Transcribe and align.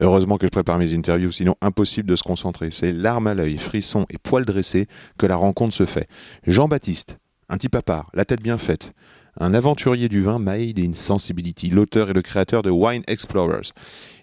Heureusement 0.00 0.36
que 0.36 0.46
je 0.46 0.50
prépare 0.50 0.78
mes 0.78 0.94
interviews, 0.94 1.32
sinon 1.32 1.54
impossible 1.60 2.08
de 2.08 2.16
se 2.16 2.22
concentrer. 2.22 2.70
C'est 2.70 2.92
larmes 2.92 3.26
à 3.26 3.34
l'œil, 3.34 3.58
frissons 3.58 4.06
et 4.10 4.18
poils 4.18 4.44
dressés 4.44 4.86
que 5.18 5.26
la 5.26 5.36
rencontre 5.36 5.74
se 5.74 5.86
fait. 5.86 6.08
Jean-Baptiste, 6.46 7.16
un 7.48 7.56
type 7.56 7.74
à 7.74 7.82
part, 7.82 8.10
la 8.14 8.24
tête 8.24 8.42
bien 8.42 8.58
faite, 8.58 8.92
un 9.38 9.54
aventurier 9.54 10.08
du 10.08 10.22
vin 10.22 10.38
made 10.38 10.78
in 10.78 10.92
sensibility, 10.94 11.70
l'auteur 11.70 12.10
et 12.10 12.12
le 12.12 12.22
créateur 12.22 12.62
de 12.62 12.70
Wine 12.70 13.02
Explorers. 13.06 13.72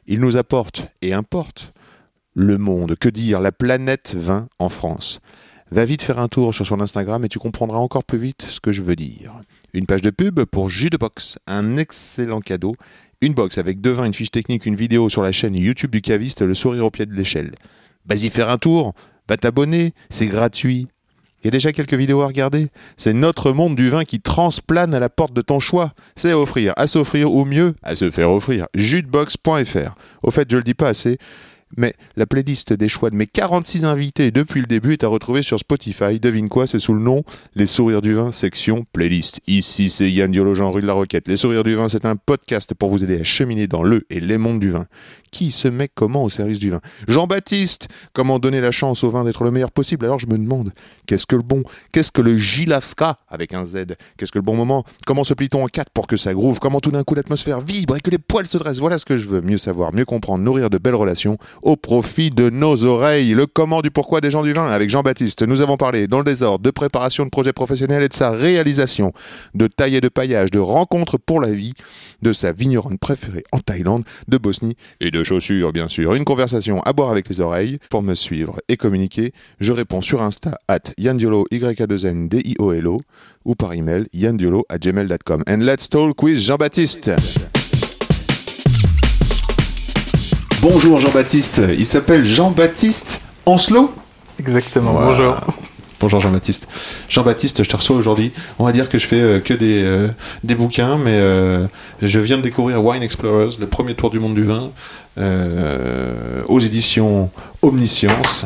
Il 0.05 0.19
nous 0.19 0.37
apporte 0.37 0.87
et 1.01 1.13
importe 1.13 1.73
le 2.35 2.57
monde, 2.57 2.95
que 2.95 3.09
dire, 3.09 3.39
la 3.39 3.51
planète 3.51 4.15
vin 4.15 4.47
en 4.59 4.69
France. 4.69 5.19
Va 5.71 5.85
vite 5.85 6.03
faire 6.03 6.19
un 6.19 6.27
tour 6.27 6.53
sur 6.53 6.67
son 6.67 6.81
Instagram 6.81 7.25
et 7.25 7.29
tu 7.29 7.39
comprendras 7.39 7.79
encore 7.79 8.03
plus 8.03 8.19
vite 8.19 8.45
ce 8.47 8.59
que 8.59 8.71
je 8.71 8.83
veux 8.83 8.95
dire. 8.95 9.33
Une 9.73 9.87
page 9.87 10.03
de 10.03 10.11
pub 10.11 10.43
pour 10.45 10.69
Jus 10.69 10.91
un 11.47 11.77
excellent 11.77 12.41
cadeau. 12.41 12.75
Une 13.23 13.33
box 13.33 13.57
avec 13.57 13.79
deux 13.79 13.91
vins, 13.91 14.03
une 14.03 14.13
fiche 14.13 14.31
technique, 14.31 14.65
une 14.65 14.75
vidéo 14.75 15.07
sur 15.07 15.21
la 15.21 15.31
chaîne 15.31 15.55
YouTube 15.55 15.91
du 15.91 16.01
caviste, 16.01 16.41
le 16.41 16.53
sourire 16.53 16.83
au 16.83 16.91
pied 16.91 17.05
de 17.05 17.13
l'échelle. 17.13 17.53
Vas-y 18.05 18.29
faire 18.29 18.49
un 18.49 18.57
tour, 18.57 18.93
va 19.29 19.37
t'abonner, 19.37 19.93
c'est 20.09 20.27
gratuit. 20.27 20.87
Il 21.41 21.45
y 21.45 21.47
a 21.47 21.51
déjà 21.51 21.71
quelques 21.71 21.93
vidéos 21.93 22.21
à 22.21 22.27
regarder. 22.27 22.67
C'est 22.97 23.13
notre 23.13 23.53
monde 23.53 23.77
du 23.77 23.89
vin 23.89 24.03
qui 24.03 24.19
transplane 24.19 24.93
à 24.93 24.99
la 24.99 25.07
porte 25.07 25.31
de 25.31 25.39
ton 25.41 25.61
choix. 25.61 25.93
C'est 26.17 26.31
à 26.31 26.37
offrir, 26.37 26.73
à 26.75 26.85
s'offrir 26.85 27.33
ou 27.33 27.45
mieux, 27.45 27.75
à 27.81 27.95
se 27.95 28.11
faire 28.11 28.29
offrir. 28.29 28.67
Jutebox.fr. 28.75 29.95
Au 30.21 30.29
fait, 30.29 30.51
je 30.51 30.57
le 30.57 30.63
dis 30.63 30.73
pas 30.73 30.89
assez, 30.89 31.17
mais 31.77 31.93
la 32.15 32.25
playlist 32.25 32.73
des 32.73 32.89
choix 32.89 33.09
de 33.09 33.15
mes 33.15 33.27
46 33.27 33.85
invités 33.85 34.31
depuis 34.31 34.61
le 34.61 34.67
début 34.67 34.93
est 34.93 35.03
à 35.03 35.07
retrouver 35.07 35.41
sur 35.41 35.59
Spotify. 35.59 36.19
Devine 36.19 36.49
quoi, 36.49 36.67
c'est 36.67 36.79
sous 36.79 36.93
le 36.93 37.01
nom 37.01 37.23
Les 37.55 37.67
Sourires 37.67 38.01
du 38.01 38.13
Vin, 38.13 38.31
section 38.31 38.85
playlist. 38.93 39.41
Ici, 39.47 39.89
c'est 39.89 40.11
Yann 40.11 40.31
Diolo, 40.31 40.53
rue 40.71 40.81
de 40.81 40.87
la 40.87 40.93
Roquette. 40.93 41.27
Les 41.27 41.37
Sourires 41.37 41.63
du 41.63 41.75
Vin, 41.75 41.89
c'est 41.89 42.05
un 42.05 42.15
podcast 42.15 42.73
pour 42.73 42.89
vous 42.89 43.03
aider 43.03 43.19
à 43.19 43.23
cheminer 43.23 43.67
dans 43.67 43.83
le 43.83 44.03
et 44.09 44.19
les 44.19 44.37
mondes 44.37 44.59
du 44.59 44.71
vin. 44.71 44.87
Qui 45.33 45.51
se 45.51 45.67
met 45.67 45.89
comment 45.91 46.23
au 46.23 46.29
service 46.29 46.59
du 46.59 46.69
vin 46.69 46.79
Jean-Baptiste, 47.07 47.87
comment 48.13 48.37
donner 48.37 48.61
la 48.61 48.69
chance 48.69 49.03
au 49.03 49.09
vin 49.09 49.23
d'être 49.23 49.43
le 49.43 49.49
meilleur 49.49 49.71
possible? 49.71 50.05
Alors 50.05 50.19
je 50.19 50.27
me 50.27 50.37
demande, 50.37 50.71
qu'est-ce 51.07 51.25
que 51.25 51.35
le 51.35 51.41
bon 51.41 51.63
Qu'est-ce 51.91 52.11
que 52.11 52.21
le 52.21 52.37
Gilavska 52.37 53.17
avec 53.27 53.55
un 53.55 53.65
Z 53.65 53.95
Qu'est-ce 54.15 54.31
que 54.31 54.37
le 54.37 54.43
bon 54.43 54.55
moment 54.55 54.83
Comment 55.07 55.23
se 55.23 55.33
plie-t-on 55.33 55.63
en 55.63 55.65
quatre 55.65 55.89
pour 55.89 56.05
que 56.05 56.17
ça 56.17 56.35
groove? 56.35 56.59
Comment 56.59 56.79
tout 56.81 56.91
d'un 56.91 57.03
coup 57.03 57.15
l'atmosphère 57.15 57.61
vibre 57.61 57.97
et 57.97 57.99
que 57.99 58.11
les 58.11 58.19
poils 58.19 58.45
se 58.45 58.59
dressent? 58.59 58.77
Voilà 58.77 58.99
ce 58.99 59.05
que 59.05 59.17
je 59.17 59.25
veux. 59.25 59.41
Mieux 59.41 59.57
savoir, 59.57 59.91
mieux 59.91 60.05
comprendre, 60.05 60.43
nourrir 60.43 60.69
de 60.69 60.77
belles 60.77 60.93
relations 60.93 61.39
au 61.63 61.77
profit 61.77 62.29
de 62.29 62.51
nos 62.51 62.85
oreilles. 62.85 63.33
Le 63.33 63.47
comment 63.47 63.81
du 63.81 63.89
pourquoi 63.89 64.21
des 64.21 64.29
gens 64.29 64.43
du 64.43 64.53
vin 64.53 64.67
avec 64.67 64.91
Jean-Baptiste. 64.91 65.41
Nous 65.41 65.61
avons 65.61 65.77
parlé 65.77 66.07
dans 66.07 66.19
le 66.19 66.25
désordre 66.25 66.63
de 66.63 66.69
préparation 66.69 67.25
de 67.25 67.31
projets 67.31 67.53
professionnels 67.53 68.03
et 68.03 68.09
de 68.09 68.13
sa 68.13 68.29
réalisation, 68.29 69.13
de 69.55 69.65
taille 69.65 69.95
et 69.95 70.01
de 70.01 70.09
paillage, 70.09 70.51
de 70.51 70.59
rencontres 70.59 71.17
pour 71.17 71.41
la 71.41 71.51
vie, 71.51 71.73
de 72.21 72.33
sa 72.33 72.51
vigneronne 72.51 72.99
préférée 72.99 73.43
en 73.51 73.59
Thaïlande, 73.59 74.03
de 74.27 74.37
Bosnie 74.37 74.77
et 74.99 75.09
de 75.09 75.22
chaussures 75.23 75.71
bien 75.71 75.87
sûr. 75.87 76.13
Une 76.15 76.23
conversation 76.23 76.81
à 76.81 76.93
boire 76.93 77.11
avec 77.11 77.29
les 77.29 77.41
oreilles. 77.41 77.77
Pour 77.89 78.01
me 78.01 78.15
suivre 78.15 78.59
et 78.67 78.77
communiquer, 78.77 79.31
je 79.59 79.73
réponds 79.73 80.01
sur 80.01 80.21
Insta 80.21 80.57
at 80.67 80.91
yandiolo 80.97 81.45
y 81.51 81.63
a 81.63 81.87
2 81.87 82.05
n 82.05 82.27
d 82.29 82.41
i 82.45 82.55
o 82.59 82.73
l 82.73 82.87
o 82.87 82.99
ou 83.45 83.55
par 83.55 83.73
email 83.73 84.07
yandiolo 84.13 84.63
at 84.69 84.79
gmail.com. 84.79 85.43
And 85.47 85.57
let's 85.63 85.89
talk 85.89 86.21
with 86.23 86.39
Jean-Baptiste. 86.39 87.11
Bonjour 90.61 90.99
Jean-Baptiste, 90.99 91.61
il 91.77 91.85
s'appelle 91.85 92.23
Jean-Baptiste 92.23 93.19
Ancelot? 93.45 93.91
Exactement, 94.39 94.93
Voilà. 94.93 95.07
bonjour. 95.07 95.35
Bonjour 96.03 96.19
Jean-Baptiste. 96.19 96.67
Jean-Baptiste, 97.07 97.63
je 97.63 97.69
te 97.69 97.77
reçois 97.77 97.95
aujourd'hui. 97.95 98.33
On 98.59 98.65
va 98.65 98.73
dire 98.73 98.89
que 98.89 98.99
je 98.99 99.07
fais 99.07 99.21
euh, 99.21 99.39
que 99.39 99.53
des, 99.53 99.81
euh, 99.83 100.09
des 100.43 100.53
bouquins, 100.53 100.97
mais 100.97 101.13
euh, 101.13 101.65
je 102.01 102.19
viens 102.19 102.35
de 102.35 102.41
découvrir 102.41 102.83
Wine 102.83 103.01
Explorers, 103.01 103.51
le 103.57 103.67
premier 103.67 103.95
tour 103.95 104.09
du 104.09 104.19
monde 104.19 104.35
du 104.35 104.43
vin, 104.43 104.71
aux 106.49 106.59
éditions 106.59 107.29
Omniscience. 107.61 108.45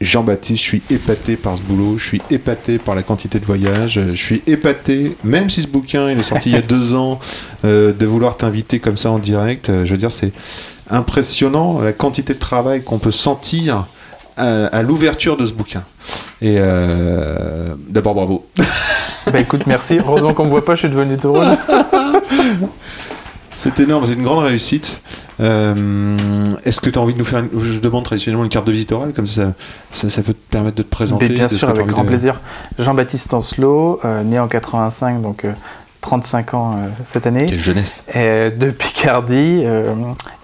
Jean-Baptiste, 0.00 0.62
je 0.62 0.68
suis 0.68 0.82
épaté 0.90 1.36
par 1.36 1.56
ce 1.56 1.62
boulot, 1.62 1.96
je 1.96 2.04
suis 2.04 2.22
épaté 2.30 2.78
par 2.78 2.94
la 2.94 3.02
quantité 3.02 3.40
de 3.40 3.46
voyages, 3.46 3.98
je 4.12 4.14
suis 4.14 4.42
épaté, 4.46 5.16
même 5.24 5.48
si 5.48 5.62
ce 5.62 5.68
bouquin 5.68 6.10
il 6.10 6.18
est 6.18 6.22
sorti 6.22 6.50
il 6.50 6.54
y 6.54 6.58
a 6.58 6.62
deux 6.76 6.94
ans, 6.94 7.18
euh, 7.64 7.94
de 7.94 8.04
vouloir 8.04 8.36
t'inviter 8.36 8.78
comme 8.78 8.98
ça 8.98 9.10
en 9.10 9.18
direct. 9.18 9.70
Euh, 9.70 9.86
Je 9.86 9.92
veux 9.92 9.96
dire, 9.96 10.12
c'est 10.12 10.32
impressionnant 10.90 11.80
la 11.80 11.94
quantité 11.94 12.34
de 12.34 12.38
travail 12.38 12.84
qu'on 12.84 12.98
peut 12.98 13.10
sentir 13.10 13.86
à, 14.36 14.66
à 14.66 14.82
l'ouverture 14.82 15.36
de 15.36 15.46
ce 15.46 15.52
bouquin. 15.54 15.82
Et 16.42 16.56
euh, 16.58 17.74
d'abord, 17.88 18.14
bravo. 18.14 18.46
Bah 19.32 19.40
écoute, 19.40 19.66
merci. 19.66 19.98
Heureusement 19.98 20.32
qu'on 20.34 20.44
me 20.44 20.50
voit 20.50 20.64
pas, 20.64 20.76
je 20.76 20.80
suis 20.86 20.88
devenu 20.88 21.16
rouge. 21.24 21.44
C'est 23.56 23.80
énorme, 23.80 24.04
c'est 24.06 24.12
une 24.12 24.22
grande 24.22 24.44
réussite. 24.44 25.00
Euh, 25.40 26.16
Est-ce 26.64 26.80
que 26.80 26.90
tu 26.90 26.98
as 26.98 27.02
envie 27.02 27.14
de 27.14 27.18
nous 27.18 27.24
faire, 27.24 27.38
une- 27.40 27.48
je 27.60 27.80
demande 27.80 28.04
traditionnellement 28.04 28.44
une 28.44 28.50
carte 28.50 28.66
de 28.66 28.72
visite 28.72 28.92
orale, 28.92 29.12
comme 29.14 29.26
ça, 29.26 29.52
ça, 29.92 30.10
ça 30.10 30.20
peut 30.22 30.34
te 30.34 30.50
permettre 30.50 30.76
de 30.76 30.82
te 30.82 30.88
présenter. 30.90 31.26
Mais 31.28 31.34
bien 31.34 31.48
sûr, 31.48 31.68
avec 31.70 31.86
grand 31.86 32.02
de- 32.02 32.08
plaisir. 32.08 32.38
Jean-Baptiste 32.78 33.32
Ancelot, 33.32 34.00
euh, 34.04 34.22
né 34.24 34.38
en 34.38 34.46
85, 34.46 35.22
donc 35.22 35.44
euh, 35.46 35.52
35 36.06 36.54
ans 36.54 36.74
euh, 36.76 36.88
cette 37.02 37.26
année. 37.26 37.46
Quelle 37.46 37.58
jeunesse. 37.58 38.04
Et 38.14 38.52
de 38.52 38.70
Picardie, 38.70 39.62
euh, 39.64 39.92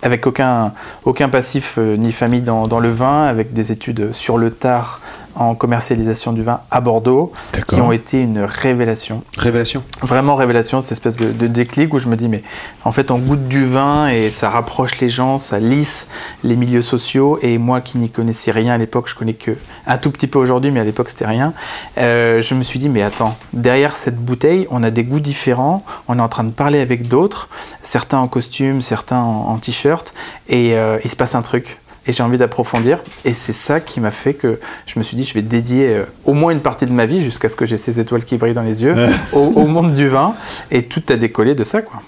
avec 0.03 0.27
aucun, 0.27 0.73
aucun 1.05 1.28
passif 1.28 1.77
euh, 1.78 1.97
ni 1.97 2.11
famille 2.11 2.43
dans, 2.43 2.67
dans 2.67 2.81
le 2.81 2.91
vin, 2.91 3.27
avec 3.27 3.53
des 3.53 3.71
études 3.71 4.12
sur 4.12 4.39
le 4.39 4.50
tard 4.50 5.00
en 5.34 5.54
commercialisation 5.54 6.32
du 6.32 6.43
vin 6.43 6.60
à 6.70 6.81
Bordeaux, 6.81 7.32
qui 7.69 7.81
ont 7.81 7.93
été 7.93 8.20
une 8.20 8.41
révélation. 8.41 9.22
Révélation. 9.38 9.82
Vraiment 10.03 10.37
révélation, 10.37 10.81
cette 10.81 10.93
espèce 10.93 11.16
de, 11.16 11.32
de 11.32 11.47
déclic 11.47 11.93
où 11.94 11.98
je 11.98 12.09
me 12.09 12.16
dis, 12.16 12.28
mais 12.28 12.43
en 12.84 12.93
fait, 12.93 13.10
on 13.10 13.19
goûte 13.19 13.48
du 13.48 13.65
vin 13.65 14.09
et 14.09 14.31
ça 14.31 14.50
rapproche 14.50 15.00
les 15.00 15.09
gens, 15.09 15.38
ça 15.38 15.59
lisse 15.59 16.09
les 16.44 16.56
milieux 16.56 16.82
sociaux. 16.82 17.38
Et 17.43 17.59
moi 17.59 17.81
qui 17.81 17.98
n'y 17.98 18.10
connaissais 18.10 18.50
rien 18.50 18.75
à 18.75 18.78
l'époque, 18.78 19.09
je 19.09 19.15
connais 19.15 19.34
que 19.34 19.56
un 19.87 19.98
tout 19.98 20.10
petit 20.10 20.26
peu 20.26 20.38
aujourd'hui, 20.38 20.70
mais 20.70 20.81
à 20.81 20.84
l'époque, 20.84 21.09
c'était 21.09 21.26
rien. 21.26 21.53
euh, 21.99 22.41
je 22.41 22.54
me 22.54 22.62
suis 22.62 22.78
dit, 22.78 22.88
mais 22.88 23.03
attends, 23.03 23.37
derrière 23.53 23.97
cette 23.97 24.16
bouteille, 24.16 24.66
on 24.70 24.82
a 24.82 24.91
des 24.91 25.04
goûts 25.04 25.20
différents, 25.20 25.84
on 26.09 26.19
est 26.19 26.22
en 26.22 26.28
train 26.28 26.44
de 26.44 26.50
parler 26.50 26.81
avec 26.81 27.09
d'autres, 27.09 27.49
certains 27.82 28.19
en 28.19 28.28
costume, 28.28 28.82
certains 28.82 29.20
en, 29.20 29.49
en 29.49 29.56
t-shirt, 29.56 30.12
et 30.49 30.75
euh, 30.75 30.99
il 31.04 31.10
se 31.10 31.16
passe 31.16 31.34
un 31.34 31.43
truc. 31.43 31.78
Et 32.06 32.12
j'ai 32.12 32.22
envie 32.22 32.38
d'approfondir. 32.38 32.98
Et 33.24 33.32
c'est 33.32 33.52
ça 33.52 33.80
qui 33.80 34.00
m'a 34.00 34.10
fait 34.10 34.34
que 34.34 34.58
je 34.86 34.98
me 34.98 35.04
suis 35.04 35.16
dit, 35.16 35.24
je 35.24 35.34
vais 35.34 35.42
dédier 35.42 35.88
euh, 35.88 36.04
au 36.24 36.34
moins 36.34 36.50
une 36.52 36.60
partie 36.60 36.84
de 36.86 36.92
ma 36.92 37.06
vie, 37.06 37.22
jusqu'à 37.22 37.48
ce 37.48 37.54
que 37.56 37.64
j'ai 37.66 37.76
ces 37.76 38.00
étoiles 38.00 38.24
qui 38.24 38.36
brillent 38.38 38.54
dans 38.54 38.62
les 38.62 38.82
yeux, 38.82 38.94
au, 39.32 39.38
au 39.38 39.66
monde 39.66 39.92
du 39.92 40.08
vin. 40.08 40.34
Et 40.70 40.84
tout 40.84 41.02
a 41.08 41.16
décollé 41.16 41.54
de 41.54 41.64
ça, 41.64 41.80
quoi. 41.82 42.02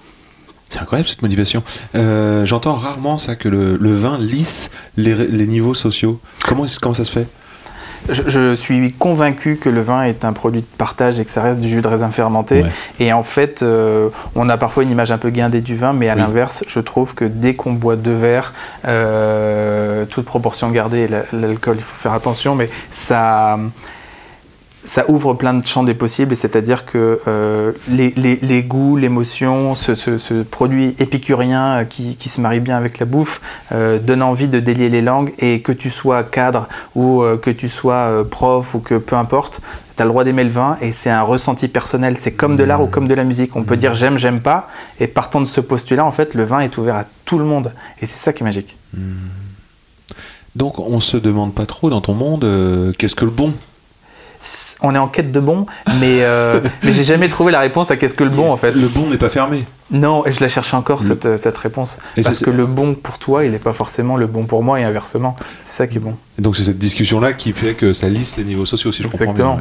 C'est 0.70 0.80
incroyable 0.80 1.08
cette 1.08 1.22
motivation. 1.22 1.62
Euh, 1.94 2.44
J'entends 2.44 2.74
rarement 2.74 3.16
ça, 3.18 3.36
que 3.36 3.48
le, 3.48 3.76
le 3.76 3.94
vin 3.94 4.18
lisse 4.18 4.70
les, 4.96 5.14
les 5.14 5.46
niveaux 5.46 5.74
sociaux. 5.74 6.18
Comment 6.44 6.66
ça 6.66 7.04
se 7.04 7.12
fait? 7.12 7.28
Je, 8.08 8.22
je 8.26 8.54
suis 8.54 8.92
convaincu 8.92 9.56
que 9.56 9.68
le 9.70 9.80
vin 9.80 10.02
est 10.02 10.24
un 10.24 10.32
produit 10.32 10.60
de 10.60 10.66
partage 10.78 11.18
et 11.18 11.24
que 11.24 11.30
ça 11.30 11.42
reste 11.42 11.60
du 11.60 11.68
jus 11.68 11.80
de 11.80 11.88
raisin 11.88 12.10
fermenté. 12.10 12.62
Ouais. 12.62 12.70
Et 13.00 13.12
en 13.12 13.22
fait, 13.22 13.62
euh, 13.62 14.10
on 14.34 14.48
a 14.48 14.56
parfois 14.58 14.82
une 14.82 14.90
image 14.90 15.10
un 15.10 15.18
peu 15.18 15.30
guindée 15.30 15.60
du 15.62 15.74
vin, 15.74 15.92
mais 15.94 16.08
à 16.10 16.14
Oui. 16.14 16.20
l'inverse, 16.20 16.64
je 16.66 16.80
trouve 16.80 17.14
que 17.14 17.24
dès 17.24 17.54
qu'on 17.54 17.72
boit 17.72 17.96
deux 17.96 18.14
verres, 18.14 18.52
euh, 18.86 20.04
toute 20.04 20.26
proportion 20.26 20.70
gardée, 20.70 21.08
la- 21.08 21.22
l'alcool, 21.32 21.76
il 21.78 21.82
faut 21.82 21.96
faire 22.02 22.12
attention, 22.12 22.54
mais 22.54 22.68
ça, 22.90 23.58
ça 24.86 25.04
ouvre 25.08 25.34
plein 25.34 25.54
de 25.54 25.64
champs 25.66 25.82
des 25.82 25.94
possibles, 25.94 26.36
c'est-à-dire 26.36 26.84
que 26.84 27.20
euh, 27.26 27.72
les, 27.88 28.12
les- 28.16 28.38
les 28.42 28.62
goûts, 28.62 28.96
l'émotion, 28.96 29.74
ce, 29.74 29.94
ce- 29.94 30.42
produit 30.42 30.94
épicurien 30.98 31.64
euh, 31.80 31.84
qui, 31.84 32.16
qui 32.16 32.28
se 32.28 32.40
marie 32.40 32.60
bien 32.60 32.76
avec 32.76 32.98
la 32.98 33.06
bouffe, 33.06 33.40
euh, 33.72 33.98
donne 33.98 34.22
envie 34.22 34.48
de 34.48 34.60
délier 34.60 34.88
les 34.88 35.00
langues, 35.02 35.32
et 35.38 35.60
que 35.62 35.72
tu 35.72 35.90
sois 35.90 36.22
cadre 36.22 36.68
ou 36.94 37.22
que 37.42 37.50
tu 37.50 37.68
sois 37.68 38.24
prof 38.30 38.74
ou 38.74 38.78
que 38.80 38.96
peu 38.96 39.16
importe, 39.16 39.60
tu 39.96 40.02
as 40.02 40.04
le 40.04 40.10
droit 40.10 40.24
d'aimer 40.24 40.44
le 40.44 40.50
vin, 40.50 40.76
et 40.80 40.92
c'est 40.92 41.10
un 41.10 41.22
ressenti 41.22 41.68
personnel, 41.68 42.16
c'est 42.18 42.32
comme 42.32 42.56
de 42.56 42.64
l'art 42.64 42.82
ou 42.82 42.86
comme 42.86 43.08
de 43.08 43.14
la 43.14 43.24
musique, 43.24 43.56
on 43.56 43.62
peut 43.62 43.76
dire 43.76 43.94
j'aime, 43.94 44.18
j'aime 44.18 44.40
pas, 44.40 44.68
et 45.00 45.06
partant 45.06 45.40
de 45.40 45.46
ce 45.46 45.60
postulat, 45.60 46.04
en 46.04 46.12
fait, 46.12 46.34
le 46.34 46.44
vin 46.44 46.60
est 46.60 46.76
ouvert 46.78 46.96
à 46.96 47.04
tout 47.24 47.38
le 47.38 47.44
monde, 47.44 47.72
et 48.02 48.06
c'est 48.06 48.18
ça 48.18 48.32
qui 48.32 48.42
est 48.42 48.46
magique. 48.46 48.76
Donc 50.56 50.78
on 50.78 51.00
se 51.00 51.16
demande 51.16 51.54
pas 51.54 51.66
trop 51.66 51.90
dans 51.90 52.00
ton 52.00 52.14
monde 52.14 52.44
qu'est-ce 52.98 53.16
que 53.16 53.24
le 53.24 53.30
bon? 53.30 53.52
On 54.80 54.94
est 54.94 54.98
en 54.98 55.08
quête 55.08 55.32
de 55.32 55.40
bon, 55.40 55.66
mais, 56.00 56.18
euh, 56.22 56.60
mais 56.82 56.92
j'ai 56.92 57.04
jamais 57.04 57.28
trouvé 57.28 57.52
la 57.52 57.60
réponse 57.60 57.90
à 57.90 57.96
qu'est-ce 57.96 58.14
que 58.14 58.24
le 58.24 58.30
bon 58.30 58.50
en 58.50 58.56
fait. 58.56 58.72
Le 58.72 58.88
bon 58.88 59.08
n'est 59.08 59.18
pas 59.18 59.28
fermé. 59.30 59.64
Non, 59.90 60.24
et 60.26 60.32
je 60.32 60.40
la 60.40 60.48
cherche 60.48 60.72
encore 60.74 61.02
Le- 61.02 61.08
cette, 61.08 61.36
cette 61.38 61.56
réponse. 61.58 61.98
Et 62.16 62.22
Parce 62.22 62.40
que 62.40 62.50
le 62.50 62.66
bon 62.66 62.94
pour 62.94 63.18
toi, 63.18 63.44
il 63.44 63.52
n'est 63.52 63.58
pas 63.58 63.72
forcément 63.74 64.16
le 64.16 64.26
bon 64.26 64.44
pour 64.44 64.62
moi 64.62 64.80
et 64.80 64.82
inversement. 64.84 65.36
C'est 65.60 65.72
ça 65.72 65.86
qui 65.86 65.98
est 65.98 66.00
bon. 66.00 66.16
Et 66.38 66.42
donc 66.42 66.56
c'est 66.56 66.64
cette 66.64 66.78
discussion-là 66.78 67.32
qui 67.32 67.52
fait 67.52 67.74
que 67.74 67.92
ça 67.92 68.08
lisse 68.08 68.36
les 68.36 68.44
niveaux 68.44 68.64
sociaux, 68.66 68.92
si 68.92 69.02
je 69.02 69.08
comprends 69.08 69.32
bien. 69.32 69.56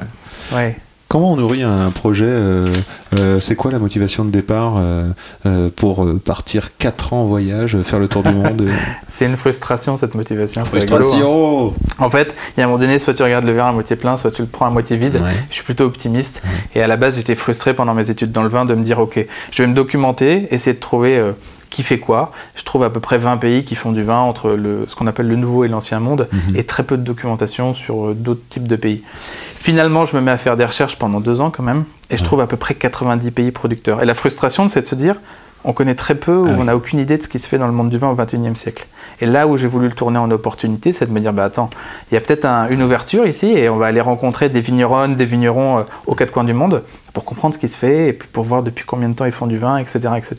ouais. 0.51 0.57
Ouais. 0.57 0.77
Comment 1.07 1.33
on 1.33 1.35
nourrit 1.35 1.61
un 1.61 1.91
projet 1.91 2.25
euh, 2.27 2.73
euh, 3.19 3.39
C'est 3.39 3.55
quoi 3.55 3.71
la 3.71 3.77
motivation 3.77 4.25
de 4.25 4.31
départ 4.31 4.75
euh, 4.77 5.69
pour 5.75 6.07
partir 6.25 6.75
4 6.77 7.13
ans 7.13 7.21
en 7.21 7.25
voyage, 7.25 7.77
faire 7.83 7.99
le 7.99 8.07
tour 8.07 8.23
du 8.23 8.33
monde 8.33 8.67
C'est 9.09 9.25
une 9.25 9.37
frustration 9.37 9.95
cette 9.95 10.15
motivation. 10.15 10.63
rigolo, 10.63 10.81
hein. 10.81 10.87
Frustration 10.87 11.73
En 11.99 12.09
fait, 12.09 12.33
il 12.55 12.59
y 12.59 12.61
a 12.61 12.65
un 12.65 12.67
moment 12.67 12.79
donné, 12.79 12.97
soit 12.97 13.13
tu 13.13 13.21
regardes 13.21 13.45
le 13.45 13.51
verre 13.51 13.65
à 13.65 13.71
moitié 13.71 13.95
plein, 13.95 14.17
soit 14.17 14.31
tu 14.31 14.41
le 14.41 14.47
prends 14.47 14.65
à 14.65 14.71
moitié 14.71 14.97
vide. 14.97 15.19
Ouais. 15.21 15.35
Je 15.49 15.55
suis 15.55 15.63
plutôt 15.63 15.85
optimiste. 15.85 16.41
Et 16.73 16.81
à 16.81 16.87
la 16.87 16.97
base, 16.97 17.15
j'étais 17.15 17.35
frustré 17.35 17.75
pendant 17.75 17.93
mes 17.93 18.09
études 18.09 18.31
dans 18.31 18.43
le 18.43 18.49
vin 18.49 18.65
de 18.65 18.73
me 18.73 18.83
dire, 18.83 18.99
OK, 18.99 19.23
je 19.51 19.63
vais 19.63 19.67
me 19.67 19.75
documenter, 19.75 20.47
essayer 20.49 20.73
de 20.73 20.79
trouver 20.79 21.21
qui 21.73 21.83
fait 21.83 21.97
quoi. 21.99 22.31
Je 22.55 22.63
trouve 22.63 22.83
à 22.83 22.89
peu 22.91 22.99
près 23.01 23.17
20 23.17 23.35
pays 23.37 23.65
qui 23.65 23.73
font 23.75 23.91
du 23.91 24.03
vin 24.03 24.19
entre 24.19 24.51
le, 24.51 24.85
ce 24.87 24.95
qu'on 24.95 25.07
appelle 25.07 25.27
le 25.27 25.35
nouveau 25.35 25.65
et 25.65 25.67
l'ancien 25.67 25.99
monde, 25.99 26.27
Mhm. 26.31 26.55
et 26.55 26.63
très 26.63 26.83
peu 26.83 26.95
de 26.97 27.03
documentation 27.03 27.73
sur 27.73 28.05
euh, 28.07 28.13
d'autres 28.13 28.47
types 28.47 28.67
de 28.67 28.75
pays. 28.75 29.03
Finalement, 29.57 30.05
je 30.05 30.15
me 30.15 30.21
mets 30.21 30.31
à 30.31 30.37
faire 30.37 30.55
des 30.55 30.65
recherches 30.65 30.97
pendant 30.97 31.19
deux 31.19 31.41
ans 31.41 31.49
quand 31.49 31.63
même, 31.63 31.83
et 32.09 32.17
je 32.17 32.23
trouve 32.23 32.41
à 32.41 32.47
peu 32.47 32.57
près 32.57 32.75
90 32.75 33.31
pays 33.31 33.51
producteurs. 33.51 34.01
Et 34.01 34.05
la 34.05 34.13
frustration, 34.13 34.67
c'est 34.67 34.81
de 34.81 34.85
se 34.85 34.95
dire, 34.95 35.15
on 35.63 35.73
connaît 35.73 35.95
très 35.95 36.15
peu 36.15 36.35
ou 36.35 36.45
Ah 36.47 36.51
oui. 36.51 36.57
on 36.59 36.63
n'a 36.65 36.75
aucune 36.75 36.99
idée 36.99 37.17
de 37.17 37.23
ce 37.23 37.27
qui 37.27 37.39
se 37.39 37.47
fait 37.47 37.57
dans 37.57 37.67
le 37.67 37.73
monde 37.73 37.89
du 37.89 37.97
vin 37.97 38.09
au 38.09 38.15
XXIe 38.15 38.55
siècle. 38.55 38.87
Et 39.21 39.25
là 39.25 39.47
où 39.47 39.55
j'ai 39.57 39.67
voulu 39.67 39.87
le 39.87 39.93
tourner 39.93 40.17
en 40.19 40.29
opportunité, 40.31 40.91
c'est 40.91 41.05
de 41.05 41.11
me 41.11 41.19
dire, 41.19 41.31
bah 41.33 41.45
attends, 41.45 41.69
il 42.11 42.15
y 42.15 42.17
a 42.17 42.21
peut-être 42.21 42.45
un- 42.45 42.67
une 42.69 42.81
ouverture 42.83 43.25
ici 43.27 43.47
et 43.51 43.69
on 43.69 43.77
va 43.77 43.85
aller 43.87 44.01
rencontrer 44.01 44.49
des 44.49 44.59
vigneronnes, 44.61 45.15
des 45.15 45.25
vignerons 45.25 45.79
euh, 45.79 45.83
aux 46.07 46.15
quatre 46.15 46.31
coins 46.31 46.43
du 46.43 46.53
monde 46.53 46.83
pour 47.13 47.23
comprendre 47.25 47.53
ce 47.53 47.59
qui 47.59 47.67
se 47.67 47.77
fait 47.77 48.07
et 48.09 48.13
puis 48.13 48.27
pour 48.31 48.43
voir 48.43 48.63
depuis 48.63 48.85
combien 48.85 49.07
de 49.07 49.13
temps 49.13 49.25
ils 49.25 49.31
font 49.31 49.45
du 49.47 49.57
vin, 49.59 49.77
etc. 49.77 49.99
etc. 50.17 50.35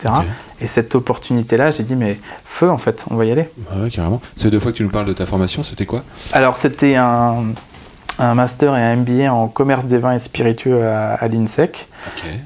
Et 0.61 0.67
cette 0.67 0.93
opportunité-là, 0.93 1.71
j'ai 1.71 1.83
dit, 1.83 1.95
mais 1.95 2.17
feu 2.43 2.69
en 2.69 2.77
fait, 2.77 3.05
on 3.09 3.15
va 3.15 3.25
y 3.25 3.31
aller. 3.31 3.49
Ah 3.71 3.81
ouais, 3.83 3.89
carrément. 3.89 4.21
C'est 4.35 4.49
deux 4.51 4.59
fois 4.59 4.71
que 4.73 4.77
tu 4.77 4.83
nous 4.83 4.89
parles 4.89 5.07
de 5.07 5.13
ta 5.13 5.25
formation, 5.25 5.63
c'était 5.63 5.85
quoi? 5.85 6.03
Alors 6.33 6.57
c'était 6.57 6.95
un, 6.95 7.45
un 8.19 8.33
master 8.33 8.75
et 8.77 8.81
un 8.81 8.95
MBA 8.95 9.31
en 9.33 9.47
commerce 9.47 9.85
des 9.85 9.97
vins 9.97 10.13
et 10.13 10.19
spiritueux 10.19 10.83
à, 10.85 11.13
à 11.15 11.27
l'INSEC, 11.27 11.87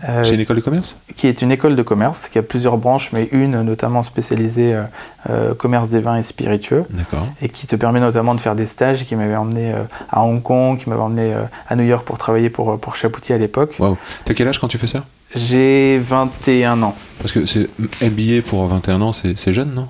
Euh, 0.08 0.24
Chez 0.24 0.34
une 0.36 0.40
école 0.40 0.56
de 0.56 0.62
commerce? 0.62 0.96
qui 1.18 1.28
est 1.28 1.42
une 1.42 1.52
école 1.52 1.76
de 1.76 1.84
commerce 1.84 2.30
qui 2.30 2.38
a 2.40 2.42
plusieurs 2.44 2.78
branches, 2.78 3.12
mais 3.12 3.28
une 3.34 3.62
notamment 3.62 4.04
spécialisée 4.04 4.74
euh, 4.74 4.84
euh, 5.30 5.54
commerce 5.54 5.90
des 5.90 6.00
vins 6.00 6.16
et 6.18 6.22
spiritueux. 6.24 6.86
D'accord. 6.90 7.28
et 7.42 7.50
qui 7.50 7.68
te 7.68 7.76
permet 7.76 8.00
notamment 8.00 8.36
de 8.36 8.40
faire 8.40 8.56
des 8.56 8.68
stages, 8.68 9.04
qui 9.04 9.16
m'avait 9.16 9.36
emmené 9.36 9.74
euh, 9.74 9.84
à 10.10 10.22
Hong 10.24 10.42
Kong, 10.42 10.78
qui 10.78 10.90
m'avait 10.90 11.02
emmené 11.02 11.34
euh, 11.34 11.42
à 11.68 11.76
New 11.76 11.84
York 11.84 12.06
pour 12.06 12.18
travailler 12.18 12.50
pour, 12.50 12.72
euh, 12.72 12.78
pour 12.78 12.96
Chapoutier 12.96 13.36
à 13.36 13.38
l'époque. 13.38 13.76
Waouh. 13.80 13.98
T'as 14.26 14.34
quel 14.34 14.48
âge 14.48 14.60
quand 14.60 14.68
tu 14.70 14.78
fais 14.78 14.88
ça? 14.88 15.04
J'ai 15.36 16.00
21 16.00 16.82
ans. 16.82 16.96
Parce 17.20 17.32
que 17.34 17.46
c'est 17.46 17.70
MBA 18.02 18.42
pour 18.48 18.66
21 18.66 19.02
ans, 19.02 19.12
c'est 19.12 19.38
c'est 19.38 19.54
jeune, 19.54 19.74
non? 19.76 19.88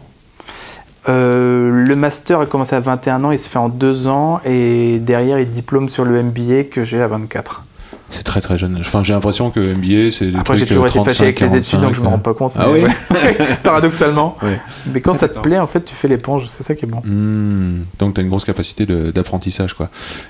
Euh, 1.07 1.71
le 1.85 1.95
master 1.95 2.41
a 2.41 2.45
commencé 2.45 2.75
à 2.75 2.79
21 2.79 3.23
ans, 3.23 3.31
il 3.31 3.39
se 3.39 3.49
fait 3.49 3.59
en 3.59 3.69
deux 3.69 4.07
ans, 4.07 4.41
et 4.45 4.99
derrière 4.99 5.39
il 5.39 5.49
diplôme 5.49 5.87
sur 5.89 6.03
le 6.05 6.21
MBA 6.21 6.65
que 6.69 6.83
j'ai 6.83 7.01
à 7.01 7.07
24. 7.07 7.63
C'est 8.11 8.23
très 8.23 8.41
très 8.41 8.57
jeune. 8.57 8.75
Enfin, 8.79 9.03
j'ai 9.03 9.13
l'impression 9.13 9.51
que 9.51 9.59
MBA, 9.59 10.09
c'est 10.11 10.31
des 10.31 10.37
Après 10.39 10.55
j'ai 10.57 10.65
trucs, 10.65 10.69
toujours 10.69 10.85
euh, 10.85 10.87
été 10.87 10.97
fâché 10.97 11.15
35, 11.17 11.23
avec 11.25 11.39
les 11.41 11.55
études, 11.57 11.79
donc 11.81 11.93
je 11.93 11.99
me 11.99 12.05
45, 12.05 12.09
rends 12.09 12.17
pas 12.17 12.33
compte. 12.33 12.53
Ah 12.55 12.65
mais 12.67 12.83
oui 12.83 12.89
ouais. 13.11 13.37
Paradoxalement. 13.63 14.35
Ouais. 14.41 14.59
Mais 14.91 14.99
quand 14.99 15.13
ça 15.13 15.29
te 15.29 15.37
plaît, 15.37 15.59
en 15.59 15.67
fait, 15.67 15.81
tu 15.81 15.93
fais 15.93 16.07
l'éponge, 16.07 16.47
c'est 16.49 16.63
ça 16.63 16.73
qui 16.73 16.85
est 16.85 16.87
bon. 16.87 17.01
Hmm, 17.05 17.83
donc 17.99 18.15
tu 18.15 18.19
as 18.19 18.23
une 18.23 18.29
grosse 18.29 18.45
capacité 18.45 18.87
d'apprentissage 18.87 19.75
quoi. 19.75 19.89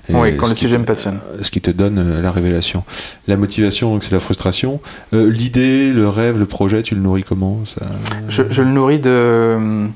Et 0.10 0.14
Oui, 0.14 0.36
quand 0.36 0.50
le 0.50 0.56
sujet 0.56 0.76
te- 0.76 0.82
me 0.82 0.86
passionne. 0.86 1.20
euh, 1.34 1.38
Ce 1.42 1.50
qui 1.52 1.62
te 1.62 1.72
donne 1.72 2.00
euh, 2.00 2.22
la 2.22 2.32
révélation. 2.32 2.84
La 3.30 3.38
motivation, 3.38 3.98
c'est 4.02 4.12
la 4.12 4.20
frustration. 4.20 4.82
Euh, 5.14 5.30
L'idée, 5.30 5.94
le 5.94 6.10
rêve, 6.10 6.38
le 6.38 6.46
projet, 6.48 6.84
tu 6.84 6.96
le 6.96 7.02
nourris 7.02 7.24
comment 7.24 7.62
ça... 7.64 7.86
Je, 8.28 8.44
je 8.50 8.62
le 8.62 8.72
nourris 8.72 9.00
de, 9.00 9.88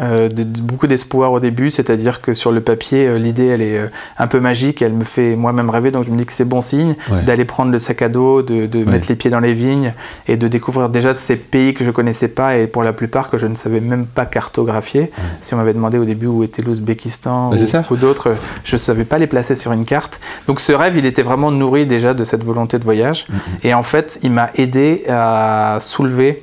euh, 0.00 0.28
de- 0.28 0.42
de 0.42 0.60
beaucoup 0.60 0.86
d'espoir 0.86 1.32
au 1.32 1.40
début, 1.40 1.70
c'est-à-dire 1.70 2.20
que 2.20 2.34
sur 2.34 2.52
le 2.52 2.60
papier, 2.60 3.06
euh, 3.06 3.18
l'idée 3.18 3.46
elle 3.46 3.62
est 3.62 3.78
euh, 3.78 3.86
un 4.18 4.26
peu 4.26 4.40
magique, 4.40 4.82
elle 4.82 4.92
me 4.94 5.04
fait 5.04 5.36
moi-même 5.36 5.68
rêver, 5.70 5.90
donc 5.90 6.04
je 6.06 6.10
me 6.10 6.16
dis 6.18 6.26
que 6.26 6.32
c'est 6.32 6.44
bon 6.44 6.62
signe 6.62 6.94
Ouais. 7.10 7.22
d'aller 7.22 7.44
prendre 7.44 7.70
le 7.72 7.78
sac 7.78 8.02
à 8.02 8.08
dos, 8.08 8.42
de, 8.42 8.66
de 8.66 8.78
Ouais. 8.80 8.84
mettre 8.92 9.08
les 9.08 9.16
pieds 9.16 9.30
dans 9.30 9.40
les 9.40 9.54
vignes 9.54 9.92
et 10.28 10.36
de 10.36 10.48
découvrir 10.48 10.88
déjà 10.88 11.14
ces 11.14 11.36
pays 11.36 11.74
que 11.74 11.84
je 11.84 11.90
connaissais 11.90 12.28
pas 12.28 12.56
et 12.56 12.66
pour 12.66 12.82
la 12.82 12.92
plupart 12.92 13.30
que 13.30 13.38
je 13.38 13.46
ne 13.46 13.54
savais 13.54 13.80
même 13.80 14.06
pas 14.06 14.24
cartographier. 14.26 15.10
Si 15.42 15.54
on 15.54 15.56
m'avait 15.58 15.74
demandé 15.74 15.98
au 15.98 16.04
début 16.04 16.26
où 16.26 16.42
était 16.42 16.62
l'Ouzbékistan 16.62 17.50
ou, 17.90 17.96
d'autres, 17.96 18.34
je 18.64 18.74
ne 18.76 18.78
savais 18.78 19.04
pas 19.04 19.18
les 19.18 19.26
placer 19.26 19.54
sur 19.54 19.72
une 19.72 19.84
carte. 19.84 20.20
Donc 20.46 20.60
ce 20.60 20.72
rêve, 20.72 20.96
il 20.96 21.06
était 21.06 21.22
vraiment 21.22 21.50
nourri 21.50 21.86
déjà 21.86 22.14
de 22.14 22.24
cette 22.24 22.44
volonté 22.44 22.78
de 22.78 22.84
voyage. 22.84 23.26
Et 23.64 23.74
en 23.74 23.82
fait, 23.82 24.18
il 24.22 24.30
m'a 24.32 24.50
aidé 24.56 25.04
à 25.08 25.78
soulever 25.80 26.42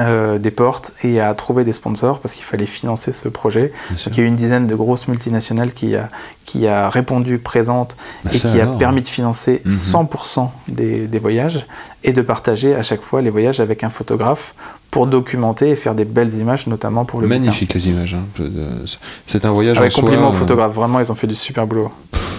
euh, 0.00 0.38
des 0.38 0.50
portes 0.50 0.92
et 1.04 1.20
à 1.20 1.32
trouver 1.34 1.62
des 1.64 1.72
sponsors 1.72 2.18
parce 2.18 2.34
qu'il 2.34 2.44
fallait 2.44 2.66
financer 2.66 3.12
ce 3.12 3.28
projet. 3.28 3.72
Donc 3.90 3.98
il 4.08 4.16
y 4.16 4.20
a 4.20 4.22
eu 4.24 4.26
une 4.26 4.36
dizaine 4.36 4.66
de 4.66 4.74
grosses 4.74 5.06
multinationales 5.08 5.72
qui 5.72 5.94
a, 5.94 6.08
qui 6.44 6.66
a 6.66 6.88
répondu 6.90 7.38
présente 7.38 7.96
Bah, 8.24 8.30
et 8.34 8.36
qui 8.38 8.60
alors. 8.60 8.74
a 8.74 8.78
permis 8.78 9.02
de 9.02 9.08
financer 9.08 9.62
Mhm. 9.64 9.70
100% 9.72 10.50
des, 10.68 11.06
des 11.06 11.18
voyages 11.18 11.66
et 12.04 12.12
de 12.12 12.20
partager 12.20 12.74
à 12.74 12.82
chaque 12.82 13.00
fois 13.00 13.22
les 13.22 13.30
voyages 13.30 13.60
avec 13.60 13.84
un 13.84 13.90
photographe 13.90 14.54
pour 14.90 15.06
documenter 15.06 15.70
et 15.70 15.76
faire 15.76 15.94
des 15.94 16.04
belles 16.04 16.34
images, 16.34 16.66
notamment 16.66 17.04
pour 17.04 17.20
le 17.20 17.26
bouquin. 17.28 17.38
Magnifique 17.40 17.74
les 17.74 17.88
images. 17.88 18.14
hein. 18.14 18.24
Euh, 18.40 18.84
C'est 19.26 19.44
un 19.44 19.50
voyage 19.50 19.78
Avec 19.78 19.92
en 19.92 19.94
soi, 19.94 20.02
compliment 20.02 20.30
aux 20.30 20.34
euh, 20.34 20.38
photographes, 20.38 20.72
vraiment 20.72 21.00
ils 21.00 21.10
ont 21.12 21.16
fait 21.16 21.26
du 21.26 21.34
super 21.36 21.66
boulot. 21.66 21.90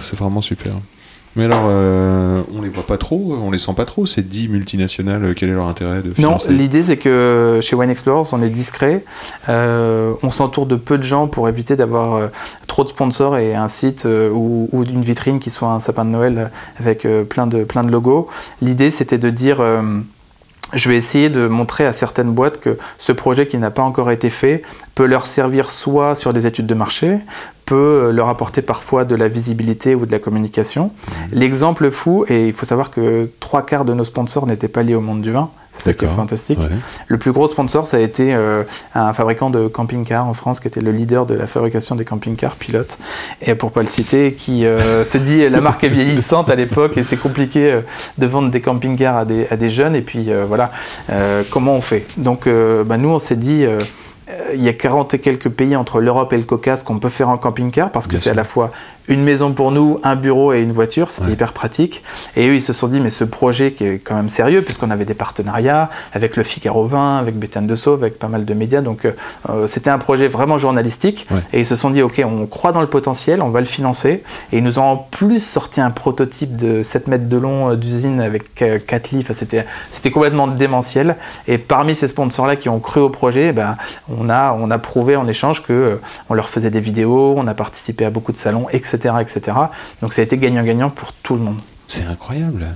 C'est 0.02 0.16
vraiment 0.18 0.40
super. 0.40 0.72
Mais 1.36 1.44
alors, 1.44 1.64
euh, 1.68 2.42
on 2.56 2.62
les 2.62 2.68
voit 2.68 2.86
pas 2.86 2.96
trop, 2.98 3.34
on 3.42 3.50
les 3.50 3.58
sent 3.58 3.74
pas 3.76 3.84
trop, 3.84 4.06
ces 4.06 4.22
10 4.22 4.48
multinationales, 4.48 5.24
euh, 5.24 5.34
quel 5.36 5.50
est 5.50 5.52
leur 5.52 5.66
intérêt 5.66 6.02
de 6.02 6.08
Non, 6.08 6.14
financer? 6.14 6.52
l'idée 6.52 6.82
c'est 6.82 6.96
que 6.96 7.60
chez 7.62 7.76
Wine 7.76 7.90
Explorers, 7.90 8.28
on 8.32 8.42
est 8.42 8.50
discret. 8.50 9.04
Euh, 9.48 10.14
on 10.22 10.30
s'entoure 10.30 10.66
de 10.66 10.76
peu 10.76 10.98
de 10.98 11.02
gens 11.04 11.28
pour 11.28 11.48
éviter 11.48 11.76
d'avoir 11.76 12.14
euh, 12.14 12.26
trop 12.66 12.82
de 12.84 12.88
sponsors 12.88 13.36
et 13.38 13.54
un 13.54 13.68
site 13.68 14.06
euh, 14.06 14.30
ou, 14.30 14.68
ou 14.72 14.82
une 14.84 15.02
vitrine 15.02 15.38
qui 15.38 15.50
soit 15.50 15.68
un 15.68 15.80
sapin 15.80 16.04
de 16.04 16.10
Noël 16.10 16.38
euh, 16.38 16.46
avec 16.80 17.04
euh, 17.04 17.24
plein, 17.24 17.46
de, 17.46 17.64
plein 17.64 17.84
de 17.84 17.90
logos. 17.92 18.28
L'idée 18.62 18.90
c'était 18.90 19.18
de 19.18 19.30
dire. 19.30 19.62
Je 20.74 20.88
vais 20.88 20.96
essayer 20.96 21.30
de 21.30 21.46
montrer 21.46 21.86
à 21.86 21.92
certaines 21.92 22.32
boîtes 22.32 22.60
que 22.60 22.78
ce 22.98 23.12
projet 23.12 23.46
qui 23.46 23.56
n'a 23.58 23.70
pas 23.70 23.82
encore 23.82 24.10
été 24.10 24.30
fait 24.30 24.62
peut 24.94 25.06
leur 25.06 25.26
servir 25.26 25.70
soit 25.70 26.14
sur 26.14 26.32
des 26.32 26.46
études 26.46 26.66
de 26.66 26.74
marché, 26.74 27.18
peut 27.64 28.10
leur 28.12 28.28
apporter 28.28 28.62
parfois 28.62 29.04
de 29.04 29.14
la 29.14 29.28
visibilité 29.28 29.94
ou 29.94 30.06
de 30.06 30.12
la 30.12 30.18
communication. 30.18 30.90
L'exemple 31.32 31.90
fou, 31.90 32.24
et 32.28 32.48
il 32.48 32.52
faut 32.52 32.66
savoir 32.66 32.90
que 32.90 33.28
trois 33.40 33.64
quarts 33.64 33.84
de 33.84 33.94
nos 33.94 34.04
sponsors 34.04 34.46
n'étaient 34.46 34.68
pas 34.68 34.82
liés 34.82 34.94
au 34.94 35.00
monde 35.00 35.22
du 35.22 35.32
vin, 35.32 35.50
c'est 35.78 36.04
fantastique. 36.04 36.58
Ouais. 36.58 36.66
Le 37.06 37.18
plus 37.18 37.32
gros 37.32 37.48
sponsor, 37.48 37.86
ça 37.86 37.96
a 37.96 38.00
été 38.00 38.34
euh, 38.34 38.64
un 38.94 39.12
fabricant 39.12 39.50
de 39.50 39.68
camping-cars 39.68 40.26
en 40.26 40.34
France 40.34 40.60
qui 40.60 40.68
était 40.68 40.80
le 40.80 40.92
leader 40.92 41.26
de 41.26 41.34
la 41.34 41.46
fabrication 41.46 41.94
des 41.94 42.04
camping-cars 42.04 42.56
pilotes, 42.56 42.98
et 43.42 43.54
pour 43.54 43.72
pas 43.72 43.82
le 43.82 43.88
citer, 43.88 44.34
qui 44.34 44.66
euh, 44.66 45.04
se 45.04 45.18
dit 45.18 45.48
la 45.48 45.60
marque 45.60 45.84
est 45.84 45.88
vieillissante 45.88 46.50
à 46.50 46.54
l'époque 46.54 46.96
et 46.96 47.02
c'est 47.02 47.16
compliqué 47.16 47.70
euh, 47.72 47.80
de 48.18 48.26
vendre 48.26 48.50
des 48.50 48.60
camping-cars 48.60 49.16
à 49.16 49.24
des, 49.24 49.46
à 49.50 49.56
des 49.56 49.70
jeunes, 49.70 49.94
et 49.94 50.02
puis 50.02 50.30
voilà, 50.46 50.70
comment 51.50 51.74
on 51.74 51.80
fait? 51.80 52.06
Donc 52.16 52.48
bah, 52.48 52.96
nous, 52.96 53.08
on 53.08 53.18
s'est 53.18 53.36
dit. 53.36 53.64
il 54.54 54.62
y 54.62 54.68
a 54.68 54.72
40 54.72 55.14
et 55.14 55.18
quelques 55.18 55.48
pays 55.48 55.76
entre 55.76 56.00
l'Europe 56.00 56.32
et 56.32 56.36
le 56.36 56.42
Caucase 56.44 56.82
qu'on 56.82 56.98
peut 56.98 57.08
faire 57.08 57.28
en 57.28 57.38
camping-car 57.38 57.90
parce 57.90 58.06
que 58.06 58.16
c'est 58.16 58.30
à 58.30 58.34
la 58.34 58.44
fois 58.44 58.70
une 59.08 59.22
maison 59.22 59.52
pour 59.52 59.72
nous, 59.72 60.00
un 60.04 60.16
bureau 60.16 60.52
et 60.52 60.60
une 60.60 60.72
voiture, 60.72 61.10
c'était 61.10 61.26
Ouais. 61.26 61.32
hyper 61.32 61.52
pratique. 61.52 62.02
Et 62.36 62.46
eux, 62.48 62.54
ils 62.54 62.62
se 62.62 62.72
sont 62.72 62.88
dit, 62.88 63.00
mais 63.00 63.10
ce 63.10 63.24
projet 63.24 63.72
qui 63.72 63.84
est 63.84 63.98
quand 63.98 64.14
même 64.14 64.28
sérieux, 64.28 64.62
puisqu'on 64.62 64.90
avait 64.90 65.04
des 65.04 65.14
partenariats 65.14 65.88
avec 66.12 66.36
le 66.36 66.42
Figaro 66.42 66.86
20, 66.86 67.18
avec 67.18 67.36
Béthane 67.38 67.66
de 67.66 67.76
Sauve, 67.76 68.02
avec 68.02 68.18
pas 68.18 68.28
mal 68.28 68.44
de 68.44 68.54
médias, 68.54 68.80
donc 68.80 69.04
euh, 69.04 69.12
euh, 69.50 69.66
c'était 69.66 69.90
un 69.90 69.98
projet 69.98 70.28
vraiment 70.28 70.58
journalistique. 70.58 71.26
Ouais. 71.30 71.38
Et 71.52 71.60
ils 71.60 71.66
se 71.66 71.76
sont 71.76 71.90
dit, 71.90 72.02
ok, 72.02 72.22
on 72.24 72.46
croit 72.46 72.72
dans 72.72 72.80
le 72.80 72.86
potentiel, 72.86 73.42
on 73.42 73.48
va 73.50 73.60
le 73.60 73.66
financer. 73.66 74.22
Et 74.52 74.58
ils 74.58 74.62
nous 74.62 74.78
ont 74.78 74.84
en 74.84 74.96
plus 74.96 75.40
sorti 75.42 75.80
un 75.80 75.90
prototype 75.90 76.56
de 76.56 76.82
7 76.82 77.06
mètres 77.08 77.28
de 77.28 77.36
long 77.36 77.70
euh, 77.70 77.76
d'usine 77.76 78.20
avec 78.20 78.54
4 78.54 79.10
lits. 79.12 79.20
Enfin, 79.22 79.32
c'était, 79.34 79.64
c'était 79.92 80.10
complètement 80.10 80.46
démentiel. 80.48 81.16
Et 81.46 81.58
parmi 81.58 81.94
ces 81.94 82.08
sponsors-là 82.08 82.56
qui 82.56 82.68
ont 82.68 82.80
cru 82.80 83.00
au 83.00 83.08
projet, 83.10 83.52
ben, 83.52 83.76
on, 84.08 84.28
a, 84.30 84.52
on 84.58 84.70
a 84.70 84.78
prouvé 84.78 85.16
en 85.16 85.26
échange 85.28 85.62
que 85.62 85.72
euh, 85.72 86.00
on 86.28 86.34
leur 86.34 86.48
faisait 86.48 86.70
des 86.70 86.80
vidéos, 86.80 87.34
on 87.36 87.46
a 87.46 87.54
participé 87.54 88.04
à 88.04 88.10
beaucoup 88.10 88.32
de 88.32 88.36
salons, 88.36 88.66
etc. 88.72 88.97
etc. 89.06 89.56
Donc 90.02 90.12
ça 90.14 90.20
a 90.22 90.24
été 90.24 90.36
gagnant-gagnant 90.38 90.90
pour 90.90 91.12
tout 91.12 91.34
le 91.36 91.40
monde. 91.42 91.58
C'est 91.86 92.04
incroyable. 92.04 92.66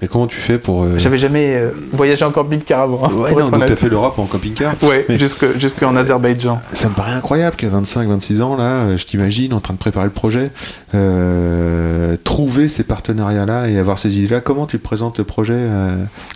Mais 0.00 0.06
comment 0.06 0.28
tu 0.28 0.36
fais 0.36 0.58
pour. 0.58 0.84
euh, 0.84 0.96
J'avais 0.98 1.18
jamais 1.18 1.54
euh, 1.56 1.70
voyagé 1.92 2.24
en 2.24 2.30
camping-car 2.30 2.82
avant. 2.82 3.04
hein, 3.04 3.10
Ouais, 3.12 3.32
non, 3.32 3.46
donc 3.46 3.54
honnête. 3.56 3.68
t'as 3.68 3.74
fait 3.76 3.88
l'Europe 3.88 4.16
en 4.20 4.26
camping-car. 4.26 4.74
Ouais, 4.82 5.04
Mais- 5.08 5.18
jusque, 5.18 5.58
jusqu'en 5.58 5.96
Azerbaïdjan. 5.96 6.60
Ça 6.72 6.88
me 6.88 6.94
paraît 6.94 7.12
incroyable 7.14 7.56
qu'à 7.56 7.68
25-26 7.68 8.40
ans, 8.40 8.54
là, 8.56 8.96
je 8.96 9.04
t'imagine 9.04 9.52
en 9.54 9.60
train 9.60 9.74
de 9.74 9.78
préparer 9.78 10.04
le 10.04 10.12
projet, 10.12 10.52
euh, 10.94 12.16
trouver 12.22 12.68
ces 12.68 12.84
partenariats-là 12.84 13.68
et 13.68 13.78
avoir 13.78 13.98
ces 13.98 14.18
idées-là. 14.20 14.40
Comment 14.40 14.66
tu 14.66 14.78
présentes 14.78 15.18
le 15.18 15.24
projet 15.24 15.58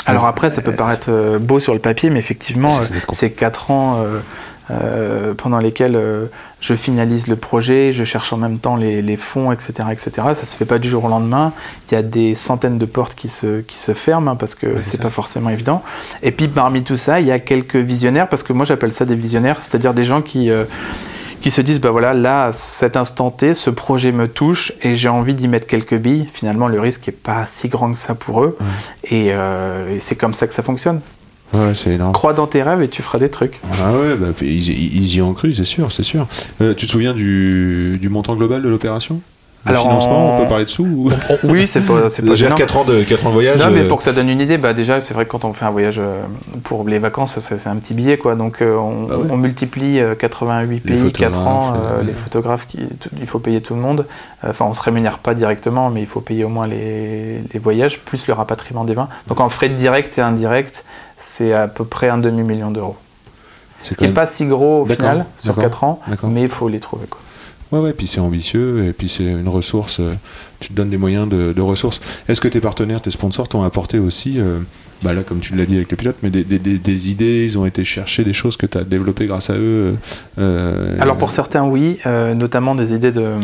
Alors 0.06 0.26
après, 0.26 0.50
ça 0.50 0.62
peut 0.62 0.75
paraître 0.75 1.38
beau 1.38 1.61
sur 1.61 1.72
le 1.75 1.80
papier, 1.80 2.11
mais 2.11 2.18
effectivement, 2.18 2.70
compliqué. 2.78 3.04
c'est 3.12 3.30
4 3.30 3.70
ans 3.70 4.04
euh, 4.71 5.35
pendant 5.35 5.59
lesquelles 5.59 5.97
euh, 5.97 6.26
je 6.61 6.75
finalise 6.75 7.26
le 7.26 7.37
projet, 7.37 7.92
je 7.92 8.04
cherche 8.04 8.33
en 8.33 8.37
même 8.37 8.59
temps 8.59 8.76
les, 8.76 9.02
les 9.02 9.16
fonds, 9.16 9.52
etc., 9.52 9.88
etc. 9.90 10.11
Ça 10.35 10.45
se 10.45 10.57
fait 10.57 10.64
pas 10.64 10.78
du 10.78 10.88
jour 10.88 11.04
au 11.04 11.09
lendemain. 11.09 11.52
Il 11.90 11.95
y 11.95 11.97
a 11.97 12.02
des 12.02 12.35
centaines 12.35 12.78
de 12.78 12.87
portes 12.87 13.14
qui 13.14 13.28
se, 13.28 13.61
qui 13.61 13.78
se 13.78 13.92
ferment 13.92 14.33
hein, 14.33 14.37
parce 14.37 14.54
que 14.54 14.66
Ouais, 14.66 14.83
c'est 14.83 15.00
pas 15.00 15.11
forcément 15.11 15.50
évident. 15.50 15.83
Et 16.23 16.31
puis 16.31 16.49
parmi 16.49 16.83
tout 16.83 16.97
ça, 16.97 17.21
il 17.21 17.26
y 17.26 17.33
a 17.33 17.38
quelques 17.38 17.76
visionnaires 17.76 18.28
parce 18.28 18.42
que 18.42 18.52
moi 18.52 18.64
j'appelle 18.64 18.92
ça 18.92 19.04
des 19.04 19.16
visionnaires, 19.16 19.59
c'est-à-dire 19.61 19.95
des 19.95 20.04
gens 20.04 20.23
qui 20.23 20.50
euh, 20.50 20.64
qui 21.40 21.50
se 21.50 21.61
disent 21.61 21.81
bah 21.81 21.90
voilà 21.90 22.14
là 22.14 22.47
à 22.47 22.52
cet 22.52 22.97
instant 22.97 23.31
T 23.33 23.54
ce 23.54 23.69
projet 23.69 24.12
me 24.12 24.28
touche 24.28 24.73
et 24.81 24.95
j'ai 24.95 25.09
envie 25.09 25.35
d'y 25.35 25.49
mettre 25.49 25.66
quelques 25.66 25.97
billes 25.97 26.28
finalement 26.33 26.69
le 26.69 26.78
risque 26.81 27.09
est 27.09 27.12
pas 27.12 27.47
si 27.47 27.69
grand 27.69 27.90
que 27.92 27.99
ça 27.99 28.14
pour 28.14 28.45
eux 28.45 28.57
et, 29.02 29.31
euh, 29.33 29.97
et 29.97 29.99
c'est 29.99 30.14
comme 30.14 30.35
ça 30.35 30.47
que 30.47 30.54
ça 30.54 30.62
fonctionne 30.62 31.00
Ouais, 31.52 31.75
c'est 31.75 31.92
énorme. 31.92 32.12
crois 32.12 32.32
dans 32.32 32.47
tes 32.47 32.62
rêves 32.62 32.82
et 32.82 32.88
tu 32.88 33.02
feras 33.02 33.18
des 33.18 33.28
trucs 33.28 33.61
Ah 33.82 33.92
ouais, 33.92 34.14
bah, 34.16 34.28
ils, 34.40 35.14
y 35.16 35.21
ont 35.23 35.35
cru, 35.35 35.54
c'est 35.54 35.64
sûr, 35.64 35.92
c'est 35.92 36.02
sûr. 36.02 36.26
Euh, 36.61 36.75
tu 36.75 36.87
te 36.87 36.92
souviens 36.92 37.12
du, 37.14 37.99
du 38.00 38.09
montant 38.09 38.35
global 38.37 38.62
de 38.62 38.68
l'opération? 38.68 39.21
Le 39.64 39.71
Alors, 39.71 39.82
financement, 39.85 40.32
en- 40.35 40.37
on 40.38 40.42
peut 40.42 40.49
parler 40.49 40.64
dessous 40.64 40.82
ou... 40.85 41.11
oui 41.44 41.68
c'est 41.68 41.87
pas 41.87 42.09
c'est 42.09 42.23
pas 42.26 42.35
gênant 42.35 42.56
4 42.56 42.78
ans 42.78 42.85
de, 42.85 43.04
4 43.04 43.26
ans 43.26 43.28
de 43.28 43.35
voyage 43.35 43.61
non, 43.61 43.71
mais 43.71 43.82
euh, 43.82 43.88
pour 43.88 43.99
que 43.99 44.02
ça 44.02 44.12
donne 44.12 44.28
une 44.28 44.40
idée, 44.40 44.59
bah 44.59 44.73
déjà, 44.73 45.00
c'est 45.00 45.14
vrai 45.14 45.25
que 45.25 45.30
quand 45.30 45.44
on 45.44 45.52
fait 45.52 45.64
un 45.64 45.71
voyage 45.71 46.00
euh, 46.00 46.23
pour 46.64 46.88
les 46.88 46.99
vacances, 46.99 47.38
c'est 47.38 47.66
un 47.68 47.76
petit 47.76 47.94
billet, 47.94 48.18
quoi. 48.18 48.35
Donc, 48.35 48.61
euh, 48.61 48.75
on, 48.76 49.04
Bah 49.04 49.18
ouais. 49.18 49.28
on 49.30 49.37
multiplie 49.37 50.00
euh, 50.00 50.16
88 50.16 50.82
Les 50.85 50.97
pays, 50.97 51.12
4 51.12 51.47
ans, 51.47 51.75
euh, 51.76 52.02
les 52.02 52.12
photographes, 52.12 52.66
qui, 52.66 52.80
il 53.21 53.26
faut 53.28 53.38
payer 53.38 53.61
tout 53.61 53.75
le 53.76 53.80
monde. 53.80 54.06
Enfin, 54.44 54.64
on 54.68 54.75
se 54.75 54.82
rémunère 54.82 55.18
pas 55.18 55.35
directement, 55.35 55.90
mais 55.90 56.00
il 56.00 56.09
faut 56.09 56.21
payer 56.23 56.42
au 56.42 56.49
moins 56.49 56.66
les, 56.66 57.38
les 57.52 57.61
voyages, 57.61 58.00
plus 58.00 58.26
le 58.26 58.32
rapatriement 58.35 58.85
des 58.85 58.94
vins. 58.94 59.09
Donc, 59.28 59.38
en 59.38 59.49
frais 59.49 59.68
directs 59.68 60.18
et 60.18 60.23
indirects, 60.23 60.82
c'est 61.22 61.52
à 61.52 61.68
peu 61.68 61.84
près 61.84 62.08
un 62.08 62.18
demi-million 62.18 62.70
d'euros. 62.70 62.96
Ce 63.82 63.94
qui 63.94 64.02
n'est 64.02 64.08
même- 64.08 64.14
pas 64.14 64.26
si 64.26 64.44
gros 64.46 64.82
au 64.82 64.86
final, 64.86 65.26
sur 65.38 65.54
d'accord, 65.54 65.62
4 65.64 65.84
ans, 65.84 66.00
mais 66.28 66.42
il 66.42 66.48
faut 66.48 66.68
les 66.68 66.78
trouver, 66.80 67.06
quoi. 67.08 67.20
Ouais, 67.72 67.78
ouais, 67.80 67.92
puis 67.94 68.06
c'est 68.06 68.20
ambitieux, 68.20 68.84
et 68.84 68.92
puis 68.92 69.08
c'est 69.08 69.24
une 69.24 69.48
ressource, 69.48 69.98
euh, 70.00 70.12
tu 70.60 70.68
te 70.68 70.74
donnes 70.74 70.90
des 70.90 70.98
moyens 70.98 71.26
de, 71.28 71.52
de 71.54 71.60
ressources. 71.62 72.00
Est-ce 72.28 72.40
que 72.40 72.48
tes 72.48 72.60
partenaires, 72.60 73.00
tes 73.00 73.10
sponsors 73.10 73.48
t'ont 73.48 73.62
apporté 73.62 73.98
aussi, 73.98 74.38
euh, 74.38 74.58
bah 75.02 75.14
là, 75.14 75.22
comme 75.22 75.40
tu 75.40 75.56
l'as 75.56 75.64
dit 75.64 75.76
avec 75.76 75.90
le 75.90 75.96
pilote, 75.96 76.16
mais 76.22 76.28
des, 76.30 76.44
des- 76.44 76.58
des- 76.58 76.78
des 76.78 77.10
idées, 77.10 77.46
ils 77.46 77.58
ont 77.58 77.64
été 77.64 77.82
chercher 77.84 78.24
des 78.24 78.34
choses 78.34 78.58
que 78.58 78.66
tu 78.66 78.76
as 78.76 78.84
développées 78.84 79.24
grâce 79.26 79.48
à 79.48 79.54
eux 79.54 79.96
euh, 80.38 80.96
Alors 81.00 81.16
pour 81.16 81.30
certains, 81.30 81.64
oui, 81.64 81.98
notamment 82.04 82.74
des 82.74 82.92
idées 82.92 83.10
de, 83.10 83.36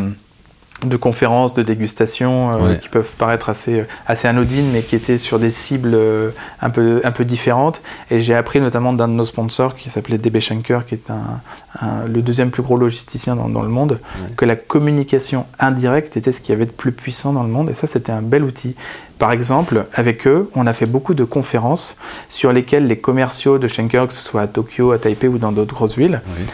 de 0.85 0.97
conférences, 0.97 1.55
de 1.55 1.63
dégustation 1.63 2.53
euh, 2.53 2.69
Ouais. 2.69 2.79
qui 2.79 2.89
peuvent 2.89 3.11
paraître 3.19 3.49
assez, 3.49 3.85
assez 4.07 4.29
anodines, 4.29 4.71
mais 4.73 4.83
qui 4.83 4.95
étaient 4.95 5.19
sur 5.19 5.39
des 5.41 5.51
cibles 5.51 5.93
euh, 5.95 6.31
un, 6.63 6.71
peu, 6.71 7.01
un 7.05 7.11
peu 7.11 7.25
différentes. 7.25 7.83
Et 8.11 8.21
j'ai 8.21 8.35
appris 8.35 8.61
notamment 8.61 8.93
d'un 8.93 9.09
de 9.09 9.13
nos 9.15 9.25
sponsors 9.25 9.75
qui 9.75 9.91
s'appelait 9.91 10.19
DB 10.19 10.41
Schenker, 10.41 10.87
qui 10.87 10.95
est 10.95 11.11
un, 11.11 11.41
un- 11.85 12.07
le 12.07 12.23
deuxième 12.23 12.51
plus 12.51 12.63
gros 12.63 12.77
logisticien 12.77 13.35
dans, 13.35 13.49
dans 13.49 13.63
le 13.63 13.69
monde, 13.69 13.99
Ouais. 14.23 14.35
que 14.37 14.45
la 14.45 14.55
communication 14.57 15.47
indirecte 15.59 16.17
était 16.17 16.31
ce 16.33 16.41
qu'il 16.41 16.53
y 16.53 16.57
avait 16.57 16.67
de 16.67 16.71
plus 16.71 16.93
puissant 16.93 17.33
dans 17.33 17.43
le 17.43 17.49
monde. 17.51 17.71
Et 17.71 17.75
ça, 17.75 17.87
c'était 17.89 18.13
un 18.13 18.23
bel 18.23 18.45
outil. 18.45 18.77
Par 19.19 19.33
exemple, 19.33 19.87
avec 19.95 20.29
eux, 20.29 20.49
on 20.55 20.67
a 20.69 20.73
fait 20.73 20.87
beaucoup 20.87 21.15
de 21.15 21.25
conférences 21.25 21.97
sur 22.29 22.53
lesquelles 22.53 22.87
les 22.87 22.99
commerciaux 22.99 23.59
de 23.59 23.67
Schenker, 23.67 24.07
que 24.07 24.13
ce 24.13 24.23
soit 24.23 24.43
à 24.43 24.47
Tokyo, 24.47 24.93
à 24.93 24.99
Taipei 24.99 25.27
ou 25.27 25.39
dans 25.39 25.51
d'autres 25.51 25.75
grosses 25.75 25.99
villes, 25.99 26.21
Ouais. 26.29 26.45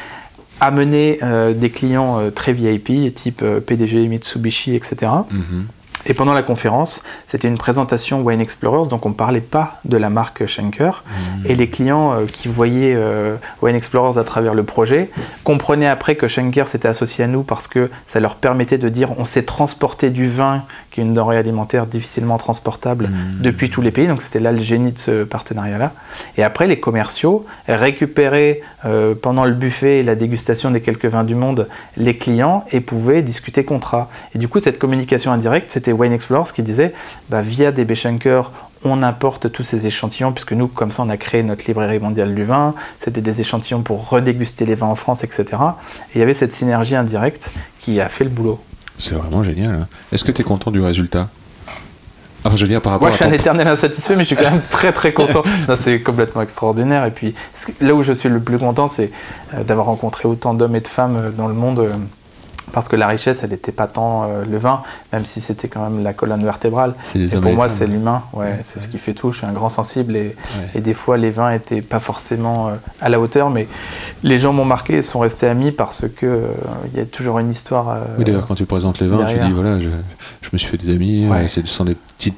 Amener 0.64 1.18
euh, 1.22 1.52
des 1.52 1.70
clients 1.70 2.18
euh, 2.18 2.30
très 2.30 2.52
VIP, 2.52 3.14
type 3.14 3.42
euh, 3.42 3.60
PDG, 3.60 4.08
Mitsubishi, 4.08 4.74
etc. 4.74 5.10
Mhm. 5.30 5.66
Et 6.06 6.14
pendant 6.14 6.34
la 6.34 6.42
conférence, 6.42 7.02
c'était 7.26 7.48
une 7.48 7.56
présentation 7.56 8.20
Wine 8.22 8.40
Explorers, 8.40 8.88
donc 8.88 9.06
on 9.06 9.10
ne 9.10 9.14
parlait 9.14 9.40
pas 9.40 9.78
de 9.84 9.96
la 9.96 10.10
marque 10.10 10.46
Schenker. 10.46 11.02
Et 11.46 11.54
les 11.54 11.68
clients 11.68 12.12
euh, 12.12 12.26
qui 12.26 12.48
voyaient 12.48 12.94
euh, 12.94 13.36
Wine 13.62 13.76
Explorers 13.76 14.18
à 14.18 14.24
travers 14.24 14.54
le 14.54 14.64
projet 14.64 15.10
comprenaient 15.44 15.88
après 15.88 16.14
que 16.16 16.28
Schenker 16.28 16.68
s'était 16.68 16.88
associé 16.88 17.24
à 17.24 17.26
nous 17.26 17.42
parce 17.42 17.68
que 17.68 17.90
ça 18.06 18.20
leur 18.20 18.36
permettait 18.36 18.78
de 18.78 18.88
dire 18.88 19.18
on 19.18 19.24
sait 19.24 19.42
transporter 19.42 20.10
du 20.10 20.28
vin, 20.28 20.64
qui 20.94 21.00
est 21.00 21.02
une 21.02 21.12
denrée 21.12 21.36
alimentaire 21.36 21.86
difficilement 21.86 22.38
transportable, 22.38 23.10
depuis 23.40 23.68
tous 23.68 23.82
les 23.82 23.90
pays. 23.90 24.06
Donc 24.06 24.22
c'était 24.22 24.38
là 24.38 24.52
le 24.52 24.60
génie 24.60 24.92
de 24.92 24.98
ce 24.98 25.24
partenariat-là. 25.24 25.90
Et 26.38 26.44
après, 26.44 26.68
les 26.68 26.78
commerciaux 26.78 27.44
récupéraient 27.66 28.60
euh, 28.84 29.16
pendant 29.20 29.44
le 29.44 29.54
buffet 29.54 29.98
et 29.98 30.02
la 30.04 30.14
dégustation 30.14 30.70
des 30.70 30.80
quelques 30.80 31.06
vins 31.06 31.24
du 31.24 31.34
monde 31.34 31.66
les 31.96 32.16
clients 32.16 32.64
et 32.70 32.78
pouvaient 32.78 33.22
discuter 33.22 33.64
contrat. 33.64 34.08
Et 34.36 34.38
du 34.38 34.46
coup, 34.46 34.60
cette 34.60 34.78
communication 34.78 35.32
indirecte, 35.32 35.72
c'était 35.72 35.90
Wine 35.90 36.12
Explorers 36.12 36.52
qui 36.54 36.62
disait 36.62 36.94
bah, 37.28 37.42
via 37.42 37.72
DB 37.72 37.96
Schenker, 37.96 38.52
on 38.84 39.02
importe 39.02 39.50
tous 39.50 39.64
ces 39.64 39.88
échantillons, 39.88 40.30
puisque 40.30 40.52
nous, 40.52 40.68
comme 40.68 40.92
ça, 40.92 41.02
on 41.02 41.08
a 41.08 41.16
créé 41.16 41.42
notre 41.42 41.64
librairie 41.66 41.98
mondiale 41.98 42.36
du 42.36 42.44
vin. 42.44 42.74
C'était 43.00 43.20
des 43.20 43.40
échantillons 43.40 43.82
pour 43.82 44.10
redéguster 44.10 44.64
les 44.64 44.76
vins 44.76 44.86
en 44.86 44.94
France, 44.94 45.24
etc. 45.24 45.44
Et 45.50 46.16
il 46.16 46.18
y 46.20 46.22
avait 46.22 46.34
cette 46.34 46.52
synergie 46.52 46.94
indirecte 46.94 47.50
qui 47.80 48.00
a 48.00 48.08
fait 48.08 48.22
le 48.22 48.30
boulot. 48.30 48.60
C'est 48.98 49.14
vraiment 49.14 49.42
génial. 49.42 49.74
hein. 49.74 49.88
Est-ce 50.12 50.24
que 50.24 50.32
tu 50.32 50.42
es 50.42 50.44
content 50.44 50.70
du 50.70 50.80
résultat? 50.80 51.28
Enfin, 52.44 52.56
je 52.56 52.62
veux 52.62 52.68
dire, 52.68 52.82
par 52.82 52.92
rapport 52.92 53.08
Moi, 53.08 53.12
je 53.12 53.16
suis 53.16 53.24
à 53.24 53.28
un 53.28 53.32
éternel 53.32 53.66
insatisfait, 53.66 54.16
mais 54.16 54.24
je 54.24 54.28
suis 54.28 54.36
quand 54.36 54.50
même 54.50 54.60
très 54.70 54.92
très 54.92 55.12
content. 55.12 55.42
C'est 55.80 56.00
complètement 56.00 56.42
extraordinaire. 56.42 57.06
Et 57.06 57.10
puis, 57.10 57.34
là 57.80 57.94
où 57.94 58.02
je 58.02 58.12
suis 58.12 58.28
le 58.28 58.38
plus 58.40 58.58
content, 58.58 58.86
c'est 58.86 59.10
euh, 59.54 59.64
d'avoir 59.64 59.86
rencontré 59.86 60.28
autant 60.28 60.52
d'hommes 60.52 60.76
et 60.76 60.80
de 60.80 60.88
femmes 60.88 61.16
euh, 61.16 61.30
dans 61.30 61.48
le 61.48 61.54
monde. 61.54 61.88
Parce 62.72 62.88
que 62.88 62.96
la 62.96 63.06
richesse, 63.06 63.42
elle 63.44 63.50
n'était 63.50 63.72
pas 63.72 63.86
tant 63.86 64.24
euh, 64.24 64.44
le 64.44 64.58
vin, 64.58 64.82
même 65.12 65.24
si 65.24 65.40
c'était 65.40 65.68
quand 65.68 65.82
même 65.88 66.02
la 66.02 66.12
colonne 66.12 66.42
vertébrale. 66.44 66.94
Et 67.14 67.26
pour 67.28 67.52
moi, 67.52 67.68
c'est 67.68 67.86
l'humain. 67.86 68.22
Ouais, 68.32 68.44
Ouais, 68.46 68.58
c'est 68.62 68.76
ouais. 68.78 68.82
ce 68.84 68.88
qui 68.88 68.98
fait 68.98 69.14
tout. 69.14 69.32
Je 69.32 69.38
suis 69.38 69.46
un 69.46 69.52
grand 69.52 69.68
sensible 69.68 70.16
et, 70.16 70.34
Ouais. 70.58 70.70
et 70.76 70.80
des 70.80 70.94
fois, 70.94 71.16
les 71.16 71.30
vins 71.30 71.50
étaient 71.50 71.82
pas 71.82 72.00
forcément 72.00 72.68
euh, 72.68 72.72
à 73.00 73.08
la 73.08 73.20
hauteur, 73.20 73.50
mais 73.50 73.68
les 74.22 74.38
gens 74.38 74.52
m'ont 74.52 74.64
marqué 74.64 74.94
et 74.96 75.02
sont 75.02 75.20
restés 75.20 75.46
amis 75.48 75.72
parce 75.72 76.02
que 76.08 76.26
euh, 76.26 76.46
il 76.92 76.98
y 76.98 77.02
a 77.02 77.06
toujours 77.06 77.38
une 77.38 77.50
histoire. 77.50 77.96
Oui, 78.18 78.24
d'ailleurs, 78.24 78.46
quand 78.46 78.54
tu 78.54 78.66
présentes 78.66 79.00
les 79.00 79.08
vins, 79.08 79.24
tu 79.26 79.38
dis 79.38 79.52
voilà, 79.52 79.78
je, 79.80 79.88
je 80.42 80.48
me 80.52 80.58
suis 80.58 80.68
fait 80.68 80.76
des 80.78 80.92
amis, 80.92 81.28
c'est- 81.48 81.66
ce 81.66 81.72
sont 81.72 81.84
des 81.84 81.96
petites 82.18 82.36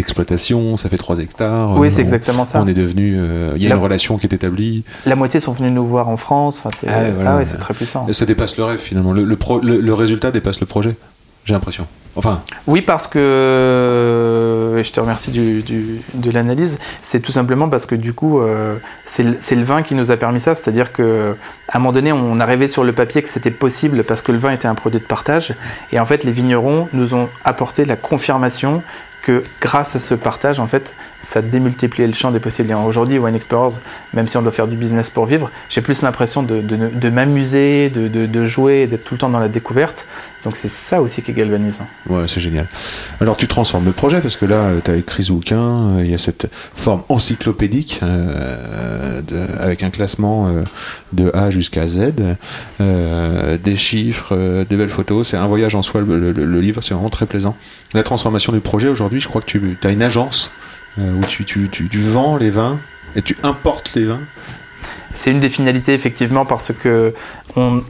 exploitations, 0.00 0.76
ça 0.76 0.88
fait 0.88 0.96
3 0.98 1.18
hectares. 1.20 1.78
oui, 1.78 1.88
euh, 1.88 1.90
c'est 1.90 2.00
exactement 2.02 2.44
ça. 2.44 2.60
On 2.62 2.66
est 2.66 2.74
devenu. 2.74 3.16
euh, 3.18 3.52
Il 3.56 3.62
y 3.62 3.66
a 3.66 3.70
La- 3.70 3.76
une 3.76 3.82
relation 3.82 4.18
qui 4.18 4.26
est 4.26 4.32
établie. 4.34 4.84
La 5.06 5.16
moitié 5.16 5.40
sont 5.40 5.52
venus 5.52 5.72
nous 5.72 5.84
voir 5.84 6.08
en 6.08 6.16
France. 6.16 6.58
Enfin, 6.58 6.70
c'est 6.78 6.88
Ah, 6.88 7.06
ah 7.26 7.36
ouais, 7.36 7.44
c'est 7.44 7.58
très 7.58 7.74
puissant. 7.74 8.06
Et 8.08 8.12
ça 8.12 8.26
dépasse 8.26 8.56
le 8.56 8.64
rêve 8.64 8.78
finalement. 8.78 9.12
Le, 9.12 9.24
le, 9.24 9.36
pro- 9.36 9.60
le- 9.60 9.80
le 9.80 9.94
résultat 9.94 10.30
dépasse 10.30 10.60
le 10.60 10.66
projet. 10.66 10.96
J'ai 11.44 11.54
l'impression. 11.54 11.86
Enfin, 12.16 12.42
Oui, 12.66 12.82
parce 12.82 13.06
que, 13.06 14.74
et 14.78 14.84
je 14.84 14.92
te 14.92 15.00
remercie 15.00 15.30
du, 15.30 15.62
du- 15.62 16.00
de 16.14 16.30
l'analyse, 16.30 16.78
c'est 17.02 17.20
tout 17.20 17.32
simplement 17.32 17.68
parce 17.68 17.86
que 17.86 17.94
du 17.94 18.12
coup, 18.12 18.40
euh, 18.40 18.76
c'est 19.06 19.22
le, 19.22 19.36
c'est 19.40 19.54
le 19.54 19.62
vin 19.62 19.82
qui 19.82 19.94
nous 19.94 20.10
a 20.10 20.16
permis 20.16 20.40
ça. 20.40 20.54
C'est-à-dire 20.54 20.92
qu'à 20.92 21.02
un 21.72 21.78
moment 21.78 21.92
donné, 21.92 22.12
on 22.12 22.40
arrivait 22.40 22.68
sur 22.68 22.84
le 22.84 22.92
papier 22.92 23.22
que 23.22 23.28
c'était 23.28 23.50
possible 23.50 24.04
parce 24.04 24.20
que 24.22 24.32
le 24.32 24.38
vin 24.38 24.50
était 24.50 24.68
un 24.68 24.74
produit 24.74 25.00
de 25.00 25.04
partage. 25.04 25.54
Et 25.92 26.00
en 26.00 26.04
fait, 26.06 26.24
les 26.24 26.32
vignerons 26.32 26.88
nous 26.92 27.14
ont 27.14 27.28
apporté 27.44 27.84
la 27.84 27.96
confirmation 27.96 28.82
que 29.22 29.42
grâce 29.60 29.96
à 29.96 29.98
ce 29.98 30.14
partage, 30.14 30.60
en 30.60 30.66
fait, 30.66 30.94
ça 31.20 31.42
démultipliait 31.42 32.06
le 32.06 32.14
champ 32.14 32.30
des 32.30 32.40
possibles. 32.40 32.72
Aujourd'hui, 32.74 33.18
Wine 33.18 33.34
Explorers, 33.34 33.78
même 34.14 34.28
si 34.28 34.36
on 34.36 34.42
doit 34.42 34.52
faire 34.52 34.68
du 34.68 34.76
business 34.76 35.10
pour 35.10 35.26
vivre, 35.26 35.50
j'ai 35.68 35.80
plus 35.80 36.02
l'impression 36.02 36.42
de, 36.42 37.08
m'amuser, 37.10 37.90
de, 37.90 38.44
jouer, 38.44 38.86
d'être 38.86 39.04
tout 39.04 39.14
le 39.14 39.18
temps 39.18 39.28
dans 39.28 39.40
la 39.40 39.48
découverte. 39.48 40.06
Donc 40.44 40.56
c'est 40.56 40.70
ça 40.70 41.02
aussi 41.02 41.20
qui 41.22 41.32
est 41.32 41.34
galvanisant. 41.34 41.86
ouais, 42.08 42.28
c'est 42.28 42.40
génial. 42.40 42.68
Alors 43.20 43.36
tu 43.36 43.48
transformes 43.48 43.84
le 43.84 43.92
projet 43.92 44.20
parce 44.20 44.36
que 44.36 44.46
là, 44.46 44.70
tu 44.84 44.90
as 44.90 44.94
écrit 44.96 45.24
ce 45.24 45.32
bouquin, 45.32 45.58
euh, 45.58 46.02
il 46.04 46.10
y 46.10 46.14
a 46.14 46.18
cette 46.18 46.48
forme 46.52 47.02
encyclopédique 47.08 47.98
euh, 48.04 49.20
avec 49.58 49.82
un 49.82 49.90
classement 49.90 50.46
euh, 50.46 50.62
de 51.12 51.30
A 51.34 51.50
jusqu'à 51.50 51.88
Z, 51.88 52.12
euh, 52.80 53.58
des 53.58 53.76
chiffres, 53.76 54.28
euh, 54.32 54.64
des 54.64 54.76
belles 54.76 54.88
photos. 54.90 55.28
C'est 55.28 55.36
un 55.36 55.46
voyage 55.46 55.74
en 55.74 55.82
soi, 55.82 56.00
le 56.00 56.60
livre, 56.60 56.82
c'est 56.82 56.94
vraiment 56.94 57.10
très 57.10 57.26
plaisant. 57.26 57.56
La 57.94 58.02
transformation 58.02 58.52
du 58.52 58.60
projet 58.60 58.88
aujourd'hui, 58.88 59.07
je 59.16 59.28
crois 59.28 59.40
que 59.40 59.46
tu 59.46 59.78
as 59.82 59.90
une 59.90 60.02
agence 60.02 60.52
euh, 60.98 61.12
où 61.12 61.20
tu, 61.24 61.98
vends 61.98 62.36
les 62.36 62.50
vins 62.50 62.78
et 63.14 63.22
tu 63.22 63.36
importes 63.42 63.92
les 63.94 64.04
vins. 64.04 64.20
C'est 65.14 65.30
une 65.30 65.40
des 65.40 65.50
finalités 65.50 65.94
effectivement 65.94 66.44
parce 66.44 66.72
que 66.72 67.14
on, 67.56 67.80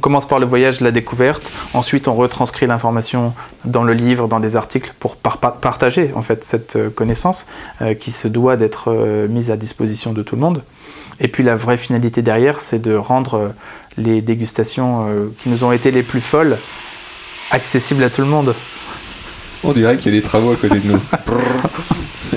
commence 0.00 0.26
par 0.26 0.40
le 0.40 0.46
voyage, 0.46 0.80
la 0.80 0.90
découverte, 0.90 1.52
ensuite 1.74 2.08
on 2.08 2.14
retranscrit 2.14 2.66
l'information 2.66 3.34
dans 3.64 3.84
le 3.84 3.92
livre, 3.92 4.26
dans 4.26 4.40
des 4.40 4.56
articles 4.56 4.92
pour 4.98 5.16
par- 5.16 5.38
par- 5.38 5.56
partager 5.56 6.10
en 6.14 6.22
fait 6.22 6.42
cette 6.44 6.76
euh, 6.76 6.90
connaissance 6.90 7.46
euh, 7.82 7.94
qui 7.94 8.10
se 8.10 8.26
doit 8.26 8.56
d'être 8.56 8.92
mise 9.28 9.50
à 9.50 9.56
disposition 9.56 10.12
de 10.12 10.22
tout 10.22 10.34
le 10.34 10.40
monde. 10.40 10.62
Et 11.20 11.28
puis 11.28 11.42
la 11.42 11.56
vraie 11.56 11.78
finalité 11.78 12.22
derrière, 12.22 12.58
c'est 12.58 12.80
de 12.80 12.94
rendre 12.94 13.52
les 13.96 14.20
dégustations 14.20 15.06
qui 15.38 15.48
nous 15.48 15.64
ont 15.64 15.72
été 15.72 15.90
les 15.90 16.02
plus 16.02 16.20
folles 16.20 16.58
accessibles 17.50 18.04
à 18.04 18.10
tout 18.10 18.20
le 18.20 18.26
monde. 18.26 18.54
On 19.64 19.72
dirait 19.72 19.96
qu'il 19.96 20.12
y 20.14 20.16
a 20.16 20.20
des 20.20 20.26
travaux 20.26 20.52
à 20.52 20.56
côté 20.56 20.78
de 20.80 20.86
nous. 20.92 21.00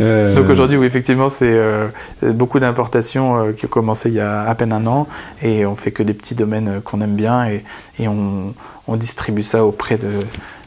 Euh, 0.00 0.34
Donc 0.34 0.48
aujourd'hui, 0.50 0.76
oui, 0.76 0.86
effectivement, 0.86 1.28
c'est 1.28 1.52
euh, 1.52 1.86
beaucoup 2.20 2.58
d'importations 2.58 3.36
euh, 3.38 3.52
qui 3.52 3.66
ont 3.66 3.68
commencé 3.68 4.08
il 4.08 4.16
y 4.16 4.20
a 4.20 4.42
à 4.42 4.52
peine 4.56 4.72
un 4.72 4.84
an 4.88 5.06
et 5.40 5.66
on 5.66 5.76
fait 5.76 5.92
que 5.92 6.02
des 6.02 6.14
petits 6.14 6.34
domaines 6.34 6.80
qu'on 6.82 7.00
aime 7.00 7.14
bien 7.14 7.46
et, 7.46 7.62
et 8.00 8.08
on, 8.08 8.54
on 8.88 8.96
distribue 8.96 9.44
ça 9.44 9.64
auprès 9.64 9.96
de- 9.96 10.08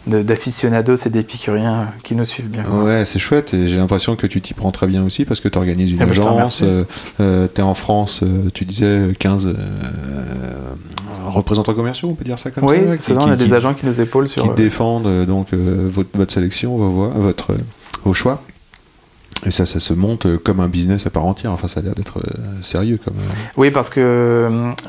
d'aficionados 0.08 0.96
et 1.06 1.10
d'épicuriens 1.10 1.90
qui 2.04 2.16
nous 2.16 2.26
suivent 2.26 2.48
bien. 2.50 2.64
Ouais, 2.70 3.04
c'est 3.06 3.20
chouette 3.20 3.54
et 3.54 3.68
j'ai 3.68 3.78
l'impression 3.78 4.16
que 4.16 4.26
tu 4.28 4.42
t'y 4.42 4.54
prends 4.54 4.72
très 4.72 4.88
bien 4.88 5.04
aussi 5.04 5.26
parce 5.26 5.40
que 5.40 5.48
tu 5.50 5.58
organises 5.58 5.92
une 5.92 6.02
Ah 6.02 6.06
bah, 6.06 6.12
je 6.14 6.22
te 6.22 6.28
agence, 6.28 6.62
remercie. 6.62 6.86
tu 7.56 7.62
es 7.62 7.64
en 7.64 7.74
France, 7.74 8.22
euh, 8.24 8.50
tu 8.54 8.66
disais 8.66 9.10
15 9.20 9.48
euh, 9.48 9.54
représentants 11.26 11.74
commerciaux, 11.74 12.10
on 12.10 12.14
peut 12.16 12.26
dire 12.26 12.40
ça 12.40 12.52
comme 12.52 12.64
Oui, 12.66 12.78
ça 12.78 12.84
c'est 12.92 12.98
qui- 12.98 13.04
ça, 13.20 13.28
on 13.28 13.32
a 13.32 13.36
qui- 13.38 13.44
des 13.46 13.54
agents 13.54 13.74
qui 13.74 13.86
nous 13.86 14.00
épaulent 14.02 14.28
sur. 14.30 14.44
qui 14.44 14.50
euh, 14.50 14.54
défendent 14.54 15.08
euh, 15.08 15.26
donc 15.26 15.48
euh, 15.54 15.88
votre, 15.92 16.10
votre 16.14 16.34
sélection, 16.34 16.78
vos, 16.78 16.90
voix- 16.90 17.14
votre, 17.16 17.52
euh, 17.52 17.58
vos 18.04 18.14
choix. 18.14 18.42
Et 19.46 19.52
ça, 19.52 19.66
ça 19.66 19.80
se 19.80 19.94
monte 19.94 20.26
euh, 20.26 20.38
comme 20.44 20.60
un 20.60 20.68
business 20.68 21.06
à 21.06 21.10
part 21.10 21.26
entière. 21.26 21.52
Enfin, 21.52 21.68
ça 21.68 21.80
a 21.80 21.84
l'air 21.84 21.94
d'être 21.96 22.18
euh, 22.18 22.32
sérieux 22.62 23.00
comme. 23.04 23.14
euh, 23.18 23.34
Oui, 23.56 23.72
parce 23.72 23.90
que 23.90 24.00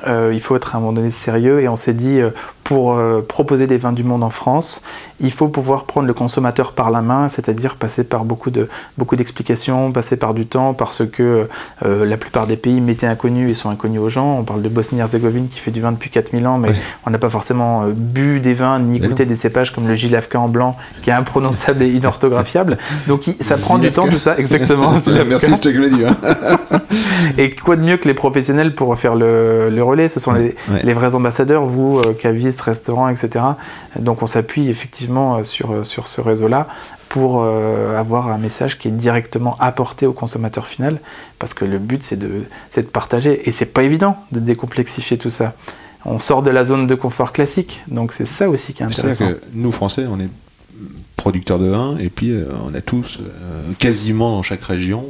euh, 0.06 0.30
il 0.32 0.40
faut 0.40 0.56
être 0.56 0.74
à 0.74 0.78
un 0.78 0.80
moment 0.80 0.92
donné 0.94 1.10
sérieux 1.10 1.60
et 1.60 1.68
on 1.68 1.76
s'est 1.76 1.92
dit 1.94 2.18
pour 2.64 2.94
euh, 2.96 3.24
proposer 3.26 3.66
des 3.66 3.78
vins 3.78 3.92
du 3.92 4.04
monde 4.04 4.22
en 4.22 4.28
France, 4.30 4.82
il 5.20 5.32
faut 5.32 5.48
pouvoir 5.48 5.84
prendre 5.84 6.06
le 6.06 6.12
consommateur 6.12 6.72
par 6.72 6.90
la 6.90 7.00
main, 7.00 7.28
c'est-à-dire 7.28 7.76
passer 7.76 8.04
par 8.04 8.24
beaucoup 8.24 8.50
de 8.50 8.68
beaucoup 8.98 9.16
d'explications, 9.16 9.90
passer 9.92 10.16
par 10.16 10.34
du 10.34 10.44
temps, 10.46 10.74
parce 10.74 11.02
que 11.06 11.48
euh, 11.84 12.04
la 12.04 12.16
plupart 12.18 12.46
des 12.46 12.56
pays 12.56 12.80
m'étaient 12.82 13.06
inconnus 13.06 13.50
et 13.50 13.54
sont 13.54 13.70
inconnus 13.70 14.00
aux 14.00 14.08
gens. 14.10 14.38
On 14.38 14.44
parle 14.44 14.60
de 14.62 14.68
Bosnie-Herzégovine 14.68 15.48
qui 15.48 15.60
fait 15.60 15.70
du 15.70 15.80
vin 15.80 15.92
depuis 15.92 16.10
4000 16.10 16.46
ans, 16.46 16.58
mais 16.58 16.68
Ouais. 16.70 16.74
on 17.06 17.10
n'a 17.10 17.18
pas 17.18 17.30
forcément 17.30 17.86
bu 17.88 18.40
des 18.40 18.52
vins 18.54 18.78
ni 18.80 18.98
goûté 18.98 19.24
des 19.24 19.36
cépages 19.36 19.72
comme 19.72 19.88
le 19.88 19.94
Gilavka 19.94 20.38
en 20.38 20.48
blanc, 20.48 20.76
qui 21.02 21.08
est 21.10 21.14
imprononçable 21.14 21.82
et 21.82 21.88
inorthographiable. 21.92 22.76
Donc 23.06 23.28
il- 23.28 23.36
ça 23.42 23.56
prend 23.56 23.78
du 23.78 23.90
temps 23.92 24.06
tout 24.08 24.18
ça, 24.18 24.37
exactement. 24.42 24.92
Merci, 24.92 25.52
je 25.64 25.80
l'ai 25.80 25.90
dit. 25.90 26.04
hein. 26.04 26.16
Et 27.38 27.50
quoi 27.50 27.76
de 27.76 27.82
mieux 27.82 27.96
que 27.96 28.08
les 28.08 28.14
professionnels 28.14 28.74
pour 28.74 28.96
faire 28.98 29.14
le, 29.14 29.68
le 29.70 29.82
relais? 29.82 30.08
Ce 30.08 30.20
sont 30.20 30.32
les, 30.32 30.54
Ouais. 30.70 30.80
les 30.84 30.92
vrais 30.94 31.14
ambassadeurs, 31.14 31.64
vous, 31.64 31.98
euh, 31.98 32.12
cavistes, 32.12 32.60
restaurants, 32.60 33.08
etc. 33.08 33.44
Donc 33.98 34.22
on 34.22 34.26
s'appuie 34.26 34.68
effectivement 34.68 35.36
euh, 35.36 35.42
sur, 35.44 35.72
euh, 35.72 35.84
sur 35.84 36.06
ce 36.06 36.20
réseau-là 36.20 36.66
pour 37.08 37.42
euh, 37.42 37.98
avoir 37.98 38.28
un 38.28 38.38
message 38.38 38.78
qui 38.78 38.88
est 38.88 38.92
directement 38.92 39.56
apporté 39.60 40.06
au 40.06 40.12
consommateur 40.12 40.66
final, 40.66 40.98
parce 41.38 41.54
que 41.54 41.64
le 41.64 41.78
but 41.78 42.02
c'est 42.02 42.16
de, 42.18 42.44
c'est 42.70 42.82
de 42.82 42.86
partager, 42.88 43.48
et 43.48 43.52
c'est 43.52 43.64
pas 43.66 43.82
évident 43.82 44.16
de 44.32 44.40
décomplexifier 44.40 45.16
tout 45.16 45.30
ça. 45.30 45.54
On 46.04 46.18
sort 46.18 46.42
de 46.42 46.50
la 46.50 46.64
zone 46.64 46.86
de 46.86 46.94
confort 46.94 47.32
classique, 47.32 47.82
donc 47.88 48.12
c'est 48.12 48.26
ça 48.26 48.48
aussi 48.50 48.74
qui 48.74 48.82
est 48.82 48.86
intéressant. 48.86 49.24
C'est-à-dire 49.24 49.40
que 49.40 49.46
nous, 49.54 49.72
Français, 49.72 50.04
on 50.10 50.20
est 50.20 50.28
producteurs 51.16 51.58
de 51.58 51.66
vin 51.68 51.96
et 51.98 52.08
puis 52.10 52.30
euh, 52.30 52.46
on 52.64 52.72
a 52.74 52.80
tous 52.80 53.18
euh, 53.20 53.72
quasiment 53.78 54.30
dans 54.32 54.42
chaque 54.42 54.62
région. 54.62 55.04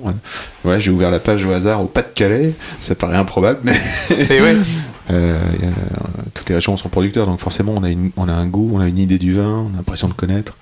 voilà, 0.65 0.81
j'ai 0.81 0.91
ouvert 0.91 1.11
la 1.11 1.19
page 1.21 1.45
au 1.45 1.53
hasard 1.53 1.83
au 1.83 1.87
Pas-de-Calais. 1.87 2.55
Ça 2.81 2.95
paraît 2.95 3.17
improbable, 3.17 3.61
mais 3.63 3.79
Et 4.31 4.41
ouais, 4.41 4.57
euh, 5.11 5.39
a- 5.39 6.21
toutes 6.35 6.49
les 6.49 6.55
régions 6.55 6.77
sont 6.77 6.89
producteurs, 6.89 7.27
donc 7.27 7.41
forcément 7.41 7.75
on 7.77 7.83
a, 7.83 7.91
une- 7.91 8.11
on 8.17 8.29
a 8.29 8.33
un 8.33 8.47
goût, 8.47 8.71
on 8.75 8.81
a 8.81 8.89
une 8.89 8.99
idée 8.99 9.19
du 9.19 9.35
vin, 9.35 9.67
on 9.71 9.75
a 9.75 9.77
l'impression 9.79 10.09
de 10.09 10.15
connaître. 10.15 10.55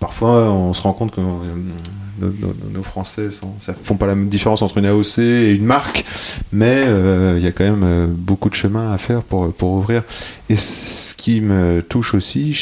Parfois 0.00 0.50
on 0.50 0.72
se 0.74 0.82
rend 0.82 0.92
compte 0.92 1.14
que 1.14 1.20
euh, 1.20 2.30
nos, 2.72 2.82
Français 2.82 3.28
ne 3.42 3.74
font 3.74 3.96
pas 3.96 4.06
la 4.06 4.14
même 4.14 4.28
différence 4.28 4.62
entre 4.62 4.78
une 4.78 4.86
AOC 4.86 5.18
et 5.18 5.54
une 5.54 5.64
marque, 5.64 6.04
mais 6.52 6.82
euh, 6.86 7.34
il 7.36 7.44
y 7.44 7.46
a 7.46 7.52
quand 7.52 7.64
même 7.64 7.82
euh, 7.84 8.06
beaucoup 8.08 8.48
de 8.48 8.54
chemin 8.54 8.92
à 8.92 8.98
faire 8.98 9.22
pour, 9.22 9.52
ouvrir. 9.62 10.02
Et 10.48 10.56
ce 10.56 11.14
qui 11.14 11.40
me 11.40 11.82
touche 11.82 12.14
aussi 12.14 12.56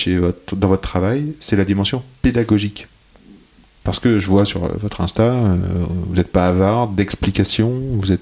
dans 0.52 0.68
votre 0.68 0.82
travail, 0.82 1.32
c'est 1.40 1.56
la 1.56 1.64
dimension 1.64 2.02
pédagogique. 2.22 2.86
Parce 3.86 4.00
que 4.00 4.18
je 4.18 4.26
vois 4.26 4.44
sur 4.44 4.64
euh, 4.64 4.68
votre 4.78 5.00
Insta, 5.00 5.22
euh, 5.22 5.56
vous 6.08 6.16
n'êtes 6.16 6.32
pas 6.32 6.48
avare 6.48 6.88
d'explications, 6.88 7.70
vous, 7.70 8.16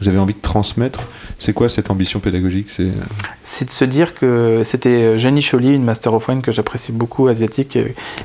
vous 0.00 0.08
avez 0.08 0.18
envie 0.18 0.32
de 0.32 0.40
transmettre. 0.40 1.00
C'est 1.38 1.52
quoi 1.52 1.68
cette 1.68 1.90
ambition 1.90 2.18
pédagogique? 2.18 2.70
C'est 2.70 2.84
euh, 2.84 3.04
c'est 3.44 3.66
de 3.66 3.70
se 3.70 3.84
dire 3.84 4.14
que 4.14 4.62
c'était 4.64 5.18
Jenny 5.18 5.42
Choly, 5.42 5.74
une 5.74 5.84
Master 5.84 6.14
of 6.14 6.26
Wine 6.28 6.40
que 6.40 6.50
j'apprécie 6.50 6.92
beaucoup, 6.92 7.28
asiatique, 7.28 7.76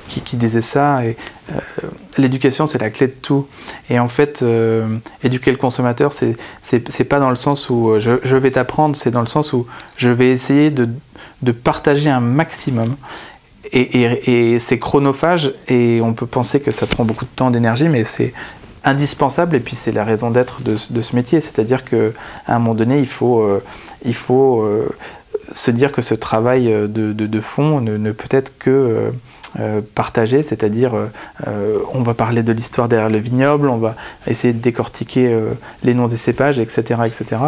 qui, 0.08 0.38
disait 0.38 0.62
ça. 0.62 1.02
L'éducation, 2.20 2.68
c'est 2.68 2.80
la 2.80 2.92
clé 2.92 3.08
de 3.08 3.16
tout. 3.20 3.48
Et 3.90 3.98
en 3.98 4.10
fait, 4.10 4.46
éduquer 5.24 5.50
le 5.50 5.58
consommateur, 5.58 6.14
c'est 6.14 7.04
pas 7.06 7.20
dans 7.20 7.32
le 7.32 7.36
sens 7.36 7.72
où 7.72 7.98
je, 7.98 8.36
vais 8.36 8.52
t'apprendre, 8.52 8.96
c'est 8.96 9.10
dans 9.10 9.22
le 9.22 9.28
sens 9.28 9.54
où 9.54 9.66
je 9.96 10.10
vais 10.10 10.30
essayer 10.30 10.70
de 10.70 11.52
partager 11.52 12.12
un 12.12 12.22
maximum. 12.22 12.96
Et, 13.74 14.60
c'est 14.60 14.80
chronophage 14.80 15.54
et 15.68 16.00
on 16.02 16.14
peut 16.14 16.26
penser 16.26 16.60
que 16.60 16.72
ça 16.72 16.86
prend 16.88 17.06
beaucoup 17.06 17.26
de 17.26 17.30
temps, 17.36 17.52
d'énergie, 17.52 17.90
mais 17.90 18.04
c'est 18.04 18.34
indispensable 18.84 19.56
et 19.56 19.60
puis 19.60 19.76
c'est 19.76 19.92
la 19.92 20.04
raison 20.04 20.30
d'être 20.32 20.62
de, 20.62 20.78
ce- 20.78 21.16
métier. 21.16 21.40
C'est-à-dire 21.42 21.84
qu'à 21.84 21.98
un 22.48 22.60
moment 22.60 22.76
donné, 22.76 23.00
il 23.00 23.08
faut, 23.08 23.42
euh, 23.42 23.62
il 24.06 24.14
faut 24.16 24.62
euh, 24.62 24.88
se 25.52 25.72
dire 25.72 25.92
que 25.92 26.02
ce 26.02 26.14
travail 26.14 26.72
euh, 26.72 26.88
de, 26.88 27.12
de- 27.14 27.42
fond 27.42 27.82
ne, 27.82 28.12
peut 28.12 28.36
être 28.36 28.58
que 28.58 29.12
partagé, 29.96 30.44
c'est-à-dire 30.44 30.94
on 31.94 32.04
va 32.04 32.14
parler 32.14 32.44
de 32.44 32.52
l'histoire 32.52 32.88
derrière 32.88 33.10
le 33.10 33.18
vignoble, 33.18 33.70
on 33.70 33.78
va 33.78 33.96
essayer 34.28 34.54
de 34.54 34.60
décortiquer 34.60 35.36
les 35.84 35.94
noms 35.96 36.08
des 36.08 36.18
cépages, 36.18 36.60
etc. 36.60 37.02
etc. 37.06 37.42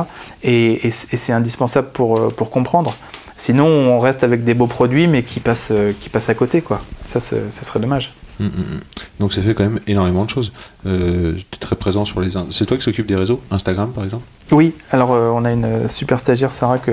Et, 0.43 0.88
et 0.88 0.91
c'est 0.91 1.34
indispensable 1.34 1.89
pour, 1.93 2.34
pour 2.34 2.49
comprendre. 2.49 2.95
Sinon, 3.39 3.67
on 3.67 3.99
reste 3.99 4.25
avec 4.25 4.43
des 4.43 4.54
beaux 4.54 4.67
produits, 4.67 5.08
mais 5.08 5.23
qui 5.23 5.39
passent, 5.39 5.69
euh, 5.71 5.93
qui 5.97 6.10
passent 6.10 6.28
à 6.28 6.36
côté, 6.36 6.62
quoi. 6.62 6.82
Ça, 7.06 7.21
ce 7.21 7.38
serait 7.49 7.80
dommage. 7.80 8.12
Mm, 8.39 8.45
mm, 8.45 8.49
mm. 8.49 8.80
Donc 9.21 9.34
ça 9.34 9.41
fait 9.41 9.54
quand 9.54 9.63
même 9.63 9.80
énormément 9.88 10.25
de 10.25 10.30
choses. 10.30 10.52
Euh, 10.86 11.34
tu 11.34 11.56
es 11.56 11.60
très 11.60 11.78
présent 11.78 12.04
sur 12.04 12.19
les... 12.19 12.32
C'est 12.52 12.65
toi 12.65 12.75
qui 12.75 12.84
s'occupe 12.84 13.08
des 13.08 13.15
réseaux 13.15 13.41
Instagram 13.52 13.91
par 13.93 14.04
exemple? 14.04 14.23
Oui, 14.52 14.73
alors 14.91 15.13
euh, 15.13 15.30
on 15.34 15.45
a 15.45 15.52
une 15.52 15.88
super 15.88 16.19
stagiaire, 16.19 16.52
Sarah, 16.52 16.80
que, 16.80 16.91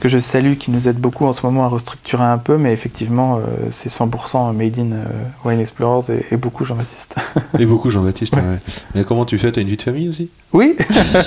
que 0.00 0.08
je 0.08 0.18
salue, 0.18 0.54
qui 0.54 0.70
nous 0.70 0.88
aide 0.88 0.98
beaucoup 0.98 1.26
en 1.26 1.32
ce 1.32 1.44
moment 1.44 1.64
à 1.64 1.68
restructurer 1.68 2.24
un 2.24 2.38
peu, 2.38 2.58
mais 2.58 2.72
effectivement, 2.72 3.36
euh, 3.38 3.40
c'est 3.70 3.88
100% 3.88 4.52
made 4.54 4.78
in 4.78 4.92
euh, 4.92 5.04
Wine 5.44 5.60
Explorers 5.60 6.10
et, 6.10 6.34
et 6.34 6.36
beaucoup 6.36 6.64
Jean-Baptiste. 6.64 7.16
Et 7.58 7.66
beaucoup 7.66 7.90
Jean-Baptiste. 7.90 8.36
Ouais. 8.36 8.42
ouais. 8.42 8.58
Mais 8.94 9.04
comment 9.04 9.24
tu 9.24 9.38
fais? 9.38 9.52
T'as 9.52 9.60
une 9.60 9.68
vie 9.68 9.76
de 9.76 9.82
famille 9.82 10.08
aussi? 10.08 10.30
Oui 10.52 10.76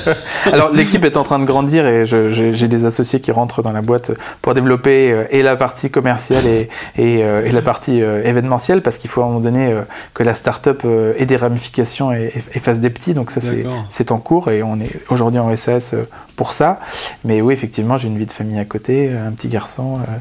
Alors 0.52 0.72
l'équipe 0.72 1.04
est 1.04 1.18
en 1.18 1.24
train 1.24 1.40
de 1.40 1.46
grandir 1.46 1.86
et 1.86 2.06
j'ai 2.06 2.68
des 2.68 2.86
associés 2.86 3.20
qui 3.20 3.32
rentrent 3.32 3.62
dans 3.62 3.72
la 3.72 3.82
boîte 3.82 4.12
pour 4.42 4.54
développer 4.54 5.12
euh, 5.12 5.26
et 5.30 5.44
la 5.44 5.56
partie 5.56 5.92
commerciale 5.92 6.48
et, 6.48 6.70
et, 6.96 7.24
euh, 7.24 7.46
et 7.46 7.52
la 7.52 7.62
partie 7.62 8.00
événementielle 8.00 8.82
parce 8.82 8.98
qu'il 8.98 9.10
faut 9.10 9.22
à 9.22 9.26
un 9.26 9.28
moment 9.28 9.40
donné 9.40 9.76
que 10.14 10.24
la 10.24 10.34
start-up 10.34 10.84
ait 11.18 11.26
des 11.26 11.36
ramifications 11.36 12.12
et, 12.12 12.30
fasse 12.60 12.80
des 12.80 12.90
petits. 12.90 13.14
Donc 13.14 13.32
ça 13.32 13.42
c'est 13.90 14.12
en 14.12 14.18
cours 14.18 14.50
et 14.50 14.64
on 14.64 14.80
est 14.80 15.02
aujourd'hui 15.10 15.40
en 15.40 15.56
SAS 15.56 15.96
pour 16.40 16.54
ça. 16.54 16.80
Mais 17.26 17.42
oui, 17.42 17.54
effectivement, 17.54 17.98
j'ai 17.98 18.08
une 18.08 18.18
vie 18.18 18.26
de 18.26 18.32
famille 18.32 18.60
à 18.60 18.64
côté, 18.66 19.10
euh, 19.12 19.28
un 19.28 19.32
petit 19.32 19.50
garçon. 19.50 20.00
euh, 20.00 20.18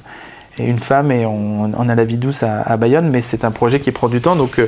et 0.61 0.65
une 0.65 0.81
femme 0.81 1.13
et 1.13 1.25
on, 1.25 1.71
on 1.73 1.89
a 1.89 1.95
la 1.95 2.05
vie 2.05 2.19
douce 2.19 2.43
à, 2.43 2.63
à 2.63 2.77
Bayonne, 2.77 3.09
mais 3.11 3.21
c'est 3.21 3.45
un 3.45 3.53
projet 3.53 3.79
qui 3.79 3.93
prend 3.93 4.09
du 4.09 4.21
temps, 4.21 4.35
donc 4.35 4.59
euh, 4.59 4.67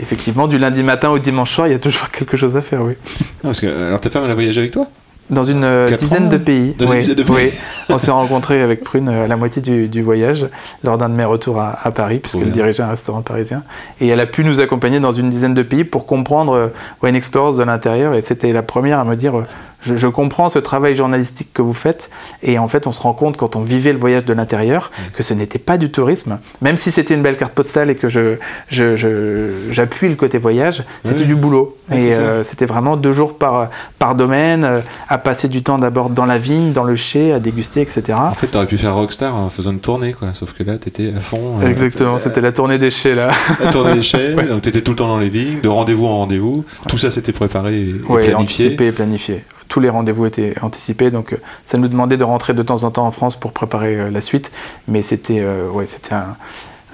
effectivement 0.00 0.46
du 0.46 0.56
lundi 0.56 0.84
matin 0.84 1.10
au 1.10 1.18
dimanche 1.18 1.52
soir, 1.52 1.66
il 1.66 1.72
y 1.72 1.74
a 1.74 1.80
toujours 1.80 2.08
quelque 2.16 2.36
chose 2.36 2.56
à 2.56 2.60
faire, 2.60 2.82
oui. 2.82 2.94
Non, 3.42 3.50
parce 3.50 3.60
que, 3.60 3.66
Alors 3.88 4.00
ta 4.00 4.08
femme 4.08 4.22
elle 4.24 4.30
a 4.30 4.34
voyagé 4.34 4.60
avec 4.60 4.70
toi? 4.70 4.86
Dans 5.30 5.44
une 5.44 5.64
euh, 5.64 5.88
dizaine 5.96 6.26
ans, 6.26 6.28
de 6.28 6.36
pays. 6.36 6.74
dans 6.78 6.86
une 6.86 6.98
dizaine 7.00 7.16
de 7.16 7.22
pays. 7.24 7.34
oui. 7.34 7.52
On 7.88 7.96
s'est 7.98 8.10
rencontrés 8.12 8.60
avec 8.62 8.84
Prune 8.84 9.08
euh, 9.08 9.24
à 9.24 9.26
la 9.26 9.36
moitié 9.36 9.62
du, 9.62 9.88
du 9.88 10.02
voyage, 10.02 10.46
lors 10.84 10.96
d'un 10.98 11.08
de 11.08 11.14
mes 11.14 11.24
retours 11.24 11.58
à, 11.60 11.76
à 11.82 11.90
Paris, 11.90 12.18
puisqu'elle 12.18 12.52
dirigeait 12.52 12.82
un 12.84 12.88
restaurant 12.90 13.22
parisien. 13.22 13.62
Et 14.00 14.08
elle 14.08 14.20
a 14.20 14.26
pu 14.26 14.44
nous 14.44 14.60
accompagner 14.60 15.00
dans 15.00 15.12
une 15.12 15.28
dizaine 15.30 15.54
de 15.54 15.62
pays 15.64 15.84
pour 15.84 16.06
comprendre 16.06 16.52
euh, 16.54 16.68
Wine 17.02 17.16
Explorers 17.16 17.56
de 17.58 17.62
l'intérieur. 17.64 18.14
Et 18.14 18.20
c'était 18.20 18.52
la 18.52 18.62
première 18.62 18.98
à 19.00 19.04
me 19.04 19.16
dire 19.16 19.38
euh, 19.38 19.44
je, 19.82 19.96
je 19.96 20.06
comprends 20.08 20.48
ce 20.48 20.58
travail 20.58 20.94
journalistique 20.94 21.48
que 21.52 21.60
vous 21.62 21.74
faites. 21.74 22.08
Et 22.42 22.58
en 22.58 22.68
fait, 22.68 22.86
on 22.86 22.92
se 22.92 23.00
rend 23.00 23.12
compte 23.12 23.36
quand 23.36 23.56
on 23.56 23.60
vivait 23.60 23.92
le 23.92 23.98
voyage 23.98 24.24
de 24.24 24.32
l'intérieur 24.32 24.90
que 25.14 25.22
ce 25.22 25.34
n'était 25.34 25.58
pas 25.58 25.76
du 25.76 25.90
tourisme. 25.90 26.38
Même 26.62 26.76
si 26.76 26.90
c'était 26.90 27.14
une 27.14 27.22
belle 27.22 27.36
carte 27.36 27.52
postale 27.52 27.90
et 27.90 27.94
que 27.94 28.08
je, 28.08 28.36
je, 28.68 28.96
je- 28.96 29.50
j'appuie 29.70 30.08
le 30.08 30.14
côté 30.14 30.38
voyage, 30.38 30.82
c'était 31.04 31.20
Oui. 31.20 31.26
du 31.26 31.34
boulot. 31.34 31.76
Ouais, 31.90 32.00
et 32.02 32.14
euh, 32.14 32.42
c'était 32.44 32.64
vraiment 32.66 32.96
deux 32.96 33.12
jours 33.12 33.36
par, 33.36 33.68
par 33.98 34.14
domaine, 34.14 34.64
euh, 34.64 34.80
à 35.08 35.18
passer 35.18 35.48
du 35.48 35.62
temps 35.62 35.78
d'abord 35.78 36.08
dans 36.10 36.26
la 36.26 36.38
vigne, 36.38 36.72
dans 36.72 36.84
le 36.84 36.94
chai, 36.94 37.32
à 37.32 37.38
déguster, 37.40 37.80
etc. 37.82 38.02
En 38.18 38.34
fait, 38.34 38.46
t'aurais 38.46 38.66
pu 38.66 38.78
faire 38.78 38.94
rockstar 38.94 39.34
en 39.36 39.50
faisant 39.50 39.72
une 39.72 39.80
tournée, 39.80 40.12
quoi. 40.12 40.28
Sauf 40.34 40.52
que 40.52 40.62
là, 40.62 40.78
t'étais 40.78 41.12
à 41.16 41.20
fond. 41.20 41.58
euh, 41.62 41.68
Exactement, 41.68 42.18
c'était 42.18 42.40
la 42.40 42.52
tournée 42.52 42.78
des 42.78 42.90
chais 42.90 43.14
là. 43.14 43.30
La 43.60 43.70
tournée 43.70 43.94
des 43.94 44.02
chaînes, 44.02 44.36
donc 44.48 44.62
t'étais 44.62 44.80
tout 44.80 44.92
le 44.92 44.96
temps 44.96 45.08
dans 45.08 45.18
les 45.18 45.28
vignes, 45.28 45.60
de 45.62 45.68
rendez-vous 45.68 46.06
en 46.06 46.18
rendez-vous. 46.18 46.64
Tout 46.88 46.98
ça, 46.98 47.10
c'était 47.10 47.32
préparé 47.32 47.74
et, 47.80 47.94
Oui, 48.08 48.22
planifié. 48.22 48.34
anticipé 48.34 48.86
et 48.86 48.92
planifié. 48.92 49.44
Tous 49.72 49.80
les 49.80 49.88
rendez-vous 49.88 50.26
étaient 50.26 50.52
anticipés, 50.60 51.10
donc 51.10 51.32
euh, 51.32 51.38
ça 51.64 51.78
nous 51.78 51.88
demandait 51.88 52.18
de 52.18 52.24
rentrer 52.24 52.52
de 52.52 52.62
temps 52.62 52.84
en 52.84 52.90
temps 52.90 53.06
en 53.06 53.10
France 53.10 53.36
pour 53.36 53.52
préparer 53.52 53.98
euh, 53.98 54.10
la 54.10 54.20
suite. 54.20 54.50
Mais 54.86 55.00
c'était 55.00 55.40
euh, 55.40 55.66
ouais, 55.70 55.86
c'était 55.86 56.12
un, 56.12 56.36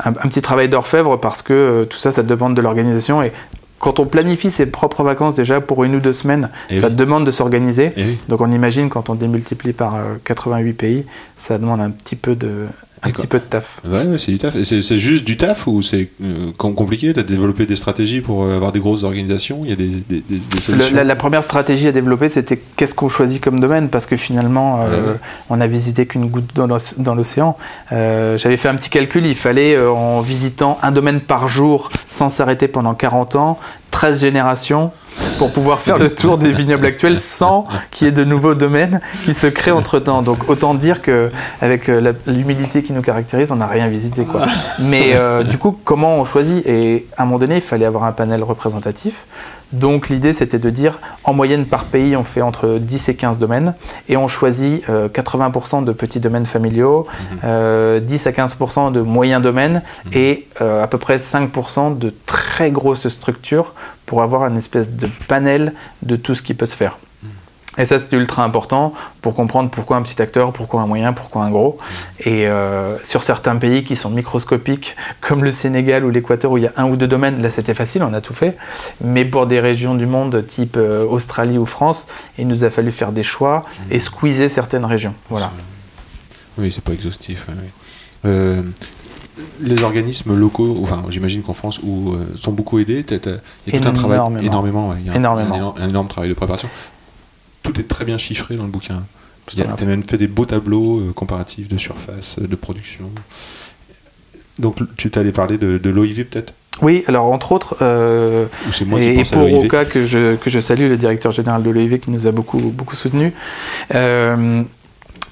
un- 0.05 0.11
un 0.11 0.29
petit 0.29 0.43
travail 0.43 0.69
d'orfèvre 0.69 1.17
parce 1.19 1.43
que 1.43 1.83
tout 1.91 1.99
ça, 1.99 2.13
ça 2.13 2.23
demande 2.23 2.55
de 2.55 2.61
l'organisation. 2.63 3.21
Et 3.21 3.33
quand 3.81 3.99
on 3.99 4.07
planifie 4.07 4.53
ses 4.53 4.67
propres 4.67 5.03
vacances 5.03 5.35
déjà 5.35 5.61
pour 5.61 5.83
une 5.83 5.97
ou 5.97 5.99
deux 6.01 6.13
semaines, 6.13 6.51
Et 6.71 6.81
ça 6.81 6.87
oui. 6.87 6.95
demande 6.95 7.27
de 7.27 7.33
s'organiser. 7.33 7.91
Oui. 7.97 8.17
Donc 8.29 8.41
on 8.43 8.53
imagine 8.53 8.89
quand 8.91 9.11
on 9.11 9.17
démultiplie 9.17 9.73
par 9.73 9.97
euh, 9.97 10.15
88 10.23 10.73
pays, 10.75 11.05
ça 11.37 11.59
demande 11.59 11.81
un 11.81 11.91
petit 11.91 12.15
peu 12.15 12.37
de 12.37 12.67
un 13.03 13.11
petit 13.11 13.27
peu 13.27 13.39
de 13.39 13.45
taf. 13.45 13.81
Ouais, 13.85 14.05
ouais, 14.05 14.19
c'est 14.19 14.33
du 14.33 14.39
taf. 14.39 14.57
Et 14.57 14.65
c'est 14.65 14.99
juste 14.99 15.25
du 15.25 15.37
taf 15.37 15.67
ou 15.67 15.83
c'est 15.83 16.09
euh, 16.23 16.51
com- 16.57 16.75
compliqué? 16.75 17.13
T'as 17.13 17.23
développé 17.23 17.67
des 17.67 17.77
stratégies 17.77 18.21
pour 18.21 18.45
euh, 18.45 18.57
avoir 18.57 18.73
des 18.73 18.81
grosses 18.81 19.03
organisations? 19.05 19.61
Il 19.65 19.71
y 19.71 19.73
a 19.73 19.77
des, 19.77 19.87
des, 19.89 20.03
des- 20.09 20.23
des 20.29 20.41
Le- 20.57 20.61
solutions? 20.61 20.97
la, 20.97 21.05
la 21.05 21.17
première 21.17 21.45
stratégie 21.45 21.87
à 21.89 21.93
développer, 21.93 22.29
c'était 22.29 22.61
qu'est-ce 22.77 22.95
qu'on 22.95 23.09
choisit 23.09 23.43
comme 23.43 23.61
domaine, 23.61 23.89
parce 23.89 24.07
que 24.07 24.17
finalement, 24.17 24.83
euh, 24.83 25.13
Ouais, 25.13 25.19
on 25.51 25.61
a 25.61 25.67
visité 25.67 26.07
qu'une 26.07 26.27
goutte 26.27 26.51
dans 26.55 26.67
l'oc- 26.67 26.95
dans 26.99 27.15
l'océan. 27.15 27.57
Euh, 27.93 28.37
J'avais 28.39 28.57
fait 28.57 28.69
un 28.69 28.75
petit 28.75 28.91
calcul, 28.91 29.25
il 29.27 29.35
fallait, 29.37 29.79
en 29.79 30.21
visitant 30.21 30.79
un 30.83 30.91
domaine 30.93 31.21
par 31.21 31.49
jour, 31.49 31.91
sans 32.09 32.29
s'arrêter 32.29 32.69
pendant 32.69 32.95
40 32.95 33.37
ans, 33.37 33.59
13 33.91 34.21
générations, 34.21 34.93
pour 35.39 35.53
pouvoir 35.53 35.81
faire 35.81 35.99
le 35.99 36.11
tour 36.11 36.39
des 36.39 36.53
vignobles 36.53 36.87
actuels 36.87 37.19
sans 37.19 37.67
qu'il 37.91 38.07
y 38.07 38.09
ait 38.09 38.13
de 38.13 38.25
nouveaux 38.25 38.55
domaines 38.55 39.01
qui 39.25 39.35
se 39.35 39.47
créent 39.47 39.73
entre-temps. 39.73 40.23
Donc 40.23 40.49
autant 40.49 40.75
dire 40.75 41.03
que 41.03 41.31
avec 41.61 41.89
euh, 41.89 42.13
l'humilité 42.27 42.83
qui 42.83 42.93
nous 42.93 43.03
caractérise, 43.03 43.51
on 43.51 43.57
n'a 43.57 43.67
rien 43.67 43.89
visité. 43.89 44.25
Quoi. 44.25 44.47
Mais 44.81 45.13
euh, 45.15 45.43
du 45.43 45.59
coup, 45.59 45.77
comment 45.85 46.17
on 46.17 46.25
choisit? 46.25 46.67
Et 46.67 47.07
à 47.17 47.23
un 47.23 47.27
moment 47.27 47.39
donné, 47.39 47.57
il 47.57 47.61
fallait 47.61 47.87
avoir 47.87 48.05
un 48.05 48.13
panel 48.13 48.43
représentatif. 48.43 49.27
Donc 49.73 50.09
l'idée, 50.09 50.33
c'était 50.33 50.59
de 50.59 50.71
dire, 50.71 50.99
en 51.25 51.35
moyenne 51.35 51.67
par 51.67 51.85
pays, 51.85 52.17
on 52.17 52.25
fait 52.25 52.43
entre 52.43 52.79
10 52.79 53.09
et 53.11 53.17
15 53.17 53.39
domaines, 53.39 53.75
et 54.09 54.17
on 54.17 54.29
choisit 54.29 54.89
euh, 54.89 55.09
80% 55.09 55.85
de 55.85 55.93
petits 55.93 56.21
domaines 56.21 56.47
familiaux, 56.47 57.07
euh, 57.45 58.01
10 58.01 58.27
à 58.27 58.31
15% 58.31 58.93
de 58.93 59.01
moyens 59.01 59.43
domaines, 59.43 59.83
et 60.13 60.47
euh, 60.61 60.83
à 60.83 60.87
peu 60.87 60.99
près 60.99 61.19
5% 61.19 61.99
de 61.99 62.15
très 62.27 62.71
grosses 62.71 63.09
structures 63.09 63.75
pour 64.07 64.23
avoir 64.23 64.47
une 64.47 64.57
espèce 64.57 64.89
de 64.89 65.09
panel 65.29 65.75
de 66.03 66.17
tout 66.17 66.35
ce 66.35 66.43
qui 66.43 66.55
peut 66.55 66.67
se 66.67 66.77
faire. 66.77 66.99
Et 67.79 67.85
ça, 67.85 67.99
c'était 67.99 68.17
ultra 68.17 68.43
important 68.45 68.93
pour 69.23 69.35
comprendre 69.35 69.71
pourquoi 69.71 69.97
un 69.97 70.03
petit 70.03 70.21
acteur, 70.21 70.53
pourquoi 70.53 70.83
un 70.83 70.87
moyen, 70.87 71.13
pourquoi 71.13 71.45
un 71.45 71.51
gros. 71.51 71.79
Et 72.21 72.47
euh, 72.49 72.97
sur 73.05 73.23
certains 73.23 73.57
pays 73.57 73.85
qui 73.85 73.95
sont 73.97 74.11
microscopiques, 74.11 74.97
comme 75.21 75.45
le 75.45 75.53
Sénégal 75.53 76.05
ou 76.05 76.11
l'Équateur, 76.11 76.51
où 76.51 76.59
il 76.59 76.65
y 76.65 76.67
a 76.67 76.73
un 76.77 76.87
ou 76.87 76.97
deux 76.97 77.07
domaines, 77.07 77.41
là 77.41 77.51
c'était 77.51 77.75
facile, 77.75 78.03
on 78.03 78.13
a 78.13 78.21
tout 78.21 78.35
fait. 78.35 78.57
Mais 79.01 79.25
pour 79.25 79.47
des 79.47 79.61
régions 79.61 79.95
du 79.95 80.07
monde 80.07 80.45
type 80.47 80.77
euh, 80.77 81.05
Australie 81.07 81.57
ou 81.59 81.67
France, 81.67 82.07
il 82.39 82.49
nous 82.49 82.65
a 82.65 82.71
fallu 82.71 82.91
faire 82.93 83.13
des 83.13 83.23
choix 83.23 83.65
et 83.91 83.99
squeezer 84.01 84.51
certaines 84.51 84.85
régions. 84.85 85.15
Voilà. 85.31 85.51
Oui, 86.59 86.73
c'est 86.73 86.83
pas 86.83 86.93
exhaustif. 86.93 87.47
ouais. 87.49 87.55
Euh, 88.25 88.63
les 89.61 89.85
organismes 89.85 90.35
locaux, 90.35 90.77
enfin, 90.83 91.05
j'imagine 91.11 91.43
qu'en 91.43 91.53
France, 91.55 91.79
où, 91.85 92.17
sont 92.35 92.51
beaucoup 92.51 92.81
aidés. 92.81 93.05
Il 93.09 93.73
y 93.73 93.77
a 93.77 93.81
tout 93.81 93.89
un 93.89 93.93
travail 93.93 94.17
Énormément. 94.17 94.43
énormément. 94.45 94.89
ouais, 94.89 94.97
il 95.01 95.07
y 95.07 95.11
a 95.11 95.13
un- 95.13 95.17
Énormément. 95.17 95.55
Un, 95.55 95.59
énorme, 95.59 95.75
un 95.81 95.89
énorme 95.89 96.09
travail 96.09 96.29
de 96.29 96.35
préparation. 96.35 96.69
Tout 97.69 97.81
est 97.81 97.89
très 97.89 98.05
bien 98.05 98.19
chiffré 98.19 98.57
dans 98.57 98.65
le 98.65 98.71
bouquin. 98.71 99.05
Tu 99.47 99.61
as 99.63 99.87
même 99.87 100.05
fait 100.05 100.19
des 100.19 100.27
beaux 100.27 100.45
tableaux 100.45 101.01
euh, 101.01 101.13
comparatifs 101.13 101.69
de 101.69 101.79
surface, 101.79 102.37
euh, 102.39 102.47
de 102.47 102.57
production. 102.57 103.11
Donc, 104.59 104.77
tu 104.97 105.11
t'allais 105.11 105.33
parler 105.33 105.57
de, 105.57 105.79
de 105.79 105.91
l'OIV 105.91 106.25
peut-être? 106.27 106.53
Oui, 106.83 107.03
alors 107.09 107.27
entre 107.33 107.53
autres, 107.53 107.77
euh, 107.83 108.47
moi 108.87 109.01
et, 109.01 109.19
et 109.19 109.23
pour 109.25 109.53
Oka, 109.65 109.85
que 109.85 110.07
je, 110.07 110.37
que 110.37 110.49
je 110.49 110.61
salue, 110.61 110.89
le 110.89 110.97
directeur 110.97 111.33
général 111.33 111.63
de 111.63 111.71
l'OIV, 111.71 111.99
qui 111.99 112.11
nous 112.11 112.27
a 112.27 112.31
beaucoup, 112.31 112.59
beaucoup 112.59 112.95
soutenus. 112.95 113.33
Euh, 113.95 114.63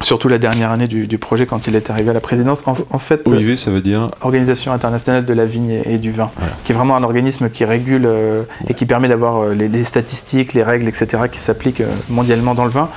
surtout 0.02 0.28
la 0.28 0.38
dernière 0.38 0.70
année 0.70 0.86
du, 0.88 1.06
du 1.06 1.18
projet 1.18 1.46
quand 1.46 1.66
il 1.66 1.74
est 1.76 1.90
arrivé 1.90 2.10
à 2.10 2.12
la 2.12 2.20
présidence. 2.20 2.62
En, 2.66 2.74
en 2.90 2.98
fait, 2.98 3.22
OIV, 3.26 3.56
ça 3.56 3.70
veut 3.70 3.80
dire 3.80 4.10
Organisation 4.20 4.72
internationale 4.72 5.24
de 5.24 5.32
la 5.32 5.46
vigne 5.46 5.70
et, 5.70 5.94
et 5.94 5.98
du 5.98 6.12
vin, 6.12 6.30
Voilà. 6.36 6.52
qui 6.64 6.72
est 6.72 6.74
vraiment 6.74 6.96
un 6.96 7.02
organisme 7.02 7.48
qui 7.50 7.64
régule 7.64 8.04
euh, 8.06 8.42
et 8.68 8.74
qui 8.74 8.86
permet 8.86 9.08
d'avoir 9.08 9.42
euh, 9.42 9.54
les, 9.54 9.68
les 9.68 9.84
statistiques, 9.84 10.52
les 10.54 10.62
règles, 10.62 10.86
etc., 10.88 11.24
qui 11.30 11.38
s'appliquent 11.40 11.80
euh, 11.80 11.88
mondialement 12.08 12.54
dans 12.54 12.64
le 12.64 12.70
vin, 12.70 12.88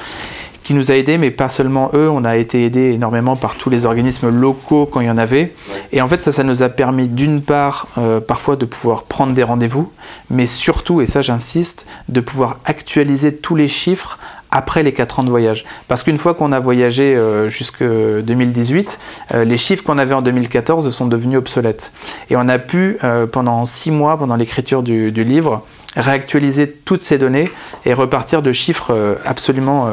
qui 0.62 0.74
nous 0.74 0.92
a 0.92 0.96
aidés, 0.96 1.18
mais 1.18 1.32
pas 1.32 1.48
seulement 1.48 1.90
eux, 1.94 2.10
on 2.10 2.26
a 2.26 2.36
été 2.36 2.66
aidés 2.66 2.92
énormément 2.92 3.38
par 3.38 3.56
tous 3.56 3.70
les 3.70 3.86
organismes 3.86 4.30
locaux 4.30 4.86
quand 4.86 5.00
il 5.00 5.08
y 5.08 5.10
en 5.10 5.18
avait. 5.18 5.54
Et 5.94 6.02
en 6.02 6.08
fait, 6.10 6.22
ça, 6.22 6.32
ça 6.34 6.44
nous 6.44 6.62
a 6.64 6.70
permis 6.70 7.08
d'une 7.08 7.42
part, 7.42 7.88
euh, 7.98 8.20
parfois, 8.20 8.58
de 8.58 8.66
pouvoir 8.66 9.04
prendre 9.04 9.34
des 9.34 9.42
rendez-vous, 9.44 9.90
mais 10.30 10.46
surtout, 10.46 11.00
et 11.02 11.06
ça 11.06 11.22
j'insiste, 11.22 11.86
de 12.10 12.20
pouvoir 12.20 12.58
actualiser 12.66 13.34
tous 13.36 13.56
les 13.56 13.70
chiffres 13.70 14.20
après 14.52 14.84
les 14.84 14.94
4 14.94 15.20
ans 15.20 15.24
de 15.24 15.30
voyage. 15.30 15.66
Parce 15.88 16.04
qu'une 16.04 16.18
fois 16.18 16.34
qu'on 16.34 16.52
a 16.52 16.60
voyagé 16.60 17.16
euh, 17.16 17.50
jusque 17.50 17.84
2018, 17.84 19.00
euh, 19.34 19.44
les 19.44 19.58
chiffres 19.58 19.84
qu'on 19.84 19.98
avait 19.98 20.16
en 20.16 20.22
2014 20.22 20.90
sont 20.90 21.08
devenus 21.08 21.38
obsolètes. 21.38 21.92
Et 22.30 22.36
on 22.36 22.48
a 22.48 22.60
pu, 22.60 22.98
euh, 23.04 23.28
pendant 23.28 23.66
6 23.66 23.92
mois, 23.92 24.18
pendant 24.18 24.36
l'écriture 24.36 24.84
du, 24.84 25.12
livre, 25.12 25.66
réactualiser 25.96 26.72
toutes 26.72 27.02
ces 27.02 27.18
données 27.18 27.50
et 27.86 27.94
repartir 27.94 28.42
de 28.42 28.52
chiffres 28.52 28.92
euh, 28.92 29.16
absolument 29.26 29.90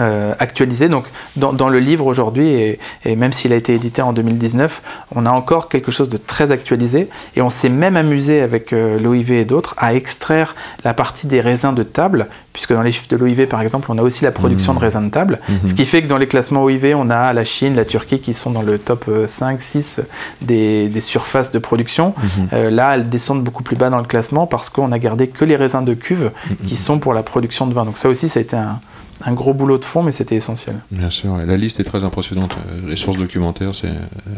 euh, 0.00 0.10
euh, 0.20 0.34
actualisés. 0.38 0.88
Donc, 0.88 1.06
dans, 1.36 1.52
dans 1.52 1.68
le 1.68 1.78
livre 1.78 2.06
aujourd'hui, 2.06 2.48
et, 2.48 2.78
et 3.04 3.16
même 3.16 3.32
s'il 3.32 3.52
a 3.52 3.56
été 3.56 3.74
édité 3.74 4.02
en 4.02 4.12
2019, 4.12 4.82
on 5.14 5.26
a 5.26 5.30
encore 5.30 5.68
quelque 5.68 5.90
chose 5.92 6.08
de 6.08 6.16
très 6.16 6.52
actualisé. 6.52 7.08
Et 7.36 7.42
on 7.42 7.50
s'est 7.50 7.68
même 7.68 7.96
amusé 7.96 8.40
avec 8.40 8.72
euh, 8.72 8.98
l'OIV 8.98 9.32
et 9.32 9.44
d'autres 9.44 9.74
à 9.78 9.94
extraire 9.94 10.56
la 10.84 10.94
partie 10.94 11.26
des 11.26 11.40
raisins 11.40 11.74
de 11.74 11.82
table, 11.82 12.26
puisque 12.52 12.72
dans 12.72 12.82
les 12.82 12.92
chiffres 12.92 13.08
de 13.08 13.16
l'OIV, 13.16 13.46
par 13.46 13.60
exemple, 13.62 13.88
on 13.90 13.98
a 13.98 14.02
aussi 14.02 14.24
la 14.24 14.32
production 14.32 14.60
Mmh. 14.72 14.76
de 14.76 14.80
raisins 14.80 15.04
de 15.04 15.10
table. 15.10 15.38
Mhm. 15.48 15.58
Ce 15.64 15.74
qui 15.74 15.84
fait 15.84 16.02
que 16.02 16.06
dans 16.06 16.18
les 16.18 16.26
classements 16.26 16.62
OIV, 16.62 16.94
on 16.94 17.10
a 17.10 17.32
la 17.32 17.44
Chine, 17.44 17.74
la 17.74 17.84
Turquie 17.84 18.20
qui 18.20 18.34
sont 18.34 18.50
dans 18.50 18.62
le 18.62 18.78
top 18.78 19.04
euh, 19.08 19.26
5, 19.26 19.60
6 19.60 20.00
des, 20.42 20.88
des 20.88 21.00
surfaces 21.00 21.50
de 21.50 21.58
production. 21.58 22.14
Mhm. 22.16 22.48
Euh, 22.52 22.70
là, 22.70 22.94
elles 22.94 23.08
descendent 23.08 23.44
beaucoup 23.44 23.62
plus 23.62 23.76
bas 23.76 23.90
dans 23.90 23.98
le 23.98 24.04
classement 24.04 24.46
parce 24.46 24.70
qu'on 24.70 24.92
a 24.92 24.98
gardé 24.98 25.28
que 25.28 25.44
les 25.44 25.56
raisins 25.56 25.84
de 25.84 25.94
cuve 25.94 26.30
qui 26.66 26.76
sont 26.76 26.98
pour 26.98 27.14
la 27.14 27.22
production 27.22 27.66
de 27.66 27.74
vin. 27.74 27.84
Donc 27.84 27.98
ça 27.98 28.08
aussi, 28.08 28.28
ça 28.28 28.40
a 28.40 28.42
été 28.42 28.56
un, 28.56 28.80
un 29.24 29.32
gros 29.32 29.52
boulot 29.54 29.78
de 29.78 29.84
fond, 29.84 30.02
mais 30.02 30.12
c'était 30.12 30.36
essentiel. 30.36 30.76
Bien 30.90 31.10
sûr, 31.10 31.36
la 31.36 31.56
liste 31.56 31.80
est 31.80 31.84
très 31.84 32.04
impressionnante. 32.04 32.52
Euh, 32.56 32.88
Les 32.90 32.96
sources 32.96 33.18
documentaires, 33.18 33.74
c'est. 33.74 33.88
euh, 33.88 34.30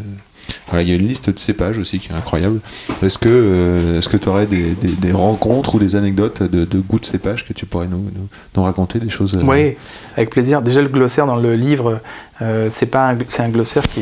Voilà, 0.67 0.83
il 0.83 0.89
y 0.89 0.91
a 0.91 0.95
une 0.95 1.07
liste 1.07 1.29
de 1.29 1.39
cépages 1.39 1.77
aussi 1.77 1.99
qui 1.99 2.09
est 2.11 2.15
incroyable. 2.15 2.59
Est-ce 3.01 3.17
que 3.17 3.29
euh, 3.29 3.97
est-ce 3.99 4.09
que 4.09 4.17
tu 4.17 4.27
aurais 4.27 4.45
des, 4.45 4.71
des- 4.71 4.89
des 4.89 5.11
rencontres 5.13 5.75
ou 5.75 5.79
des 5.79 5.95
anecdotes 5.95 6.43
de, 6.43 6.65
de 6.65 6.79
goûts 6.79 6.99
de 6.99 7.05
cépages 7.05 7.45
que 7.47 7.53
tu 7.53 7.65
pourrais 7.65 7.87
nous, 7.87 7.99
nous, 8.13 8.27
nous 8.55 8.63
raconter 8.63 8.99
des 8.99 9.09
choses 9.09 9.35
euh, 9.35 9.41
Oui, 9.43 9.75
avec 10.17 10.29
plaisir. 10.31 10.61
Déjà, 10.61 10.81
le 10.81 10.89
glossaire 10.89 11.27
dans 11.27 11.37
le 11.37 11.55
livre, 11.55 12.01
euh, 12.41 12.67
c'est 12.69 12.87
pas 12.87 13.11
un, 13.11 13.17
c'est 13.29 13.41
un 13.43 13.49
glossaire 13.49 13.87
qui, 13.87 14.01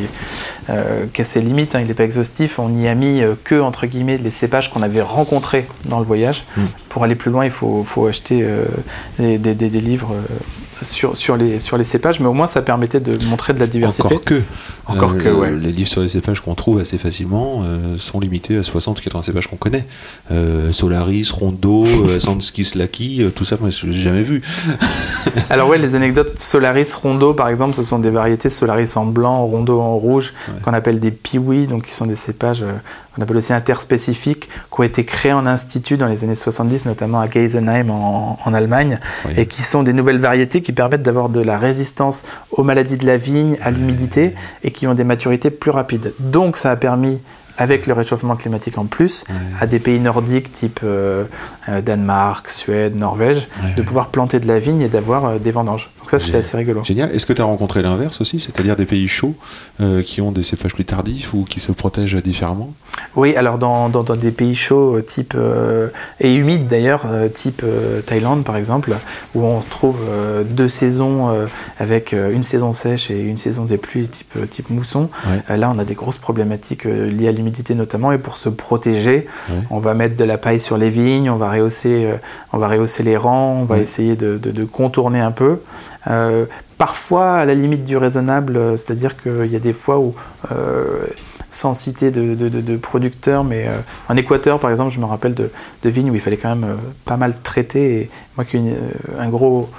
euh, 0.69 1.05
qui 1.13 1.21
a 1.21 1.25
ses 1.25 1.41
limites. 1.41 1.75
hein, 1.75 1.81
il 1.81 1.87
n'est 1.87 1.93
pas 1.93 2.05
exhaustif. 2.05 2.57
On 2.57 2.69
n'y 2.69 2.87
a 2.87 2.95
mis 2.95 3.21
euh, 3.21 3.35
que 3.43 3.59
entre 3.61 3.85
guillemets 3.85 4.17
les 4.17 4.31
cépages 4.31 4.71
qu'on 4.71 4.81
avait 4.81 5.01
rencontrés 5.03 5.67
dans 5.85 5.99
le 5.99 6.05
voyage. 6.05 6.43
Mm. 6.57 6.61
Pour 6.89 7.03
aller 7.03 7.15
plus 7.15 7.29
loin, 7.29 7.45
il 7.45 7.51
faut, 7.51 7.83
faut 7.83 8.07
acheter 8.07 8.39
euh, 8.41 8.65
des, 9.19 9.37
des- 9.37 9.69
livres 9.81 10.13
euh, 10.15 10.35
sur, 10.81 11.15
sur, 11.17 11.35
les, 11.37 11.59
sur 11.59 11.77
les 11.77 11.83
cépages, 11.83 12.19
mais 12.19 12.27
au 12.27 12.33
moins 12.33 12.47
ça 12.47 12.61
permettait 12.61 12.99
de 12.99 13.23
montrer 13.25 13.53
de 13.53 13.59
la 13.59 13.67
diversité. 13.67 14.03
Encore 14.03 14.23
que. 14.23 14.41
Encore 14.87 15.17
que, 15.17 15.23
le- 15.29 15.35
ouais. 15.35 15.51
Les 15.51 15.71
livres 15.71 15.87
sur 15.89 16.01
les 16.01 16.09
cépages 16.09 16.41
qu'on 16.41 16.55
trouve 16.55 16.79
assez 16.79 16.97
facilement 16.97 17.61
euh, 17.63 17.97
sont 17.97 18.19
limités 18.19 18.57
à 18.57 18.63
60 18.63 18.99
ou 18.99 19.03
80 19.03 19.21
cépages 19.23 19.47
qu'on 19.47 19.55
connaît. 19.55 19.85
Euh, 20.31 20.71
Solaris, 20.71 21.29
Rondo, 21.31 21.85
euh, 21.87 22.17
euh, 22.19 23.29
tout 23.29 23.45
ça, 23.45 23.57
moi, 23.59 23.69
je 23.69 23.85
l'ai 23.85 23.93
jamais 24.01 24.23
vu. 24.23 24.41
Alors 25.49 25.69
ouais, 25.69 25.77
les 25.77 25.95
anecdotes 25.95 26.37
Solaris 26.39 26.93
Rondo, 27.01 27.33
par 27.33 27.47
exemple, 27.47 27.75
ce 27.75 27.83
sont 27.83 27.99
des 27.99 28.09
variétés 28.09 28.49
Solaris 28.49 28.91
en 28.95 29.05
blanc, 29.05 29.45
Rondo 29.45 29.79
en 29.79 29.95
rouge, 29.97 30.33
Ouais. 30.47 30.55
qu'on 30.63 30.73
appelle 30.73 30.99
des 30.99 31.11
piwi, 31.11 31.67
donc 31.67 31.83
qui 31.85 31.93
sont 31.93 32.05
des 32.05 32.15
cépages 32.15 32.63
euh, 32.63 32.71
qu'on 33.15 33.21
appelle 33.21 33.37
aussi 33.37 33.53
interspécifiques, 33.53 34.47
qui 34.47 34.79
ont 34.79 34.83
été 34.83 35.03
créés 35.05 35.33
en 35.33 35.45
institut 35.45 35.97
dans 35.97 36.07
les 36.07 36.23
années 36.23 36.35
70, 36.35 36.85
notamment 36.85 37.19
à 37.19 37.27
Geisenheim 37.29 37.89
en, 37.89 38.39
en 38.43 38.53
Allemagne, 38.53 38.99
et 39.35 39.45
qui 39.45 39.61
sont 39.63 39.83
des 39.83 39.93
nouvelles 39.93 40.19
variétés 40.19 40.61
qui 40.61 40.70
permettent 40.73 41.03
d'avoir 41.03 41.29
de 41.29 41.41
la 41.41 41.57
résistance 41.57 42.23
aux 42.51 42.63
maladies 42.63 42.97
de 42.97 43.05
la 43.05 43.17
vigne, 43.17 43.57
à 43.61 43.71
l'humidité, 43.71 44.33
et 44.63 44.71
qui 44.71 44.87
ont 44.87 44.93
des 44.93 45.03
maturités 45.03 45.49
plus 45.49 45.71
rapides. 45.71 46.13
Donc 46.19 46.57
ça 46.57 46.71
a 46.71 46.75
permis 46.75 47.19
avec 47.61 47.85
le 47.85 47.93
réchauffement 47.93 48.35
climatique 48.35 48.77
en 48.77 48.85
plus, 48.85 49.23
Ouais. 49.29 49.35
à 49.61 49.67
des 49.67 49.79
pays 49.79 49.99
nordiques 49.99 50.51
type 50.51 50.79
euh, 50.83 51.25
euh, 51.69 51.81
Danemark, 51.81 52.49
Suède, 52.49 52.95
Norvège, 52.95 53.47
Ouais, 53.63 53.73
de 53.75 53.81
pouvoir 53.83 54.07
planter 54.09 54.39
de 54.39 54.47
la 54.47 54.57
vigne 54.59 54.81
et 54.81 54.89
d'avoir 54.89 55.25
euh, 55.25 55.37
des 55.37 55.51
vendanges. 55.51 55.89
Donc 55.99 56.09
ça, 56.09 56.17
c'était 56.17 56.37
assez 56.39 56.57
rigolo. 56.57 56.83
Génial. 56.83 57.11
Est-ce 57.15 57.25
que 57.27 57.33
tu 57.33 57.41
as 57.41 57.45
rencontré 57.45 57.83
l'inverse 57.83 58.19
aussi, 58.21 58.39
c'est-à-dire 58.39 58.75
des 58.75 58.85
pays 58.87 59.07
chauds 59.07 59.35
euh, 59.79 60.01
qui 60.01 60.19
ont 60.21 60.31
des 60.31 60.43
cépages 60.43 60.73
plus 60.73 60.85
tardifs 60.85 61.33
ou 61.35 61.43
qui 61.43 61.59
se 61.59 61.71
protègent 61.71 62.21
différemment? 62.23 62.73
Oui, 63.15 63.35
alors 63.35 63.57
dans, 63.57 63.89
dans, 63.89 64.03
dans 64.03 64.15
des 64.15 64.31
pays 64.31 64.55
chauds 64.55 64.99
type 65.01 65.35
et 66.19 66.33
humides 66.33 66.67
d'ailleurs, 66.67 67.05
type 67.33 67.63
Thaïlande 68.05 68.43
par 68.43 68.57
exemple, 68.57 68.93
où 69.33 69.43
on 69.43 69.61
trouve 69.61 69.97
deux 70.49 70.69
saisons 70.69 71.47
avec 71.79 72.13
une 72.13 72.43
saison 72.43 72.73
sèche 72.73 73.09
et 73.09 73.19
une 73.19 73.37
saison 73.37 73.63
des 73.65 73.77
pluies 73.77 74.07
type, 74.09 74.37
type 74.49 74.69
mousson. 74.69 75.09
Ouais. 75.49 75.57
Là, 75.57 75.71
on 75.73 75.79
a 75.79 75.85
des 75.85 75.93
grosses 75.95 76.17
problématiques 76.17 76.83
liées 76.85 77.27
à 77.29 77.31
l'humidité 77.31 77.50
notamment, 77.75 78.11
et 78.11 78.17
pour 78.17 78.37
se 78.37 78.49
protéger, 78.49 79.27
on 79.69 79.79
va 79.79 79.93
mettre 79.93 80.15
de 80.17 80.23
la 80.23 80.37
paille 80.37 80.59
sur 80.59 80.77
les 80.77 80.89
vignes, 80.89 81.29
on 81.29 81.35
va 81.37 81.49
rehausser, 81.51 82.05
euh, 82.05 82.15
on 82.53 82.57
va 82.57 82.67
rehausser 82.67 83.03
les 83.03 83.17
rangs, 83.17 83.57
on 83.61 83.65
va 83.65 83.77
essayer 83.83 84.15
de, 84.15 84.37
de- 84.37 84.51
de 84.51 84.65
contourner 84.65 85.19
un 85.19 85.31
peu. 85.31 85.59
Euh, 86.09 86.45
parfois, 86.77 87.33
à 87.35 87.45
la 87.45 87.53
limite 87.53 87.83
du 87.83 87.95
raisonnable, 87.97 88.57
euh, 88.57 88.77
c'est-à-dire 88.77 89.15
qu'il 89.21 89.45
y 89.51 89.55
a 89.55 89.59
des 89.59 89.73
fois 89.73 89.99
où, 89.99 90.15
sans 91.51 91.73
citer 91.73 92.11
de, 92.11 92.33
de- 92.35 92.49
de- 92.49 92.61
de 92.61 92.77
producteurs, 92.77 93.43
mais 93.43 93.65
euh, 93.67 93.73
en 94.09 94.15
Équateur, 94.15 94.59
par 94.59 94.69
exemple, 94.71 94.91
je 94.93 94.99
me 94.99 95.05
rappelle 95.05 95.33
de, 95.33 95.49
vignes 95.89 96.09
où 96.09 96.15
il 96.15 96.21
fallait 96.21 96.37
quand 96.37 96.49
même 96.55 96.63
euh, 96.63 96.75
pas 97.05 97.17
mal 97.17 97.33
traiter. 97.43 98.01
Et 98.01 98.09
moi 98.37 98.45
qui 98.45 98.57
ai 98.57 98.73
un 99.19 99.27
gros 99.27 99.69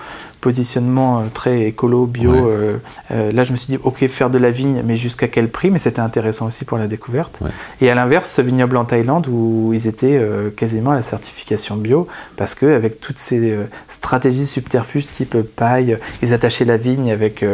positionnement 0.42 1.20
euh, 1.20 1.22
très 1.33 1.62
écolo, 1.62 2.05
bio. 2.05 2.33
Ouais. 2.33 2.38
euh, 2.44 2.76
euh, 3.12 3.33
là, 3.33 3.44
je 3.44 3.52
me 3.52 3.57
suis 3.57 3.68
dit, 3.68 3.78
ok, 3.83 4.07
faire 4.09 4.28
de 4.28 4.37
la 4.37 4.50
vigne, 4.50 4.83
mais 4.85 4.96
jusqu'à 4.96 5.28
quel 5.28 5.48
prix? 5.48 5.70
Mais 5.70 5.78
c'était 5.78 6.00
intéressant 6.00 6.46
aussi 6.48 6.66
pour 6.66 6.76
la 6.76 6.88
découverte. 6.88 7.38
Ouais. 7.40 7.50
Et 7.81 7.90
à 7.90 7.94
l'inverse, 7.94 8.31
ce 8.31 8.42
vignoble 8.42 8.76
en 8.76 8.85
Thaïlande 8.85 9.26
où 9.31 9.70
ils 9.72 9.87
étaient 9.87 10.18
euh, 10.20 10.50
quasiment 10.50 10.90
à 10.90 10.96
la 10.96 11.02
certification 11.02 11.76
bio, 11.76 12.07
parce 12.37 12.55
que 12.55 12.66
avec 12.66 13.00
toutes 13.00 13.18
ces 13.18 13.52
euh, 13.52 13.64
stratégies 13.88 14.46
subterfuges 14.46 15.09
type 15.11 15.37
paille, 15.40 15.96
ils 16.22 16.35
attachaient 16.35 16.66
la 16.66 16.76
vigne 16.76 17.11
avec 17.12 17.44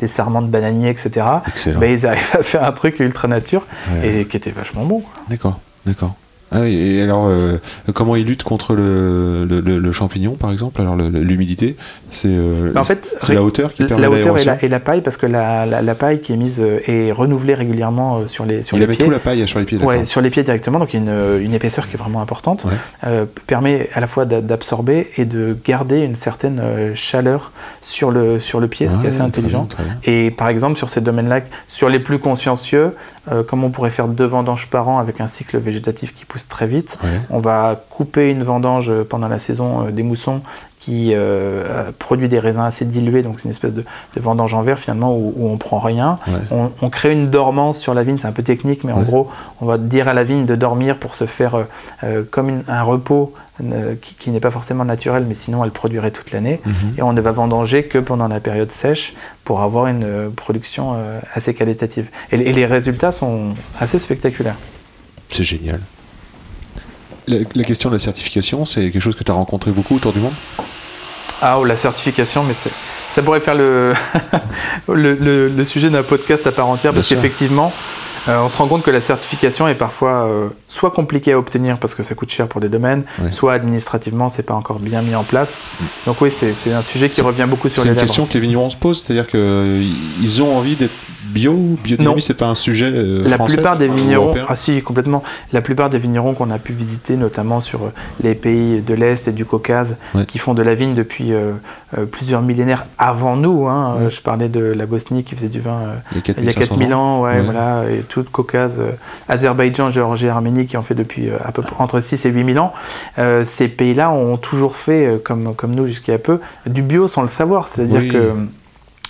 des 0.00 0.08
sarments 0.08 0.42
de 0.42 0.48
bananiers, 0.48 0.88
etc. 0.90 1.26
Excellent. 1.46 1.78
Ben, 1.78 1.92
ils 1.92 2.06
arrivent 2.06 2.30
à 2.32 2.42
faire 2.42 2.64
un 2.64 2.72
truc 2.72 2.98
ultra 2.98 3.28
nature 3.28 3.64
Ouais. 3.92 4.20
et 4.20 4.24
qui 4.24 4.36
était 4.38 4.50
vachement 4.50 4.84
bon. 4.84 5.02
D'accord, 5.28 5.60
d'accord. 5.86 6.14
Ah 6.50 6.60
oui, 6.62 6.74
et 6.74 7.02
alors, 7.02 7.26
euh, 7.26 7.58
comment 7.92 8.16
ils 8.16 8.24
luttent 8.24 8.42
contre 8.42 8.74
le, 8.74 9.44
le, 9.44 9.60
le- 9.60 9.78
le 9.78 9.92
champignon, 9.92 10.32
par 10.32 10.50
exemple? 10.50 10.80
Alors, 10.80 10.96
l'humidité, 10.96 11.76
c'est 12.10 12.28
euh, 12.30 12.72
en 12.74 12.84
fait, 12.84 13.06
c'est 13.20 13.34
la 13.34 13.42
hauteur 13.42 13.72
qui 13.72 13.84
permet 13.84 14.02
la 14.02 14.10
hauteur 14.10 14.38
et 14.40 14.44
la, 14.44 14.64
et 14.64 14.68
la 14.68 14.80
paille, 14.80 15.02
parce 15.02 15.16
que 15.18 15.26
la, 15.26 15.66
la- 15.66 15.82
la 15.82 15.94
paille 15.94 16.20
qui 16.20 16.32
est 16.32 16.36
mise 16.36 16.60
euh, 16.60 16.80
est 16.86 17.12
renouvelée 17.12 17.54
régulièrement 17.54 18.26
sur 18.26 18.46
les, 18.46 18.62
sur 18.62 18.76
Il 18.76 18.80
les 18.80 18.86
met 18.86 18.94
pieds. 18.94 19.04
tout 19.04 19.10
la 19.10 19.18
paille 19.18 19.46
sur 19.46 19.58
les 19.58 19.66
pieds. 19.66 19.78
Ouais, 19.78 20.04
sur 20.04 20.20
les 20.22 20.30
pieds 20.30 20.42
directement, 20.42 20.78
donc 20.78 20.94
il 20.94 21.04
y 21.04 21.08
a 21.08 21.12
une, 21.36 21.42
une 21.42 21.54
épaisseur 21.54 21.86
qui 21.86 21.96
est 21.96 21.98
vraiment 21.98 22.22
importante, 22.22 22.64
Ouais. 22.64 22.72
euh, 23.06 23.26
permet 23.46 23.90
à 23.94 24.00
la 24.00 24.06
fois 24.06 24.24
d'a- 24.24 24.40
d'absorber 24.40 25.08
et 25.18 25.24
de 25.26 25.56
garder 25.66 25.98
une 26.00 26.16
certaine 26.16 26.62
chaleur 26.94 27.52
sur 27.82 28.10
le, 28.10 28.40
sur 28.40 28.58
le 28.60 28.68
pied, 28.68 28.88
ce 28.88 28.96
qui 28.96 29.04
est 29.04 29.08
assez 29.08 29.18
très 29.18 29.26
intelligent. 29.26 29.64
bien, 29.64 29.76
très 29.76 29.84
bien. 29.84 29.96
Et 30.04 30.30
par 30.30 30.48
exemple, 30.48 30.78
sur 30.78 30.88
ces 30.88 31.00
domaines-là, 31.02 31.40
sur 31.68 31.88
les 31.90 32.00
plus 32.00 32.18
consciencieux, 32.18 32.92
euh, 33.30 33.42
comme 33.42 33.64
on 33.64 33.70
pourrait 33.70 33.90
faire 33.90 34.08
deux 34.08 34.24
vendanges 34.24 34.68
par 34.68 34.88
an 34.88 34.98
avec 34.98 35.20
un 35.20 35.26
cycle 35.26 35.58
végétatif 35.58 36.14
qui 36.14 36.24
pousse 36.24 36.37
très 36.46 36.66
vite, 36.66 36.98
Ouais. 37.02 37.10
on 37.30 37.38
va 37.40 37.82
couper 37.90 38.30
une 38.30 38.44
vendange 38.44 38.92
pendant 39.08 39.28
la 39.28 39.38
saison 39.38 39.86
euh, 39.86 39.90
des 39.90 40.02
moussons 40.02 40.40
qui 40.78 41.10
euh, 41.12 41.90
produit 41.98 42.28
des 42.28 42.38
raisins 42.38 42.60
assez 42.60 42.84
dilués, 42.84 43.22
donc 43.24 43.40
c'est 43.40 43.44
une 43.44 43.50
espèce 43.50 43.74
de, 43.74 43.82
de 44.14 44.20
vendange 44.20 44.54
en 44.54 44.62
verre 44.62 44.78
finalement 44.78 45.12
où, 45.16 45.32
où 45.36 45.48
on 45.48 45.56
prend 45.56 45.80
rien. 45.80 46.18
Ouais. 46.28 46.34
On, 46.52 46.70
on 46.82 46.88
crée 46.88 47.12
une 47.12 47.30
dormance 47.30 47.78
sur 47.80 47.94
la 47.94 48.04
vigne, 48.04 48.16
c'est 48.16 48.28
un 48.28 48.32
peu 48.32 48.44
technique, 48.44 48.84
mais 48.84 48.92
en 48.92 49.02
gros, 49.02 49.28
on 49.60 49.66
va 49.66 49.76
dire 49.76 50.06
à 50.06 50.14
la 50.14 50.22
vigne 50.22 50.44
de 50.44 50.54
dormir 50.54 50.98
pour 50.98 51.16
se 51.16 51.26
faire 51.26 51.64
euh, 52.04 52.22
comme 52.30 52.48
une- 52.48 52.62
un 52.68 52.82
repos 52.84 53.34
euh, 53.60 53.96
qui, 54.00 54.14
qui 54.14 54.30
n'est 54.30 54.38
pas 54.38 54.52
forcément 54.52 54.84
naturel, 54.84 55.24
mais 55.28 55.34
sinon 55.34 55.64
elle 55.64 55.72
produirait 55.72 56.12
toute 56.12 56.30
l'année. 56.30 56.60
Mhm. 56.64 56.74
Et 56.98 57.02
on 57.02 57.12
ne 57.12 57.20
va 57.20 57.32
vendanger 57.32 57.82
que 57.82 57.98
pendant 57.98 58.28
la 58.28 58.38
période 58.38 58.70
sèche 58.70 59.14
pour 59.44 59.62
avoir 59.62 59.88
une 59.88 60.30
production 60.36 60.94
assez 61.34 61.54
qualitative. 61.54 62.06
Et, 62.30 62.36
et 62.36 62.52
les 62.52 62.66
résultats 62.66 63.10
sont 63.10 63.54
assez 63.80 63.98
spectaculaires. 63.98 64.56
C'est 65.32 65.42
génial. 65.44 65.80
La, 67.28 67.36
la 67.54 67.64
question 67.64 67.90
de 67.90 67.94
la 67.94 67.98
certification, 67.98 68.64
c'est 68.64 68.90
quelque 68.90 69.00
chose 69.02 69.14
que 69.14 69.22
tu 69.24 69.30
as 69.30 69.34
rencontré 69.34 69.70
beaucoup 69.70 69.94
autour 69.96 70.12
du 70.12 70.18
monde? 70.20 70.32
Ah, 71.40 71.58
oh, 71.60 71.64
la 71.64 71.76
certification, 71.76 72.42
mais 72.42 72.54
c'est, 72.54 72.70
ça 73.12 73.22
pourrait 73.22 73.40
faire 73.40 73.54
le, 73.54 73.94
le, 74.88 75.14
le- 75.14 75.48
le 75.48 75.64
sujet 75.64 75.90
d'un 75.90 76.02
podcast 76.02 76.46
à 76.46 76.52
part 76.52 76.66
entière, 76.68 76.92
Bien 76.92 76.98
parce 77.00 77.08
qu'effectivement, 77.08 77.72
euh, 78.28 78.40
on 78.40 78.48
se 78.48 78.56
rend 78.56 78.66
compte 78.66 78.82
que 78.82 78.90
la 78.90 79.00
certification 79.00 79.68
est 79.68 79.76
parfois 79.76 80.24
euh, 80.26 80.48
soit 80.68 80.90
compliquée 80.90 81.32
à 81.32 81.38
obtenir 81.38 81.78
parce 81.78 81.94
que 81.94 82.02
ça 82.02 82.14
coûte 82.16 82.30
cher 82.30 82.48
pour 82.48 82.60
des 82.60 82.68
domaines, 82.68 83.04
soit 83.30 83.52
administrativement, 83.54 84.28
c'est 84.28 84.42
pas 84.42 84.54
encore 84.54 84.80
bien 84.80 85.00
mis 85.02 85.14
en 85.14 85.22
place. 85.22 85.62
Donc 86.06 86.20
oui, 86.20 86.30
c'est, 86.30 86.54
c'est 86.54 86.72
un 86.72 86.82
sujet 86.82 87.08
qui 87.08 87.16
C'est- 87.16 87.22
revient 87.22 87.46
beaucoup 87.48 87.68
sur 87.68 87.82
C'est 87.82 87.88
les 87.88 87.92
une 87.92 87.94
lèvres. 87.96 88.06
question 88.06 88.26
que 88.26 88.34
les 88.34 88.40
vignerons 88.40 88.70
se 88.70 88.76
posent, 88.76 89.04
c'est-à-dire 89.04 89.28
qu'ils 89.28 90.42
ont 90.42 90.56
envie 90.56 90.74
d'être 90.76 90.92
bio 91.28 91.52
biodynamie, 91.84 92.22
c'est 92.22 92.34
pas 92.34 92.46
un 92.48 92.54
sujet 92.54 92.90
euh, 92.94 93.22
La 93.28 93.36
français 93.36 93.54
plupart 93.56 93.76
des 93.76 93.88
vignerons, 93.88 94.32
ah 94.48 94.56
si 94.56 94.82
complètement, 94.82 95.22
la 95.52 95.60
plupart 95.60 95.90
des 95.90 95.98
vignerons 95.98 96.34
qu'on 96.34 96.50
a 96.50 96.58
pu 96.58 96.72
visiter, 96.72 97.16
notamment 97.16 97.60
sur 97.60 97.82
euh, 97.84 97.92
les 98.22 98.34
pays 98.34 98.80
de 98.80 98.94
l'Est 98.94 99.28
et 99.28 99.32
du 99.32 99.44
Caucase, 99.44 99.96
Ouais. 100.14 100.24
qui 100.26 100.38
font 100.38 100.54
de 100.54 100.62
la 100.62 100.74
vigne 100.74 100.94
depuis 100.94 101.32
euh, 101.32 101.52
euh, 101.98 102.06
plusieurs 102.06 102.42
millénaires 102.42 102.86
avant 102.98 103.36
nous. 103.36 103.66
hein. 103.68 103.96
Je 104.10 104.20
parlais 104.20 104.48
de 104.48 104.60
la 104.60 104.86
Bosnie 104.86 105.24
qui 105.24 105.34
faisait 105.34 105.48
du 105.48 105.60
vin 105.60 105.78
euh, 105.86 105.94
Il 106.12 106.16
y 106.16 106.20
a 106.20 106.22
4500 106.22 106.42
il 106.42 106.46
y 106.46 106.50
a 106.50 106.66
4000 106.88 106.94
ans, 106.94 107.22
ouais, 107.22 107.40
voilà, 107.42 107.84
et 107.90 107.98
tout 108.08 108.20
le 108.20 108.26
Caucase, 108.26 108.80
Azerbaïdjan, 109.28 109.90
Géorgie, 109.90 110.28
Arménie, 110.28 110.66
qui 110.66 110.76
en 110.76 110.82
fait 110.82 110.94
depuis 110.94 111.28
à 111.44 111.52
peu 111.52 111.62
près 111.62 111.74
entre 111.78 112.00
6 112.00 112.26
et 112.26 112.30
8000 112.30 112.58
ans. 112.58 112.72
Ces 113.44 113.68
pays-là 113.68 114.10
ont 114.10 114.36
toujours 114.36 114.76
fait, 114.76 115.20
comme, 115.24 115.54
comme 115.54 115.74
nous 115.74 115.86
jusqu'à 115.86 116.18
peu, 116.18 116.40
du 116.66 116.82
bio 116.82 117.06
sans 117.08 117.22
le 117.22 117.28
savoir. 117.28 117.68
C'est-à-dire 117.68 118.00
Oui. 118.00 118.08
que 118.08 118.32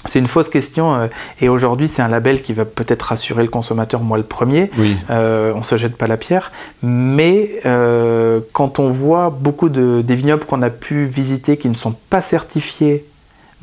c'est 0.07 0.19
une 0.19 0.27
fausse 0.27 0.49
question. 0.49 0.95
euh, 0.95 1.07
et 1.41 1.49
aujourd'hui, 1.49 1.89
c'est 1.89 2.03
un 2.03 2.09
label 2.09 2.41
qui 2.43 2.53
va 2.53 2.65
peut-être 2.65 3.03
rassurer 3.03 3.43
le 3.43 3.49
consommateur, 3.49 4.01
moi 4.01 4.17
le 4.17 4.25
premier. 4.25 4.71
Oui, 4.79 4.97
Euh, 5.11 5.53
on 5.55 5.63
se 5.63 5.77
jette 5.77 5.97
pas 5.97 6.07
la 6.07 6.17
pierre, 6.17 6.53
mais 6.83 7.51
euh, 7.67 8.41
quand 8.53 8.79
on 8.79 8.89
voit 8.89 9.31
beaucoup 9.31 9.69
de 9.69 10.01
des 10.03 10.15
vignobles 10.15 10.45
qu'on 10.45 10.63
a 10.63 10.71
pu 10.71 11.05
visiter 11.05 11.57
qui 11.57 11.69
ne 11.69 11.75
sont 11.75 11.95
pas 12.11 12.21
certifiés, 12.21 13.05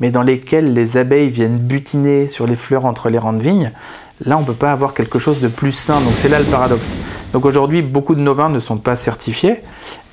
mais 0.00 0.10
dans 0.10 0.22
lesquels 0.22 0.74
les 0.74 0.96
abeilles 0.98 1.30
viennent 1.30 1.58
butiner 1.58 2.28
sur 2.28 2.46
les 2.46 2.56
fleurs 2.56 2.84
entre 2.84 3.08
les 3.08 3.18
rangs 3.18 3.32
de 3.32 3.42
vignes, 3.42 3.72
là 4.24 4.36
on 4.38 4.44
peut 4.44 4.52
pas 4.52 4.72
avoir 4.72 4.92
quelque 4.94 5.18
chose 5.18 5.40
de 5.40 5.48
plus 5.48 5.72
sain. 5.72 6.00
Donc 6.00 6.12
c'est 6.16 6.28
là 6.28 6.38
le 6.38 6.44
paradoxe. 6.44 6.96
Donc 7.32 7.44
aujourd'hui, 7.46 7.80
beaucoup 7.82 8.14
de 8.14 8.20
nos 8.20 8.34
vins 8.34 8.50
ne 8.50 8.60
sont 8.60 8.76
pas 8.76 8.96
certifiés. 8.96 9.56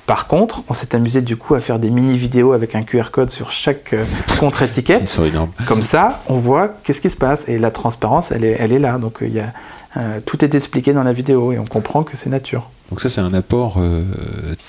Par 0.06 0.26
contre, 0.26 0.64
on 0.68 0.74
s'est 0.74 0.94
amusé 0.94 1.22
du 1.22 1.36
coup 1.36 1.54
à 1.54 1.60
faire 1.60 1.78
des 1.78 1.88
mini 1.88 2.18
vidéos 2.18 2.52
avec 2.52 2.74
un 2.74 2.82
QR 2.82 3.10
code 3.10 3.30
sur 3.30 3.50
chaque 3.50 3.94
euh, 3.94 4.04
contre-étiquette. 4.38 5.00
ils 5.00 5.08
sont 5.08 5.24
énormes. 5.24 5.50
Comme 5.66 5.82
ça, 5.82 6.22
on 6.28 6.38
voit 6.38 6.68
qu'est-ce 6.84 7.00
qui 7.00 7.08
se 7.08 7.16
passe 7.16 7.48
et 7.48 7.56
la 7.58 7.70
transparence, 7.70 8.30
elle 8.30 8.44
est, 8.44 8.56
elle 8.58 8.72
est 8.72 8.78
là. 8.78 8.98
Donc 8.98 9.22
euh, 9.22 9.26
il 9.26 9.32
y 9.32 9.40
a, 9.40 9.52
euh, 9.96 10.20
tout 10.24 10.44
est 10.44 10.54
expliqué 10.54 10.92
dans 10.92 11.04
la 11.04 11.14
vidéo 11.14 11.52
et 11.52 11.58
on 11.58 11.64
comprend 11.64 12.02
que 12.02 12.18
c'est 12.18 12.28
nature. 12.28 12.68
Donc 12.90 13.00
ça, 13.00 13.08
c'est 13.08 13.22
un 13.22 13.32
apport 13.32 13.80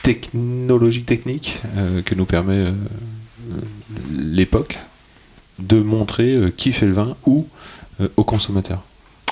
technologique, 0.03 1.05
technique, 1.05 1.59
que 2.05 2.15
nous 2.15 2.23
permet 2.23 2.63
l'époque 4.09 4.79
de 5.59 5.81
montrer 5.81 6.53
qui 6.55 6.71
fait 6.71 6.85
le 6.85 6.93
vin 6.93 7.17
ou 7.25 7.45
au 8.15 8.23
consommateur. 8.23 8.81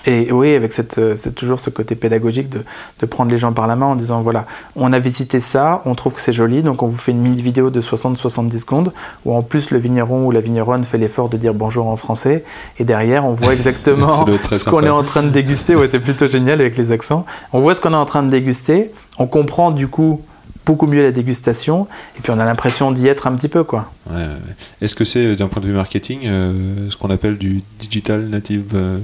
Et 0.06 0.32
oui, 0.32 0.54
avec 0.54 0.74
cette, 0.74 0.98
euh, 0.98 1.16
c'est 1.16 1.34
toujours 1.34 1.60
ce 1.60 1.70
côté 1.70 1.96
pédagogique 1.96 2.50
de, 2.50 2.64
de 3.00 3.06
prendre 3.06 3.32
les 3.32 3.38
gens 3.38 3.54
par 3.54 3.68
la 3.68 3.76
main 3.76 3.86
en 3.86 3.96
disant 3.96 4.22
voilà, 4.22 4.46
on 4.76 4.92
a 4.92 5.00
visité 5.00 5.40
ça, 5.40 5.82
on 5.86 5.96
trouve 5.96 6.14
que 6.14 6.22
c'est 6.22 6.34
joli, 6.34 6.62
donc 6.62 6.84
on 6.84 6.88
vous 6.88 6.98
fait 6.98 7.12
une 7.12 7.22
mini 7.22 7.42
vidéo 7.42 7.70
de 7.70 7.82
60-70 7.82 8.58
secondes 8.58 8.92
où 9.26 9.34
en 9.34 9.42
plus 9.42 9.72
le 9.72 9.80
vigneron 9.80 10.26
ou 10.26 10.32
la 10.32 10.42
vigneronne 10.42 10.84
fait 10.84 10.98
l'effort 10.98 11.30
de 11.30 11.38
dire 11.38 11.54
bonjour 11.54 11.88
en 11.88 11.96
français 11.96 12.44
et 12.80 12.84
derrière 12.84 13.26
on 13.26 13.32
voit 13.32 13.54
exactement 13.54 14.26
ce 14.52 14.70
qu'on 14.70 14.84
est 14.84 14.90
en 14.90 15.04
train 15.04 15.24
de 15.24 15.30
déguster. 15.30 15.76
Ouais, 15.76 15.88
c'est 15.88 16.00
plutôt 16.00 16.28
génial 16.28 16.60
avec 16.60 16.76
les 16.76 16.92
accents. 16.92 17.26
On 17.54 17.62
voit 17.62 17.74
ce 17.74 17.80
qu'on 17.80 17.94
est 17.94 17.96
en 17.96 18.06
train 18.06 18.24
de 18.24 18.30
déguster, 18.30 18.92
on 19.18 19.28
comprend 19.28 19.72
du 19.72 19.88
coup 19.88 20.22
beaucoup 20.66 20.88
mieux 20.88 21.04
la 21.04 21.12
dégustation 21.12 21.88
et 22.18 22.22
puis 22.22 22.32
on 22.32 22.40
a 22.40 22.46
l'impression 22.46 22.92
d'y 22.92 23.08
être 23.08 23.28
un 23.28 23.36
petit 23.36 23.50
peu 23.50 23.64
quoi. 23.64 23.92
Ouais, 24.10 24.16
ouais, 24.16 24.24
ouais. 24.28 24.56
Est-ce 24.82 24.96
que 24.96 25.06
c'est, 25.06 25.36
d'un 25.36 25.48
point 25.48 25.62
de 25.62 25.68
vue 25.68 25.74
marketing, 25.74 26.22
euh, 26.26 26.90
ce 26.90 26.98
qu'on 26.98 27.10
appelle 27.10 27.38
du 27.38 27.62
digital 27.80 28.28
native 28.28 28.72
euh, 28.74 29.00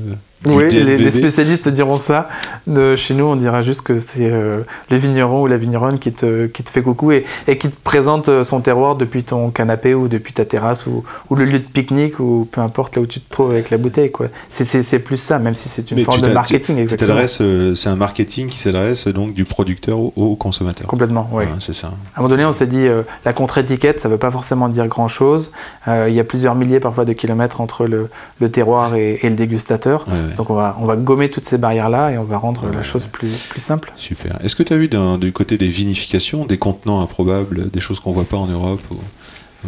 Oui, 0.45 0.69
les, 0.69 1.11
spécialistes 1.11 1.67
diront 1.67 1.95
ça. 1.97 2.29
De, 2.65 2.95
chez 2.95 3.13
nous, 3.13 3.25
on 3.25 3.35
dira 3.35 3.61
juste 3.61 3.81
que 3.81 3.99
c'est 3.99 4.29
euh, 4.31 4.61
le 4.89 4.97
vigneron 4.97 5.41
ou 5.43 5.47
la 5.47 5.57
vigneronne 5.57 5.99
qui 5.99 6.13
te, 6.13 6.45
qui 6.47 6.63
te 6.63 6.69
fait 6.69 6.81
coucou 6.81 7.11
et, 7.11 7.25
et 7.47 7.57
qui 7.57 7.67
te 7.69 7.75
présente 7.83 8.29
euh, 8.29 8.45
son 8.45 8.61
terroir 8.61 8.95
depuis 8.95 9.23
ton 9.23 9.49
canapé 9.49 9.93
ou 9.93 10.07
depuis 10.07 10.31
ta 10.31 10.45
terrasse 10.45 10.85
ou, 10.85 11.03
ou 11.29 11.35
le 11.35 11.43
lieu 11.43 11.59
de 11.59 11.65
pique-nique 11.65 12.19
ou 12.21 12.47
peu 12.49 12.61
importe 12.61 12.95
là 12.95 13.01
où 13.01 13.05
tu 13.05 13.19
te 13.19 13.29
trouves 13.29 13.51
avec 13.51 13.69
la 13.69 13.77
bouteille. 13.77 14.11
quoi. 14.11 14.27
C'est- 14.49 14.63
C'est 14.63 14.81
c'est 14.81 14.99
plus 14.99 15.17
ça, 15.17 15.39
même 15.39 15.55
si 15.55 15.67
c'est 15.67 15.91
une 15.91 15.97
Mais 15.97 16.03
forme 16.03 16.21
de 16.21 16.29
marketing. 16.29 16.75
Tu 16.77 16.81
exactement. 16.83 17.15
euh, 17.41 17.75
c'est 17.75 17.89
un 17.89 17.95
marketing 17.97 18.47
qui 18.47 18.59
s'adresse 18.59 19.07
donc 19.09 19.33
du 19.33 19.43
producteur 19.45 19.99
au, 19.99 20.13
au 20.15 20.35
consommateur. 20.35 20.87
Complètement, 20.87 21.29
oui. 21.33 21.43
Ouais, 21.43 21.49
c'est 21.59 21.73
ça. 21.75 21.87
À 21.87 21.89
un 21.89 22.21
moment 22.21 22.29
donné, 22.29 22.45
on 22.45 22.53
s'est 22.53 22.67
dit, 22.67 22.87
euh, 22.87 23.01
la 23.25 23.33
contre-étiquette, 23.33 23.99
ça 23.99 24.07
ne 24.07 24.13
veut 24.13 24.19
pas 24.19 24.31
forcément 24.31 24.69
dire 24.69 24.87
grand-chose. 24.87 25.51
Euh, 25.89 26.05
il 26.07 26.15
y 26.15 26.19
a 26.19 26.23
plusieurs 26.23 26.55
milliers 26.55 26.79
parfois 26.79 27.03
de 27.03 27.11
kilomètres 27.13 27.59
entre 27.59 27.85
le, 27.87 28.07
le 28.39 28.49
terroir 28.49 28.95
et, 28.95 29.19
et 29.21 29.29
le 29.29 29.35
dégustateur. 29.35 30.05
Ouais. 30.07 30.28
Donc 30.37 30.49
on 30.49 30.55
va, 30.55 30.75
on 30.79 30.85
va 30.85 30.95
gommer 30.95 31.29
toutes 31.29 31.45
ces 31.45 31.57
barrières-là 31.57 32.11
et 32.11 32.17
on 32.17 32.23
va 32.23 32.37
rendre 32.37 32.65
Ouais. 32.67 32.75
la 32.75 32.83
chose 32.83 33.05
plus, 33.05 33.37
plus 33.49 33.59
simple. 33.61 33.91
Super. 33.95 34.37
Est-ce 34.43 34.55
que 34.55 34.63
tu 34.63 34.73
as 34.73 34.77
vu 34.77 34.89
du 35.19 35.31
côté 35.33 35.57
des 35.57 35.67
vinifications, 35.67 36.45
des 36.45 36.57
contenants 36.57 37.01
improbables, 37.01 37.69
des 37.69 37.79
choses 37.79 37.99
qu'on 37.99 38.11
voit 38.11 38.23
pas 38.25 38.37
en 38.37 38.47
Europe 38.47 38.81
ou- 38.91 39.67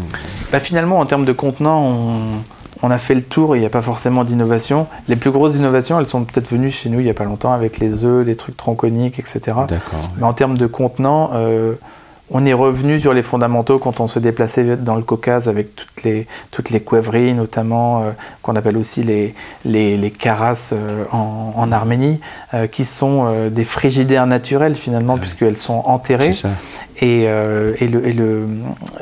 Bah, 0.51 0.59
finalement, 0.59 0.99
en 0.99 1.05
termes 1.05 1.25
de 1.25 1.33
contenant, 1.33 1.81
on, 1.83 2.19
on 2.83 2.91
a 2.91 2.97
fait 2.97 3.13
le 3.15 3.21
tour, 3.23 3.55
il 3.55 3.59
n'y 3.59 3.65
a 3.65 3.69
pas 3.69 3.81
forcément 3.81 4.23
d'innovation. 4.23 4.87
Les 5.07 5.15
plus 5.15 5.31
grosses 5.31 5.55
innovations, 5.55 5.99
elles 5.99 6.07
sont 6.07 6.23
peut-être 6.23 6.49
venues 6.49 6.71
chez 6.71 6.89
nous 6.89 6.99
il 6.99 7.03
n'y 7.03 7.09
a 7.09 7.13
pas 7.13 7.25
longtemps 7.25 7.51
avec 7.53 7.79
les 7.79 8.03
œufs, 8.05 8.25
les 8.25 8.35
trucs 8.35 8.57
tronconiques, 8.57 9.19
etc. 9.19 9.39
D'accord. 9.67 10.09
Mais 10.17 10.23
en 10.23 10.33
termes 10.33 10.57
de 10.57 10.65
contenant, 10.67 11.31
euh, 11.33 11.73
on 12.33 12.45
est 12.45 12.53
revenu 12.53 12.99
sur 12.99 13.13
les 13.13 13.23
fondamentaux 13.23 13.77
quand 13.77 13.99
on 13.99 14.07
se 14.07 14.19
déplaçait 14.19 14.77
dans 14.77 14.95
le 14.95 15.03
Caucase 15.03 15.49
avec 15.49 15.75
toutes 15.75 16.03
les, 16.03 16.27
toutes 16.51 16.69
les 16.69 16.79
couèvries, 16.79 17.33
notamment, 17.33 18.03
euh, 18.03 18.11
qu'on 18.41 18.55
appelle 18.55 18.77
aussi 18.77 19.03
les, 19.03 19.35
les, 19.65 19.97
les 19.97 20.11
karas 20.11 20.71
euh, 20.73 21.03
en, 21.11 21.53
en 21.55 21.71
Arménie, 21.71 22.19
euh, 22.53 22.67
qui 22.67 22.85
sont 22.85 23.11
des 23.49 23.63
frigidaires 23.63 24.27
naturels 24.27 24.75
finalement, 24.75 25.17
puisqu'elles 25.17 25.57
sont 25.57 25.83
enterrées. 25.85 26.31
Et, 27.03 27.23
et 27.23 27.87
le, 27.87 28.07
et 28.07 28.13
le, 28.13 28.47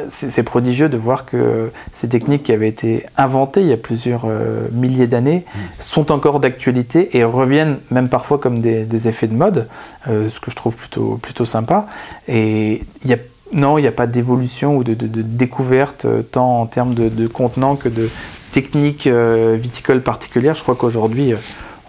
c'est 0.08 0.44
prodigieux 0.44 0.88
de 0.88 0.96
voir 0.98 1.26
que 1.26 1.70
ces 1.92 2.08
techniques 2.08 2.44
qui 2.44 2.54
avaient 2.54 2.70
été 2.70 3.06
inventées 3.18 3.60
il 3.62 3.68
y 3.68 3.74
a 3.74 3.78
plusieurs 3.78 4.26
milliers 4.72 5.08
d'années 5.08 5.44
sont 5.80 6.12
encore 6.12 6.40
d'actualité 6.40 7.18
et 7.18 7.26
reviennent 7.26 7.78
même 7.92 8.08
parfois 8.08 8.38
comme 8.38 8.62
des, 8.62 8.86
des 8.86 9.08
effets 9.10 9.28
de 9.28 9.34
mode, 9.34 9.68
ce 10.06 10.40
que 10.40 10.50
je 10.50 10.56
trouve 10.56 10.78
plutôt, 10.78 11.20
plutôt 11.22 11.44
sympa. 11.46 11.88
Et 12.30 12.84
il 13.04 13.10
y 13.10 13.14
a 13.14 13.19
Non, 13.52 13.78
il 13.78 13.82
n'y 13.82 13.88
a 13.88 13.92
pas 13.92 14.08
d'évolution 14.08 14.78
ou 14.78 14.84
de, 14.84 14.94
de- 14.94 15.08
de 15.08 15.22
découverte, 15.22 16.06
euh, 16.06 16.22
tant 16.22 16.62
en 16.62 16.66
termes 16.68 16.94
de, 16.94 17.10
de 17.10 17.28
contenant 17.28 17.76
que 17.76 17.90
de 17.90 18.10
techniques 18.52 19.08
euh, 19.08 19.58
viticoles 19.60 20.02
particulières. 20.02 20.56
Je 20.56 20.62
crois 20.64 20.76
qu'aujourd'hui, 20.76 21.34
euh, 21.34 21.38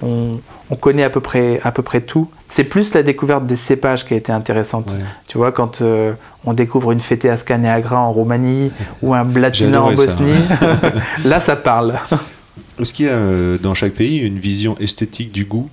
on, 0.03 0.33
on 0.71 0.77
connaît 0.77 1.05
à 1.05 1.11
peu, 1.11 1.21
près, 1.21 1.61
à 1.63 1.73
peu 1.73 1.83
près 1.83 2.01
tout. 2.01 2.29
C'est 2.49 2.65
plus 2.65 2.95
la 2.95 3.03
découverte 3.03 3.47
des 3.47 3.57
cépages 3.57 4.07
qui 4.07 4.15
a 4.15 4.17
été 4.17 4.33
intéressante. 4.33 4.91
Ouais. 4.93 5.05
Tu 5.27 5.37
vois, 5.39 5.53
quand 5.53 5.83
euh, 5.83 6.13
on 6.47 6.53
découvre 6.55 6.93
une 6.93 7.01
fêtée 7.01 7.29
Ascaneagra 7.29 7.99
en 8.01 8.11
Roumanie 8.13 8.73
ou 9.03 9.15
un 9.15 9.25
Blatina 9.25 9.83
en 9.83 9.91
ça, 9.91 9.95
Bosnie, 9.97 10.33
là, 11.27 11.41
ça 11.41 11.57
parle. 11.57 11.99
Est-ce 12.81 12.95
qu'il 12.95 13.07
y 13.07 13.09
a 13.11 13.13
euh, 13.13 13.59
dans 13.59 13.75
chaque 13.75 13.93
pays 13.93 14.17
une 14.19 14.39
vision 14.39 14.77
esthétique 14.81 15.31
du 15.33 15.45
goût 15.45 15.69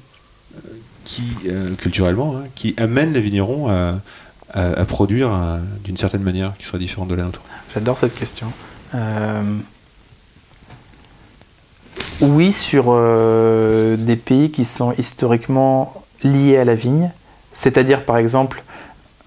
qui, 1.06 1.24
culturellement, 1.78 2.36
hein, 2.38 2.48
qui 2.54 2.76
amène 2.78 3.14
les 3.14 3.22
vignerons 3.22 3.70
à, 3.70 3.94
à- 4.58 4.86
produire 4.86 5.34
euh, 5.34 5.58
d'une 5.84 5.98
certaine 5.98 6.24
manière 6.24 6.54
qui 6.58 6.66
serait 6.66 6.80
différente 6.80 7.08
de 7.10 7.16
la 7.16 7.26
J'adore 7.74 7.98
cette 7.98 8.16
question. 8.16 8.52
Euh, 8.96 9.42
Oui, 12.22 12.52
sur 12.52 12.86
euh, 12.90 13.96
des 13.96 14.16
pays 14.16 14.50
qui 14.52 14.66
sont 14.66 14.94
historiquement 14.98 15.94
liés 16.24 16.58
à 16.58 16.66
la 16.66 16.74
vigne. 16.76 17.12
C'est-à-dire, 17.54 18.06
par 18.06 18.18
exemple, 18.18 18.64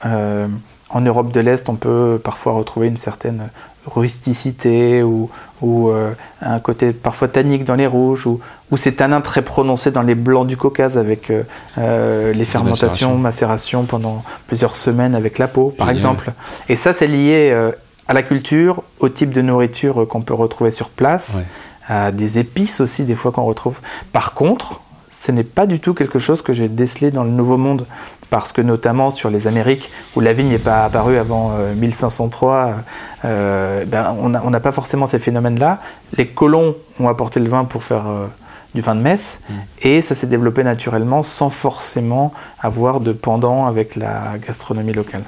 en 0.03 1.01
Europe 1.01 1.31
de 1.33 1.41
l'Est, 1.41 1.69
on 1.69 1.75
peut 1.77 2.21
parfois 2.23 2.53
retrouver 2.53 2.89
une 2.89 2.97
certaine 2.97 3.49
rusticité 3.95 5.03
ou, 5.03 5.31
ou, 5.63 5.89
euh, 5.91 6.13
un 6.43 6.59
côté 6.61 6.93
parfois 6.93 7.29
tannique 7.29 7.65
dans 7.65 7.75
les 7.75 7.87
rouges 7.87 8.27
ou, 8.27 8.41
ou 8.71 8.77
ces 8.77 8.95
tanins 8.95 9.21
très 9.21 9.43
prononcés 9.43 9.91
dans 9.91 10.03
les 10.03 10.15
blancs 10.15 10.47
du 10.47 10.57
Caucase 10.57 10.97
avec 10.97 11.31
euh, 11.31 11.43
euh, 11.79 12.33
les 12.33 12.45
fermentations, 12.45 13.17
macérations 13.17 13.85
pendant 13.85 14.23
plusieurs 14.47 14.77
semaines 14.77 15.15
avec 15.15 15.39
la 15.39 15.49
peau, 15.49 15.71
par 15.77 15.89
Génial. 15.89 15.97
exemple. 15.97 16.33
Et 16.69 16.77
ça, 16.77 16.93
c'est 16.93 17.07
lié 17.07 17.51
euh, 17.53 17.73
à 18.09 18.13
la 18.15 18.23
culture, 18.23 18.83
au 19.01 19.09
type 19.09 19.31
de 19.31 19.43
nourriture 19.43 20.07
qu'on 20.09 20.21
peut 20.23 20.35
retrouver 20.35 20.71
sur 20.71 20.89
place, 20.89 21.37
Ouais. 21.37 21.45
à 21.89 22.13
des 22.13 22.39
épices 22.39 22.81
aussi, 22.81 23.05
des 23.05 23.15
fois 23.15 23.33
qu'on 23.33 23.45
retrouve. 23.45 23.79
Par 24.13 24.35
contre, 24.35 24.81
ce 25.13 25.33
n'est 25.33 25.45
pas 25.45 25.67
du 25.67 25.81
tout 25.81 25.93
quelque 25.95 26.19
chose 26.19 26.41
que 26.43 26.53
j'ai 26.53 26.69
décelé 26.69 27.11
dans 27.11 27.25
le 27.25 27.31
Nouveau 27.31 27.57
Monde, 27.57 27.87
parce 28.31 28.53
que 28.53 28.63
notamment 28.63 29.11
sur 29.11 29.29
les 29.29 29.47
Amériques, 29.47 29.91
où 30.17 30.21
la 30.21 30.33
vigne 30.33 30.49
n'est 30.49 30.59
pas 30.59 30.85
apparue 30.85 31.19
avant 31.19 31.53
euh, 31.59 31.75
1503, 31.75 32.77
euh, 33.25 33.85
ben, 33.85 34.15
on 34.21 34.29
n'a 34.51 34.61
pas 34.61 34.73
forcément 34.73 35.07
ces 35.07 35.19
phénomènes-là. 35.19 35.81
Les 36.17 36.27
colons 36.27 36.77
ont 37.01 37.09
apporté 37.09 37.41
le 37.41 37.49
vin 37.49 37.65
pour 37.65 37.83
faire 37.83 38.07
euh, 38.09 38.27
du 38.75 38.81
vin 38.83 38.95
de 38.95 39.01
messe, 39.01 39.41
Mm. 39.51 39.53
et 39.83 40.01
ça 40.01 40.15
s'est 40.15 40.29
développé 40.29 40.63
naturellement 40.63 41.25
sans 41.25 41.51
forcément 41.51 42.33
avoir 42.61 43.01
de 43.01 43.13
pendant 43.13 43.67
avec 43.67 43.97
la 43.97 44.39
gastronomie 44.39 44.93
locale. 44.93 45.25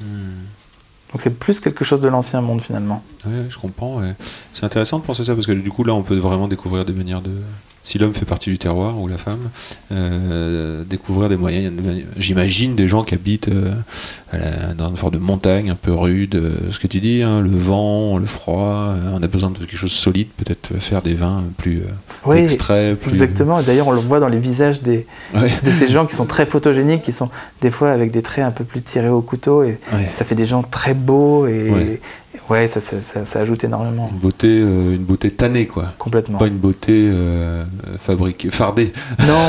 Donc 0.00 1.20
c'est 1.20 1.38
plus 1.38 1.60
quelque 1.60 1.84
chose 1.84 2.00
de 2.00 2.08
l'ancien 2.08 2.40
monde 2.40 2.62
finalement. 2.62 3.02
Ouais, 3.26 3.46
je 3.50 3.58
comprends. 3.58 3.96
ouais. 3.98 4.14
C'est 4.54 4.64
intéressant 4.64 4.98
de 4.98 5.04
penser 5.04 5.24
ça 5.24 5.34
parce 5.34 5.46
que 5.46 5.52
du 5.52 5.70
coup 5.70 5.84
là 5.84 5.92
on 5.92 6.02
peut 6.02 6.16
vraiment 6.16 6.48
découvrir 6.48 6.84
des 6.84 6.92
manières 6.94 7.20
de. 7.20 7.32
Si 7.82 7.98
l'homme 7.98 8.12
fait 8.12 8.26
partie 8.26 8.50
du 8.50 8.58
terroir 8.58 8.98
ou 9.00 9.08
la 9.08 9.16
femme, 9.16 9.48
euh, 9.90 10.84
découvrir 10.84 11.28
des 11.30 11.36
moyens. 11.38 11.72
J'imagine 12.18 12.74
des 12.76 12.88
gens 12.88 13.04
qui 13.04 13.14
habitent 13.14 13.48
euh, 13.48 13.72
à 14.32 14.38
la- 14.38 14.74
dans 14.74 14.90
une 14.90 14.96
forme 14.98 15.14
de 15.14 15.18
montagne 15.18 15.70
un 15.70 15.74
peu 15.76 15.92
rude. 15.92 16.34
euh, 16.34 16.52
ce 16.70 16.78
que 16.78 16.86
tu 16.86 17.00
dis, 17.00 17.22
hein, 17.22 17.40
le 17.40 17.48
vent, 17.50 18.18
le 18.18 18.26
froid. 18.26 18.94
on 19.14 19.22
a 19.22 19.26
besoin 19.28 19.50
de 19.50 19.58
quelque 19.58 19.76
chose 19.76 19.90
de 19.90 19.96
solide, 19.96 20.28
peut-être 20.36 20.74
faire 20.78 21.00
des 21.00 21.14
vins 21.14 21.42
plus 21.56 21.82
Oui, 22.26 22.38
extraits. 22.38 22.96
Plus... 22.98 23.12
exactement. 23.12 23.58
Et 23.60 23.64
D'ailleurs, 23.64 23.88
on 23.88 23.92
le 23.92 24.00
voit 24.00 24.20
dans 24.20 24.28
les 24.28 24.38
visages 24.38 24.82
des, 24.82 25.06
Ouais. 25.34 25.50
de 25.64 25.70
ces 25.70 25.88
gens 25.88 26.04
qui 26.06 26.14
sont 26.14 26.26
très 26.26 26.44
photogéniques, 26.46 27.02
qui 27.02 27.12
sont 27.12 27.30
des 27.62 27.70
fois 27.70 27.90
avec 27.92 28.10
des 28.12 28.20
traits 28.22 28.44
un 28.44 28.50
peu 28.50 28.64
plus 28.64 28.82
tirés 28.82 29.08
au 29.08 29.22
couteau. 29.22 29.62
Et 29.64 29.78
Ouais. 29.92 30.10
ça 30.14 30.24
fait 30.26 30.34
des 30.34 30.46
gens 30.46 30.62
très 30.62 30.92
beaux 30.94 31.46
et 31.46 31.70
Ouais. 31.70 32.00
Ouais, 32.48 32.66
ça, 32.66 32.80
ça, 32.80 33.00
ça- 33.00 33.24
ça 33.26 33.40
ajoute 33.40 33.64
énormément. 33.64 34.08
Une 34.12 34.18
beauté, 34.18 34.60
euh, 34.60 34.94
une 34.94 35.04
beauté 35.04 35.30
tannée 35.30 35.66
quoi. 35.66 35.92
Complètement. 35.98 36.38
Pas 36.38 36.46
une 36.46 36.58
beauté 36.58 37.08
euh, 37.12 37.64
fabriquée, 37.98 38.50
fardée. 38.50 38.92
Non, 39.26 39.48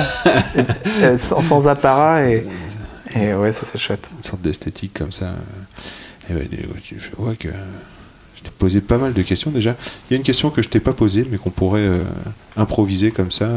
euh, 1.02 1.18
sans, 1.18 1.42
sans 1.42 1.68
apparat 1.68 2.26
et, 2.30 2.46
et 3.16 3.34
ouais, 3.34 3.52
ça 3.52 3.62
c'est 3.66 3.78
chouette. 3.78 4.10
une 4.18 4.24
sorte 4.24 4.42
d'esthétique 4.42 4.94
comme 4.98 5.12
ça. 5.12 5.34
Et 6.30 6.34
je 6.88 7.10
vois 7.18 7.36
que 7.36 7.50
je 8.36 8.42
t'ai 8.44 8.52
posé 8.58 8.80
pas 8.82 8.98
mal 8.98 9.14
de 9.14 9.22
questions 9.22 9.52
déjà. 9.52 9.76
Il 10.10 10.14
y 10.14 10.16
a 10.16 10.18
une 10.18 10.24
question 10.24 10.50
que 10.50 10.62
je 10.62 10.70
t'ai 10.70 10.80
pas 10.80 10.94
posée, 10.94 11.28
mais 11.30 11.38
qu'on 11.38 11.50
pourrait 11.50 11.90
improviser 12.56 13.12
comme 13.12 13.32
ça. 13.32 13.50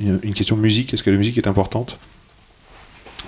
une, 0.00 0.20
une 0.22 0.34
question 0.34 0.56
musique. 0.56 0.94
Est-ce 0.94 1.02
que 1.02 1.10
la 1.10 1.16
musique 1.16 1.36
est 1.38 1.48
importante? 1.48 1.98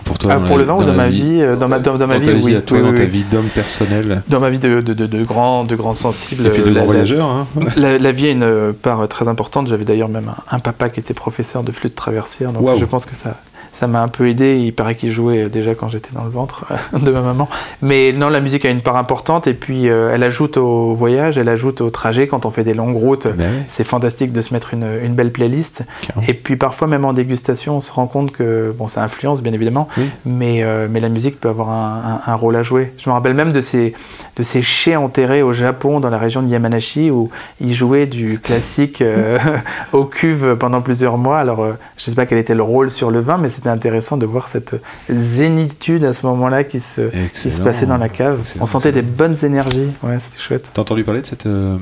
Pour 0.03 0.19
toi 0.19 0.33
Ah, 0.35 0.39
dans 0.39 0.47
pour 0.47 0.57
la- 0.59 0.63
le 0.65 0.69
vin 0.69 0.75
ou 0.77 0.85
dans 0.85 0.93
ma 0.95 1.09
vie, 1.09 1.41
euh, 1.41 1.57
dans 1.57 1.69
ma, 1.69 1.79
dans, 1.79 1.97
dans 1.97 2.07
ma 2.07 2.19
Dans 2.19 2.25
vie, 2.25 2.41
oui. 2.43 2.63
toi, 2.63 2.79
oui, 2.79 2.85
dans 2.85 2.91
oui, 2.91 2.97
ta 2.97 3.05
vie 3.05 3.25
d'homme 3.31 3.47
personnel. 3.55 4.23
Dans 4.29 4.41
ma 4.41 4.51
vie 4.51 4.59
de, 4.59 4.81
de, 4.81 4.93
de, 4.95 5.07
de 5.07 5.25
grands, 5.25 5.65
de. 5.65 5.75
Et 5.75 6.51
puis 6.51 6.63
de 6.63 6.71
la- 6.71 6.81
grand 6.81 6.85
voyageur. 6.87 7.27
Hein. 7.27 7.47
La, 7.77 7.99
la 7.99 8.13
vie 8.13 8.27
a 8.29 8.31
une 8.31 8.43
euh, 8.43 8.73
part 8.73 9.07
très 9.09 9.29
importante. 9.29 9.67
J'avais 9.69 9.85
d'ailleurs 9.85 10.09
même 10.09 10.29
un, 10.51 10.57
un 10.57 10.59
papa 10.59 10.89
qui 10.91 11.01
était 11.01 11.15
professeur 11.15 11.63
de 11.63 11.73
flûte 11.73 11.95
traversière, 11.95 12.53
donc 12.53 12.63
je 12.79 12.85
pense 12.85 13.07
que 13.07 13.15
ça, 13.17 13.37
ça 13.83 13.89
m'a 13.89 14.01
un 14.01 14.07
peu 14.07 14.29
aidé. 14.29 14.59
Il 14.61 14.73
paraît 14.73 14.95
qu'il 14.95 15.11
jouait 15.11 15.49
déjà 15.49 15.75
quand 15.75 15.89
j'étais 15.89 16.11
dans 16.15 16.23
le 16.23 16.31
ventre 16.31 16.67
de 16.93 17.11
ma 17.11 17.21
maman. 17.21 17.49
Mais 17.83 18.13
non, 18.13 18.29
la 18.29 18.41
musique 18.41 18.65
a 18.65 18.71
une 18.71 18.81
part 18.81 18.97
importante 18.97 19.49
et 19.49 19.55
puis 19.55 19.89
euh, 19.89 20.13
elle 20.15 20.23
ajoute 20.23 20.57
au 20.57 20.95
voyage, 20.95 21.37
elle 21.37 21.49
ajoute 21.49 21.81
au 21.81 21.91
trajet 21.91 22.29
quand 22.29 22.47
on 22.47 22.53
fait 22.53 22.63
des 22.63 22.75
longues 22.75 22.95
routes. 22.95 23.27
Ben 23.27 23.39
ouais, 23.43 23.63
C'est 23.67 23.83
fantastique 23.83 24.31
de 24.33 24.41
se 24.41 24.55
mettre 24.55 24.73
une, 24.73 24.87
une 25.03 25.15
belle 25.15 25.33
playlist. 25.33 25.83
Et 26.29 26.35
puis 26.35 26.55
parfois, 26.55 26.87
même 26.87 27.05
en 27.05 27.13
dégustation, 27.13 27.79
on 27.79 27.81
se 27.81 27.91
rend 27.91 28.07
compte 28.07 28.31
que, 28.31 28.73
bon, 28.79 28.87
ça 28.87 29.03
influence 29.03 29.43
bien 29.43 29.53
évidemment, 29.53 29.89
Oui. 29.99 30.05
mais, 30.27 30.63
euh, 30.63 30.87
mais 30.89 31.01
la 31.01 31.09
musique 31.09 31.41
peut 31.41 31.49
avoir 31.49 31.71
un, 31.71 32.21
un- 32.29 32.33
un 32.33 32.35
rôle 32.37 32.55
à 32.55 32.63
jouer. 32.63 32.93
Je 32.99 33.11
me 33.11 33.15
rappelle 33.15 33.35
même 33.35 33.51
de 33.51 33.61
ces, 33.61 33.95
de 34.37 34.45
ces 34.45 34.63
chais 34.63 34.95
enterrés 34.95 35.43
au 35.43 35.53
Japon, 35.53 35.99
dans 35.99 36.11
la 36.11 36.19
région 36.19 36.41
de 36.43 36.47
Yamanashi, 36.49 37.11
où 37.11 37.31
ils 37.61 37.75
jouaient 37.75 38.07
du 38.07 38.39
classique 38.39 39.03
euh, 39.03 39.39
aux 39.93 40.05
cuves 40.05 40.55
pendant 40.61 40.83
plusieurs 40.83 41.19
mois. 41.19 41.41
Alors, 41.41 41.65
euh, 41.65 41.73
je 41.97 42.03
ne 42.03 42.11
sais 42.11 42.15
pas 42.15 42.27
quel 42.27 42.39
était 42.39 42.55
le 42.55 42.63
rôle 42.63 42.91
sur 42.93 43.11
le 43.11 43.19
vin, 43.19 43.39
mais 43.39 43.49
c'était 43.49 43.69
intéressant 43.73 44.17
de 44.17 44.27
voir 44.27 44.49
cette 44.49 44.75
zénitude 45.11 46.05
à 46.05 46.13
ce 46.13 46.27
moment-là 46.27 46.65
qui 46.65 46.81
se, 46.81 47.11
qui 47.33 47.51
se 47.51 47.61
passait 47.61 47.87
dans 47.87 47.99
la 47.99 48.09
cave. 48.09 48.41
Excellent, 48.43 48.63
On 48.63 48.67
sentait 48.67 48.93
des 48.93 49.03
bonnes 49.03 49.37
énergies. 49.43 49.89
Ouais, 50.03 50.19
c'était 50.19 50.39
chouette. 50.39 50.71
T'as 50.73 50.83
entendu 50.83 51.05
parler 51.05 51.23
de 51.23 51.27
cette 51.27 51.47
euh, 51.47 51.77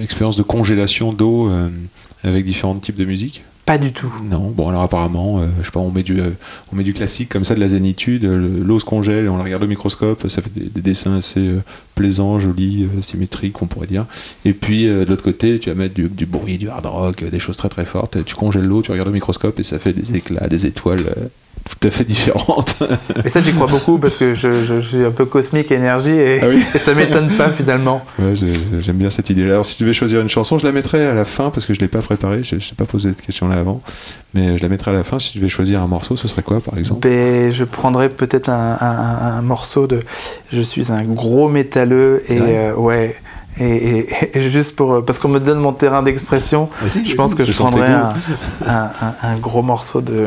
expérience 0.00 0.36
de 0.36 0.42
congélation 0.42 1.12
d'eau 1.12 1.48
euh, 1.48 1.68
avec 2.24 2.44
différents 2.44 2.74
types 2.74 2.96
de 2.96 3.04
musique? 3.04 3.44
Pas 3.66 3.78
du 3.78 3.92
tout. 3.92 4.12
Non, 4.28 4.50
bon 4.50 4.68
alors 4.68 4.82
apparemment, 4.82 5.38
euh, 5.40 5.46
je 5.60 5.66
sais 5.66 5.70
pas, 5.70 5.78
on 5.78 5.92
met 5.92 6.02
du, 6.02 6.18
euh, 6.20 6.30
on 6.72 6.76
met 6.76 6.82
du 6.82 6.92
classique 6.92 7.28
comme 7.28 7.44
ça, 7.44 7.54
de 7.54 7.60
la 7.60 7.68
zénitude, 7.68 8.24
euh, 8.24 8.36
le- 8.36 8.64
l'eau 8.64 8.80
se 8.80 8.84
congèle, 8.84 9.28
on 9.28 9.36
la 9.36 9.44
regarde 9.44 9.62
au 9.62 9.68
microscope, 9.68 10.26
ça 10.28 10.42
fait 10.42 10.52
des, 10.52 10.66
des 10.68 10.80
dessins 10.80 11.14
assez 11.18 11.54
plaisants, 11.94 12.40
jolis, 12.40 12.88
symétriques, 13.00 13.60
on 13.62 13.66
pourrait 13.66 13.86
dire. 13.86 14.06
Et 14.44 14.54
puis 14.54 14.86
de 14.86 15.04
l'autre 15.08 15.22
côté, 15.22 15.58
tu 15.60 15.68
vas 15.68 15.76
mettre 15.76 15.94
du, 15.94 16.08
du 16.08 16.26
bruit, 16.26 16.58
du 16.58 16.68
hard 16.68 16.86
rock, 16.86 17.22
des 17.22 17.38
choses 17.38 17.56
très 17.56 17.68
très 17.68 17.84
fortes, 17.84 18.24
tu 18.24 18.34
congèles 18.34 18.64
l'eau, 18.66 18.82
tu 18.82 18.90
regardes 18.90 19.08
au 19.08 19.12
microscope 19.12 19.60
et 19.60 19.62
ça 19.62 19.78
fait 19.78 19.92
des 19.92 20.16
éclats, 20.16 20.48
des 20.48 20.66
étoiles 20.66 21.04
tout 21.68 21.86
à 21.88 21.90
fait 21.90 22.04
différentes. 22.04 22.74
Mais 23.22 23.30
ça, 23.30 23.40
j'y 23.40 23.52
crois 23.52 23.66
beaucoup 23.68 23.98
parce 23.98 24.16
que 24.16 24.34
je, 24.34 24.64
je- 24.64 24.80
je 24.80 24.88
suis 24.88 25.04
un 25.04 25.10
peu 25.12 25.24
cosmique 25.24 25.70
énergie 25.70 26.10
et, 26.10 26.40
Ah 26.42 26.46
oui. 26.48 26.62
et 26.74 26.78
ça 26.78 26.94
m'étonne 26.94 27.30
pas 27.30 27.48
finalement. 27.50 28.02
Ouais, 28.18 28.34
j'ai- 28.34 28.52
j'aime 28.80 28.96
bien 28.96 29.08
cette 29.10 29.30
idée-là. 29.30 29.52
Alors, 29.54 29.66
si 29.66 29.76
tu 29.76 29.84
devais 29.84 29.92
choisir 29.92 30.20
une 30.20 30.28
chanson, 30.28 30.58
je 30.58 30.64
la 30.66 30.72
mettrais 30.72 31.06
à 31.06 31.14
la 31.14 31.24
fin 31.24 31.50
parce 31.50 31.66
que 31.66 31.74
je 31.74 31.80
l'ai 31.80 31.88
pas 31.88 32.00
préparée. 32.00 32.42
Je 32.42 32.56
n'ai 32.56 32.60
pas 32.76 32.86
posé 32.86 33.10
cette 33.10 33.22
question-là 33.22 33.56
avant, 33.56 33.82
mais 34.34 34.58
je 34.58 34.62
la 34.62 34.68
mettrais 34.68 34.90
à 34.90 34.94
la 34.94 35.04
fin. 35.04 35.18
Si 35.18 35.32
tu 35.32 35.38
devais 35.38 35.48
choisir 35.50 35.80
un 35.80 35.86
morceau, 35.86 36.16
ce 36.16 36.26
serait 36.28 36.42
quoi, 36.42 36.60
par 36.60 36.76
exemple? 36.78 37.06
Ben, 37.08 37.52
je 37.52 37.64
prendrais 37.64 38.08
peut-être 38.08 38.48
un, 38.48 38.76
un- 38.80 39.38
un 39.38 39.42
morceau 39.42 39.86
de. 39.86 40.00
Je 40.52 40.62
suis 40.62 40.90
un 40.90 41.02
gros 41.04 41.48
métalleux 41.48 42.24
et 42.28 42.38
euh, 42.40 42.74
ouais. 42.74 43.16
Et, 43.60 43.64
et- 43.66 44.38
et 44.38 44.50
juste 44.50 44.74
pour 44.76 44.92
euh, 44.94 45.00
parce 45.02 45.18
qu'on 45.18 45.28
me 45.28 45.40
donne 45.40 45.58
mon 45.58 45.72
terrain 45.72 46.02
d'expression, 46.02 46.68
Vas-y, 46.80 47.04
je 47.06 47.14
pense 47.14 47.34
que 47.34 47.44
je 47.44 47.52
prendrais 47.52 47.92
un 48.66 49.36
gros 49.40 49.62
morceau 49.62 50.00
de 50.00 50.26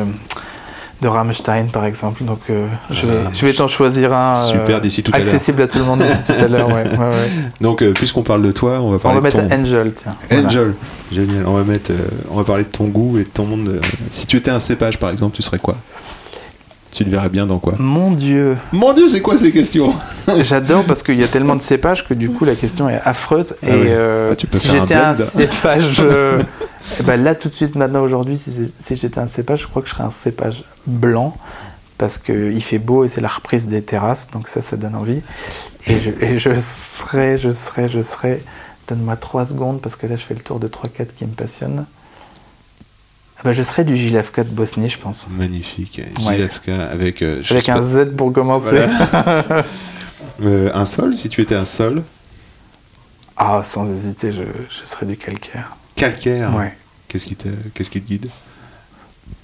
de 1.04 1.08
Rammstein 1.08 1.68
par 1.72 1.86
exemple. 1.86 2.24
Donc 2.24 2.40
euh, 2.50 2.66
je 2.90 3.06
vais 3.06 3.20
je 3.34 3.46
vais 3.46 3.54
t'en 3.54 3.68
choisir 3.68 4.14
un 4.14 4.36
euh, 4.36 4.52
Super, 4.52 4.82
tout 4.82 5.12
accessible 5.14 5.62
à 5.62 5.68
tout 5.68 5.78
le 5.78 5.86
monde 5.86 6.00
d'ici 6.00 6.24
tout 6.26 6.44
à 6.44 6.48
l'heure. 6.48 6.68
Ouais, 6.68 6.76
ouais, 6.76 6.98
ouais. 6.98 7.30
Donc, 7.62 7.82
euh, 7.82 7.92
puisqu'on 7.94 8.24
parle 8.24 8.42
de 8.42 8.52
toi, 8.52 8.80
on 8.82 8.90
va 8.90 8.96
On 8.96 9.00
parler 9.00 9.20
va 9.20 9.30
de 9.30 9.38
mettre 9.38 9.50
ton... 9.50 9.62
Angel 9.62 9.94
tiens. 9.94 10.12
Voilà. 10.30 10.48
Angel, 10.48 10.74
génial. 11.12 11.44
On 11.46 11.54
va 11.54 11.64
mettre, 11.64 11.92
euh, 11.92 12.08
on 12.30 12.38
va 12.38 12.44
parler 12.44 12.64
de 12.64 12.70
ton 12.70 12.86
goût 12.86 13.18
et 13.18 13.24
de 13.24 13.30
ton 13.30 13.46
monde. 13.46 13.80
Si 14.10 14.26
tu 14.26 14.38
étais 14.38 14.52
un 14.52 14.60
cépage, 14.60 14.98
par 14.98 15.10
exemple, 15.10 15.36
tu 15.36 15.42
serais 15.42 15.60
quoi? 15.60 15.76
Tu 16.94 17.04
te 17.04 17.10
verrais 17.10 17.30
bien 17.30 17.48
dans 17.48 17.58
quoi 17.58 17.74
Mon 17.80 18.12
Dieu. 18.12 18.56
Mon 18.72 18.94
Dieu, 18.94 19.08
c'est 19.08 19.22
quoi 19.22 19.36
ces 19.36 19.52
questions? 19.52 19.96
J'adore 20.42 20.86
parce 20.86 21.02
qu'il 21.02 21.20
y 21.20 21.24
a 21.24 21.28
tellement 21.28 21.56
de 21.56 21.62
cépages 21.64 22.08
que 22.08 22.14
du 22.14 22.30
coup 22.30 22.46
la 22.46 22.54
question 22.54 22.88
est 22.88 23.02
affreuse. 23.04 23.56
Ah 23.64 23.68
et 23.68 23.72
oui. 23.72 23.88
euh, 23.90 24.30
Ah, 24.32 24.36
tu 24.36 24.46
peux 24.46 24.60
si 24.60 24.70
un 24.70 24.82
j'étais 24.82 24.94
un, 24.94 25.16
cépage, 25.16 25.98
euh, 26.02 26.40
eh 27.00 27.04
ben 27.04 27.22
là 27.24 27.34
tout 27.34 27.50
de 27.50 27.56
suite 27.56 27.76
maintenant 27.76 28.02
aujourd'hui, 28.04 28.38
si 28.38 28.96
j'étais 28.96 29.20
un 29.20 29.26
cépage, 29.28 29.64
je 29.64 29.68
crois 29.68 29.82
que 29.82 29.88
je 29.90 29.96
serais 29.96 30.04
un 30.04 30.12
cépage 30.12 30.64
blanc 30.86 31.36
parce 31.98 32.20
qu'il 32.20 32.62
fait 32.64 32.78
beau 32.80 33.06
et 33.06 33.08
c'est 33.08 33.22
la 33.22 33.28
reprise 33.28 33.66
des 33.66 33.82
terrasses, 33.82 34.30
donc 34.32 34.48
ça, 34.48 34.62
ça 34.62 34.78
donne 34.78 34.94
envie. 34.96 35.22
Et 35.88 36.00
je, 36.00 36.12
et 36.22 36.38
je 36.38 36.52
serais, 36.60 37.38
je 37.38 37.52
serais, 37.52 37.90
je 37.90 38.04
serais. 38.04 38.44
Donne-moi 38.88 39.16
trois 39.16 39.46
secondes 39.48 39.82
parce 39.82 39.96
que 39.96 40.06
là 40.06 40.16
je 40.16 40.22
fais 40.24 40.34
le 40.36 40.42
tour 40.42 40.60
de 40.60 40.68
3-4 40.68 41.08
qui 41.16 41.26
me 41.26 41.32
passionnent. 41.34 41.86
Bah, 43.44 43.54
Je 43.54 43.64
serais 43.64 43.84
du 43.84 43.96
Gilevka 43.96 44.44
de 44.44 44.50
Bosnie, 44.50 44.90
je 44.90 44.98
pense. 44.98 45.28
Magnifique. 45.30 46.02
Ouais. 46.26 46.36
Gilevska 46.38 46.86
avec. 46.86 47.22
euh, 47.22 47.42
Avec 47.50 47.70
un 47.70 47.76
pas- 47.76 47.82
Z 47.82 48.16
pour 48.16 48.32
commencer. 48.34 48.70
Voilà. 48.72 49.64
Euh, 50.42 50.72
un 50.74 50.86
sol, 50.86 51.16
si 51.16 51.30
tu 51.30 51.42
étais 51.42 51.54
un 51.54 51.64
sol. 51.64 52.02
Ah, 53.38 53.62
sans 53.62 53.88
hésiter, 53.90 54.32
je, 54.32 54.42
je 54.42 54.86
serais 54.86 55.06
du 55.06 55.16
calcaire. 55.16 55.76
Calcaire. 55.96 56.56
Ouais. 56.56 56.76
Qu'est-ce 57.08 57.28
qui 57.28 57.36
qui 57.36 58.02
te 58.02 58.08
guide? 58.08 58.30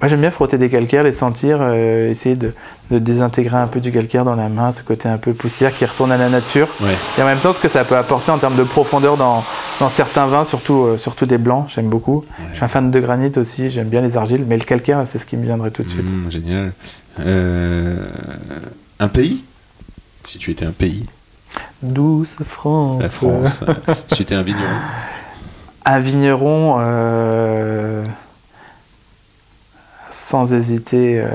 Moi, 0.01 0.07
j'aime 0.07 0.21
bien 0.21 0.31
frotter 0.31 0.57
des 0.57 0.69
calcaires, 0.69 1.03
les 1.03 1.11
sentir, 1.11 1.57
euh, 1.61 2.09
essayer 2.09 2.35
de, 2.35 2.53
de 2.89 2.99
désintégrer 2.99 3.57
un 3.57 3.67
peu 3.67 3.81
du 3.81 3.91
calcaire 3.91 4.23
dans 4.23 4.35
la 4.35 4.47
main, 4.47 4.71
ce 4.71 4.81
côté 4.81 5.09
un 5.09 5.17
peu 5.17 5.33
poussière 5.33 5.75
qui 5.75 5.85
retourne 5.85 6.09
à 6.13 6.17
la 6.17 6.29
nature. 6.29 6.69
Ouais. 6.79 6.95
Et 7.17 7.21
en 7.21 7.25
même 7.25 7.39
temps, 7.39 7.51
ce 7.51 7.59
que 7.59 7.67
ça 7.67 7.83
peut 7.83 7.97
apporter 7.97 8.31
en 8.31 8.37
termes 8.37 8.55
de 8.55 8.63
profondeur 8.63 9.17
dans, 9.17 9.43
dans 9.81 9.89
certains 9.89 10.25
vins, 10.27 10.45
surtout, 10.45 10.83
euh, 10.85 10.97
surtout 10.97 11.25
des 11.25 11.37
blancs, 11.37 11.65
j'aime 11.75 11.89
beaucoup. 11.89 12.23
Je 12.51 12.55
suis 12.55 12.63
un 12.63 12.69
fan 12.69 12.89
de 12.89 12.99
granit 13.01 13.31
aussi, 13.37 13.69
j'aime 13.69 13.89
bien 13.89 13.99
les 13.99 14.15
argiles, 14.15 14.45
mais 14.47 14.57
le 14.57 14.63
calcaire, 14.63 15.01
c'est 15.05 15.17
ce 15.17 15.25
qui 15.25 15.35
me 15.35 15.43
viendrait 15.43 15.71
tout 15.71 15.83
de 15.83 15.89
suite. 15.89 16.09
Mmh, 16.09 16.31
génial. 16.31 16.71
Euh, 17.19 17.97
un 18.99 19.07
pays? 19.09 19.43
Si 20.23 20.37
tu 20.37 20.51
étais 20.51 20.65
un 20.65 20.71
pays, 20.71 21.07
Douce 21.81 22.37
France. 22.45 23.01
la 23.01 23.09
France. 23.09 23.63
si 24.07 24.15
tu 24.15 24.21
étais 24.21 24.35
un 24.35 24.43
vigneron. 24.43 24.63
Un 25.85 25.99
vigneron, 25.99 26.77
sans 30.11 30.53
hésiter, 30.53 31.19
euh, 31.19 31.27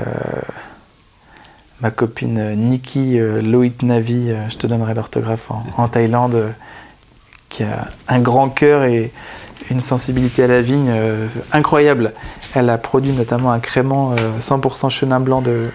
ma 1.81 1.91
copine 1.91 2.37
euh, 2.37 2.55
Nikki 2.55 3.19
euh, 3.19 3.41
Loitnavi, 3.41 4.31
euh, 4.31 4.49
je 4.49 4.57
te 4.57 4.67
donnerai 4.67 4.93
l'orthographe 4.93 5.51
en, 5.51 5.63
en 5.77 5.87
Thaïlande, 5.87 6.53
qui 7.49 7.63
a 7.63 7.87
un 8.07 8.19
grand 8.19 8.49
cœur 8.49 8.83
et 8.83 9.11
une 9.69 9.79
sensibilité 9.79 10.43
à 10.43 10.47
la 10.47 10.61
vigne 10.61 10.89
euh, 10.89 11.27
incroyable. 11.51 12.13
Elle 12.53 12.69
a 12.69 12.77
produit 12.77 13.11
notamment 13.11 13.51
un 13.51 13.59
crément 13.59 14.13
euh, 14.13 14.39
100% 14.39 14.89
chenin 14.89 15.19
blanc 15.19 15.41
de, 15.41 15.69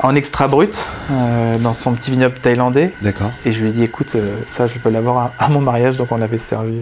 en 0.00 0.14
extra 0.14 0.48
brut 0.48 0.86
euh, 1.10 1.58
dans 1.58 1.72
son 1.72 1.94
petit 1.94 2.10
vignoble 2.10 2.38
thaïlandais. 2.38 2.92
D'accord. 3.02 3.30
Et 3.44 3.52
je 3.52 3.62
lui 3.62 3.70
ai 3.70 3.72
dit, 3.72 3.82
écoute, 3.82 4.16
ça, 4.46 4.66
je 4.66 4.78
veux 4.78 4.90
l'avoir 4.90 5.18
à, 5.18 5.44
à 5.44 5.48
mon 5.48 5.60
mariage, 5.60 5.96
donc 5.96 6.12
on 6.12 6.16
l'avait 6.16 6.38
servi 6.38 6.80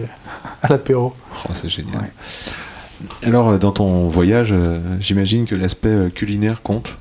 à 0.61 0.67
l'apéro. 0.67 1.13
Oh, 1.45 1.51
c'est 1.53 1.69
génial. 1.69 2.01
Ouais. 2.01 2.09
Alors, 3.23 3.49
euh, 3.49 3.57
dans 3.57 3.71
ton 3.71 4.07
voyage, 4.07 4.49
euh, 4.51 4.79
j'imagine 4.99 5.45
que 5.45 5.55
l'aspect 5.55 5.89
euh, 5.89 6.09
culinaire 6.09 6.61
compte, 6.61 6.97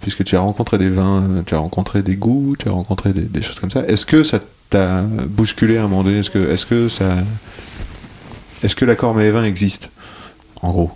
puisque 0.00 0.24
tu 0.24 0.36
as 0.36 0.40
rencontré 0.40 0.78
des 0.78 0.90
vins, 0.90 1.42
tu 1.46 1.54
as 1.54 1.58
rencontré 1.58 2.02
des 2.02 2.16
goûts, 2.16 2.56
tu 2.58 2.68
as 2.68 2.72
rencontré 2.72 3.12
des, 3.12 3.42
choses 3.42 3.60
comme 3.60 3.70
ça. 3.70 3.84
Est-ce 3.86 4.04
que 4.04 4.24
ça 4.24 4.40
t'a 4.68 5.02
bousculé 5.02 5.76
à 5.76 5.84
un 5.84 5.88
moment 5.88 6.02
donné? 6.02 6.18
Est-ce 6.18 6.30
que, 6.30 6.50
est-ce 6.50 6.66
que 6.66 6.88
ça, 6.88 7.18
est-ce 8.64 8.74
que 8.74 8.84
l'accord 8.84 9.14
mets-vin 9.14 9.44
existe, 9.44 9.90
en 10.60 10.72
gros? 10.72 10.90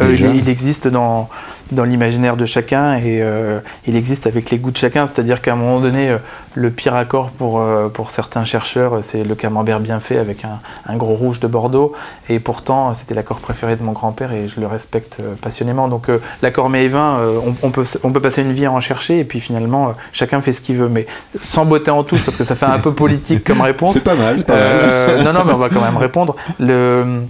Euh, 0.00 0.14
il, 0.14 0.36
il 0.36 0.48
existe 0.48 0.88
dans, 0.88 1.28
dans 1.72 1.84
l'imaginaire 1.84 2.36
de 2.36 2.46
chacun 2.46 2.94
et 2.94 3.20
euh, 3.22 3.60
il 3.86 3.96
existe 3.96 4.26
avec 4.26 4.50
les 4.50 4.58
goûts 4.58 4.70
de 4.70 4.76
chacun. 4.76 5.06
C'est-à-dire 5.06 5.40
qu'à 5.40 5.52
un 5.52 5.56
moment 5.56 5.80
donné, 5.80 6.10
euh, 6.10 6.18
le 6.54 6.70
pire 6.70 6.94
accord 6.94 7.30
pour, 7.30 7.62
pour 7.94 8.10
certains 8.10 8.44
chercheurs, 8.44 8.98
c'est 9.02 9.22
le 9.22 9.34
camembert 9.34 9.78
bien 9.80 10.00
fait 10.00 10.18
avec 10.18 10.44
un, 10.44 10.58
un 10.86 10.96
gros 10.96 11.14
rouge 11.14 11.40
de 11.40 11.46
Bordeaux. 11.46 11.92
Et 12.28 12.40
pourtant, 12.40 12.94
c'était 12.94 13.14
l'accord 13.14 13.38
préféré 13.38 13.76
de 13.76 13.82
mon 13.82 13.92
grand-père 13.92 14.32
et 14.32 14.48
je 14.48 14.60
le 14.60 14.66
respecte 14.66 15.20
passionnément. 15.40 15.88
Donc 15.88 16.08
euh, 16.08 16.20
l'accord 16.42 16.68
mets 16.68 16.84
et 16.84 16.88
vin, 16.88 17.18
euh, 17.18 17.38
on, 17.44 17.54
on 17.62 17.70
peut, 17.70 17.84
on 18.02 18.12
peut 18.12 18.20
passer 18.20 18.42
une 18.42 18.52
vie 18.52 18.66
à 18.66 18.72
en 18.72 18.80
chercher 18.80 19.20
et 19.20 19.24
puis 19.24 19.40
finalement, 19.40 19.94
chacun 20.12 20.40
fait 20.40 20.52
ce 20.52 20.60
qu'il 20.60 20.76
veut. 20.76 20.88
Mais 20.88 21.06
sans 21.42 21.64
botter 21.64 21.90
en 21.90 22.04
touche, 22.04 22.24
parce 22.24 22.36
que 22.36 22.44
ça 22.44 22.54
fait 22.54 22.66
un 22.66 22.78
peu 22.78 22.92
politique 22.92 23.44
comme 23.44 23.60
réponse. 23.62 23.94
C'est 23.94 24.04
pas 24.04 24.14
mal, 24.14 24.44
pas 24.44 24.56
mal. 24.56 25.24
Non, 25.24 25.32
non, 25.32 25.44
mais 25.46 25.52
on 25.52 25.58
va 25.58 25.68
quand 25.68 25.80
même 25.80 25.96
répondre. 25.96 26.36
Le, 26.58 27.22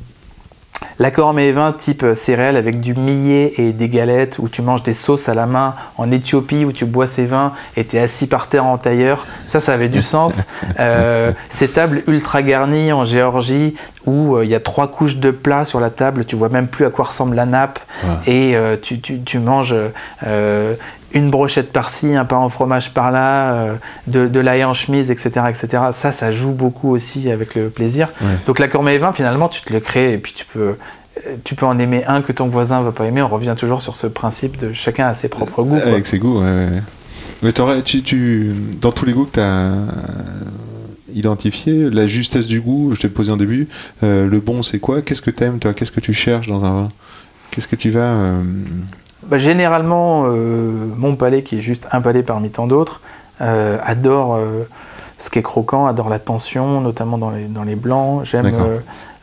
L'accord 0.98 1.32
mets 1.34 1.48
et 1.48 1.52
vin 1.52 1.72
type 1.72 2.04
céréales 2.14 2.56
avec 2.56 2.80
du 2.80 2.94
millet 2.94 3.52
et 3.56 3.72
des 3.72 3.88
galettes 3.88 4.38
où 4.38 4.48
tu 4.48 4.62
manges 4.62 4.82
des 4.82 4.92
sauces 4.94 5.28
à 5.28 5.34
la 5.34 5.46
main 5.46 5.74
en 5.96 6.10
Éthiopie 6.10 6.64
où 6.64 6.72
tu 6.72 6.84
bois 6.84 7.06
ces 7.06 7.24
vins 7.26 7.52
et 7.76 7.84
tu 7.84 7.96
es 7.96 8.00
assis 8.00 8.26
par 8.26 8.48
terre 8.48 8.64
en 8.66 8.78
tailleur, 8.78 9.26
ça, 9.46 9.60
ça 9.60 9.72
avait 9.72 9.88
du 9.88 10.02
sens. 10.02 10.46
Euh, 10.80 11.32
ces 11.48 11.66
tables 11.68 12.02
ultra 12.06 12.40
garnies 12.42 12.92
en 12.92 13.04
Géorgie 13.04 13.74
où 14.06 14.36
euh, 14.36 14.44
il 14.44 14.50
y 14.50 14.54
a 14.54 14.60
trois 14.60 14.86
couches 14.88 15.16
de 15.16 15.30
plats 15.32 15.64
sur 15.64 15.80
la 15.80 15.90
table, 15.90 16.24
tu 16.24 16.36
vois 16.36 16.48
même 16.50 16.68
plus 16.68 16.84
à 16.84 16.90
quoi 16.90 17.06
ressemble 17.06 17.34
la 17.34 17.46
nappe 17.46 17.80
Ouais. 18.04 18.32
et 18.32 18.56
euh, 18.56 18.76
tu, 18.80 19.00
tu- 19.00 19.20
tu 19.22 19.40
manges 19.40 19.74
une 21.12 21.30
brochette 21.30 21.72
par-ci, 21.72 22.14
un 22.14 22.24
pain 22.24 22.38
au 22.44 22.48
fromage 22.48 22.92
par-là, 22.92 23.52
euh, 23.52 23.74
de, 24.06 24.26
de 24.28 24.40
l'ail 24.40 24.64
en 24.64 24.74
chemise, 24.74 25.10
etc., 25.10 25.30
etc. 25.48 25.82
Ça, 25.92 26.12
ça 26.12 26.32
joue 26.32 26.50
beaucoup 26.52 26.90
aussi 26.90 27.30
avec 27.30 27.54
le 27.54 27.68
plaisir. 27.70 28.08
Ouais. 28.20 28.26
Donc 28.46 28.58
l'accord 28.58 28.82
mets 28.82 28.94
et 28.96 28.98
vin, 28.98 29.12
finalement, 29.12 29.48
tu 29.48 29.62
te 29.62 29.72
le 29.72 29.80
crées 29.80 30.12
et 30.12 30.18
puis 30.18 30.32
tu 30.34 30.44
peux, 30.44 30.60
euh, 30.60 31.36
tu 31.44 31.54
peux 31.54 31.64
en 31.66 31.78
aimer 31.78 32.04
un 32.06 32.20
que 32.20 32.32
ton 32.32 32.48
voisin 32.48 32.82
va 32.82 32.92
pas 32.92 33.04
aimer. 33.06 33.22
On 33.22 33.28
revient 33.28 33.54
toujours 33.56 33.80
sur 33.80 33.96
ce 33.96 34.06
principe 34.06 34.58
de 34.58 34.72
chacun 34.74 35.06
a 35.08 35.14
ses 35.14 35.28
propres 35.28 35.62
goûts. 35.62 35.76
quoi. 35.76 35.86
Avec 35.92 36.06
ses 36.06 36.18
goûts, 36.18 36.40
ouais. 36.42 36.68
Mais 37.42 37.52
t'aurais- 37.52 37.82
tu, 37.82 38.02
tu, 38.02 38.52
dans 38.80 38.92
tous 38.92 39.04
les 39.06 39.12
goûts 39.12 39.24
que 39.24 39.34
tu 39.34 39.40
as 39.40 39.72
identifiés, 41.14 41.88
la 41.90 42.06
justesse 42.06 42.46
du 42.46 42.60
goût, 42.60 42.94
je 42.94 43.00
t'ai 43.00 43.08
posé 43.08 43.30
en 43.32 43.36
début, 43.36 43.68
euh, 44.02 44.26
le 44.28 44.40
bon 44.40 44.62
c'est 44.62 44.78
quoi? 44.78 45.00
Qu'est-ce 45.02 45.22
que 45.22 45.30
t'aimes 45.30 45.58
toi? 45.58 45.72
Qu'est-ce 45.72 45.92
que 45.92 46.00
tu 46.00 46.12
cherches 46.12 46.48
dans 46.48 46.64
un 46.64 46.70
vin? 46.82 46.88
Qu'est-ce 47.50 47.68
que 47.68 47.76
tu 47.76 47.90
vas... 47.90 48.00
euh, 48.00 48.42
Bah, 49.28 49.38
généralement, 49.38 50.24
euh, 50.26 50.86
mon 50.96 51.14
palais, 51.14 51.42
qui 51.42 51.58
est 51.58 51.60
juste 51.60 51.88
un 51.92 52.00
palais 52.00 52.22
parmi 52.22 52.50
tant 52.50 52.66
d'autres, 52.66 53.00
euh, 53.40 53.78
adore 53.84 54.34
euh, 54.34 54.64
ce 55.18 55.30
qui 55.30 55.38
est 55.38 55.42
croquant, 55.42 55.86
adore 55.86 56.08
la 56.08 56.18
tension, 56.18 56.80
notamment 56.80 57.18
dans 57.18 57.30
les, 57.30 57.44
dans 57.46 57.64
les 57.64 57.76
blancs. 57.76 58.24
J'aime. 58.24 58.46
Euh, 58.46 58.78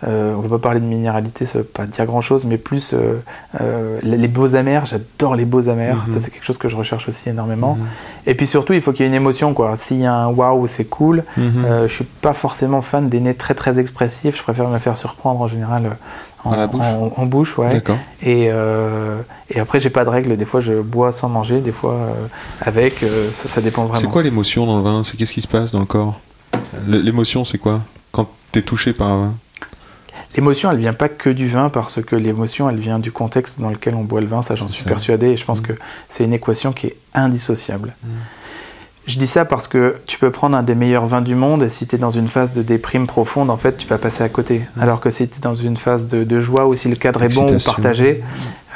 euh, 0.07 0.35
on 0.35 0.43
ne 0.43 0.47
va 0.47 0.57
pas 0.57 0.61
parler 0.61 0.79
de 0.81 0.85
minéralité, 0.85 1.47
ça 1.47 1.57
ne 1.57 1.63
veut 1.63 1.69
pas 1.69 1.87
dire 1.87 2.05
grand-chose, 2.05 2.45
mais 2.45 2.57
plus 2.57 2.93
euh, 2.93 3.99
les 4.03 4.27
beaux 4.27 4.55
amers. 4.55 4.85
J'adore 4.85 5.35
les 5.35 5.45
beaux 5.45 5.67
amers. 5.67 6.03
Mhm. 6.05 6.13
Ça, 6.13 6.19
c'est 6.19 6.29
quelque 6.29 6.43
chose 6.43 6.59
que 6.59 6.67
je 6.67 6.75
recherche 6.75 7.07
aussi 7.07 7.29
énormément. 7.29 7.75
Mhm. 7.75 7.85
Et 8.27 8.35
puis 8.35 8.45
surtout, 8.45 8.73
il 8.73 8.81
faut 8.81 8.91
qu'il 8.91 9.01
y 9.01 9.05
ait 9.05 9.09
une 9.09 9.15
émotion. 9.15 9.53
quoi. 9.55 9.75
S'il 9.77 10.01
y 10.01 10.05
a 10.05 10.13
un 10.13 10.27
waouh, 10.27 10.67
c'est 10.67 10.85
cool. 10.85 11.23
Mhm. 11.37 11.87
Je 11.87 11.93
suis 11.93 12.03
pas 12.03 12.33
forcément 12.33 12.81
fan 12.81 13.09
des 13.09 13.19
nez 13.19 13.33
très 13.33 13.55
très 13.55 13.79
expressifs. 13.79 14.37
Je 14.37 14.43
préfère 14.43 14.67
me 14.67 14.77
faire 14.77 14.95
surprendre 14.95 15.41
en 15.41 15.47
général 15.47 15.97
en, 16.45 16.55
la 16.55 16.67
bouche 16.67 16.81
en- 16.85 17.11
en 17.17 17.25
bouche, 17.25 17.57
ouais. 17.57 17.81
Et, 18.21 18.49
euh, 18.51 19.17
et 19.49 19.59
après, 19.59 19.79
j'ai 19.79 19.89
pas 19.89 20.05
de 20.05 20.09
règle. 20.09 20.37
Des 20.37 20.45
fois, 20.45 20.59
je 20.59 20.73
bois 20.81 21.11
sans 21.11 21.29
manger, 21.29 21.59
des 21.59 21.71
fois 21.71 21.93
euh, 21.93 22.13
avec. 22.61 23.03
euh, 23.03 23.31
ça, 23.33 23.47
ça 23.47 23.61
dépend 23.61 23.83
vraiment. 23.85 23.99
C'est 23.99 24.07
quoi 24.07 24.23
l'émotion 24.23 24.65
dans 24.65 24.77
le 24.77 24.83
vin? 24.83 25.03
C'est 25.03 25.17
qu'est-ce 25.17 25.33
qui 25.33 25.41
se 25.41 25.47
passe 25.47 25.71
dans 25.71 25.79
le 25.79 25.85
corps? 25.85 26.19
L'émotion 26.87 27.43
c'est 27.45 27.57
quoi? 27.57 27.81
Quand 28.11 28.27
t'es 28.51 28.61
touché 28.61 28.93
par 28.93 29.07
un 29.11 29.21
vin? 29.21 29.33
L'émotion, 30.35 30.69
elle 30.69 30.77
vient 30.79 30.93
pas 30.93 31.07
que 31.07 31.29
du 31.29 31.47
vin, 31.47 31.69
parce 31.69 32.01
que 32.01 32.15
l'émotion, 32.17 32.69
elle 32.69 32.77
vient 32.79 32.99
du 32.99 33.09
contexte 33.11 33.61
dans 33.61 33.69
lequel 33.69 33.95
on 33.95 34.03
boit 34.03 34.19
le 34.19 34.27
vin. 34.27 34.41
Ça, 34.41 34.55
j'en 34.55 34.67
suis 34.67 34.83
ça. 34.83 34.89
persuadé. 34.89 35.27
Et 35.27 35.37
je 35.37 35.45
pense 35.45 35.61
Mm. 35.61 35.65
que 35.67 35.73
c'est 36.09 36.25
une 36.25 36.33
équation 36.33 36.73
qui 36.73 36.87
est 36.87 36.97
indissociable. 37.13 37.93
Mm. 38.03 38.07
Je 39.07 39.19
dis 39.19 39.27
ça 39.27 39.45
parce 39.45 39.67
que 39.67 39.97
tu 40.07 40.17
peux 40.17 40.31
prendre 40.31 40.57
un 40.57 40.63
des 40.63 40.73
meilleurs 40.73 41.05
vins 41.05 41.21
du 41.21 41.35
monde 41.35 41.61
et 41.61 41.69
si 41.69 41.85
tu 41.85 41.95
es 41.95 41.99
dans 41.99 42.09
une 42.09 42.27
phase 42.27 42.51
de 42.53 42.63
déprime 42.63 43.05
profonde, 43.05 43.51
en 43.51 43.57
fait, 43.57 43.77
tu 43.77 43.87
vas 43.87 43.99
passer 43.99 44.23
à 44.23 44.29
côté. 44.29 44.61
Alors 44.79 44.99
que 44.99 45.11
si 45.11 45.27
tu 45.27 45.37
es 45.37 45.41
dans 45.41 45.53
une 45.53 45.77
phase 45.77 46.07
de, 46.07 46.23
de 46.23 46.39
joie 46.39 46.65
ou 46.65 46.73
si 46.75 46.87
le 46.89 46.95
cadre 46.95 47.21
est 47.21 47.33
bon 47.35 47.45
ou 47.45 47.57
partagé, 47.65 48.23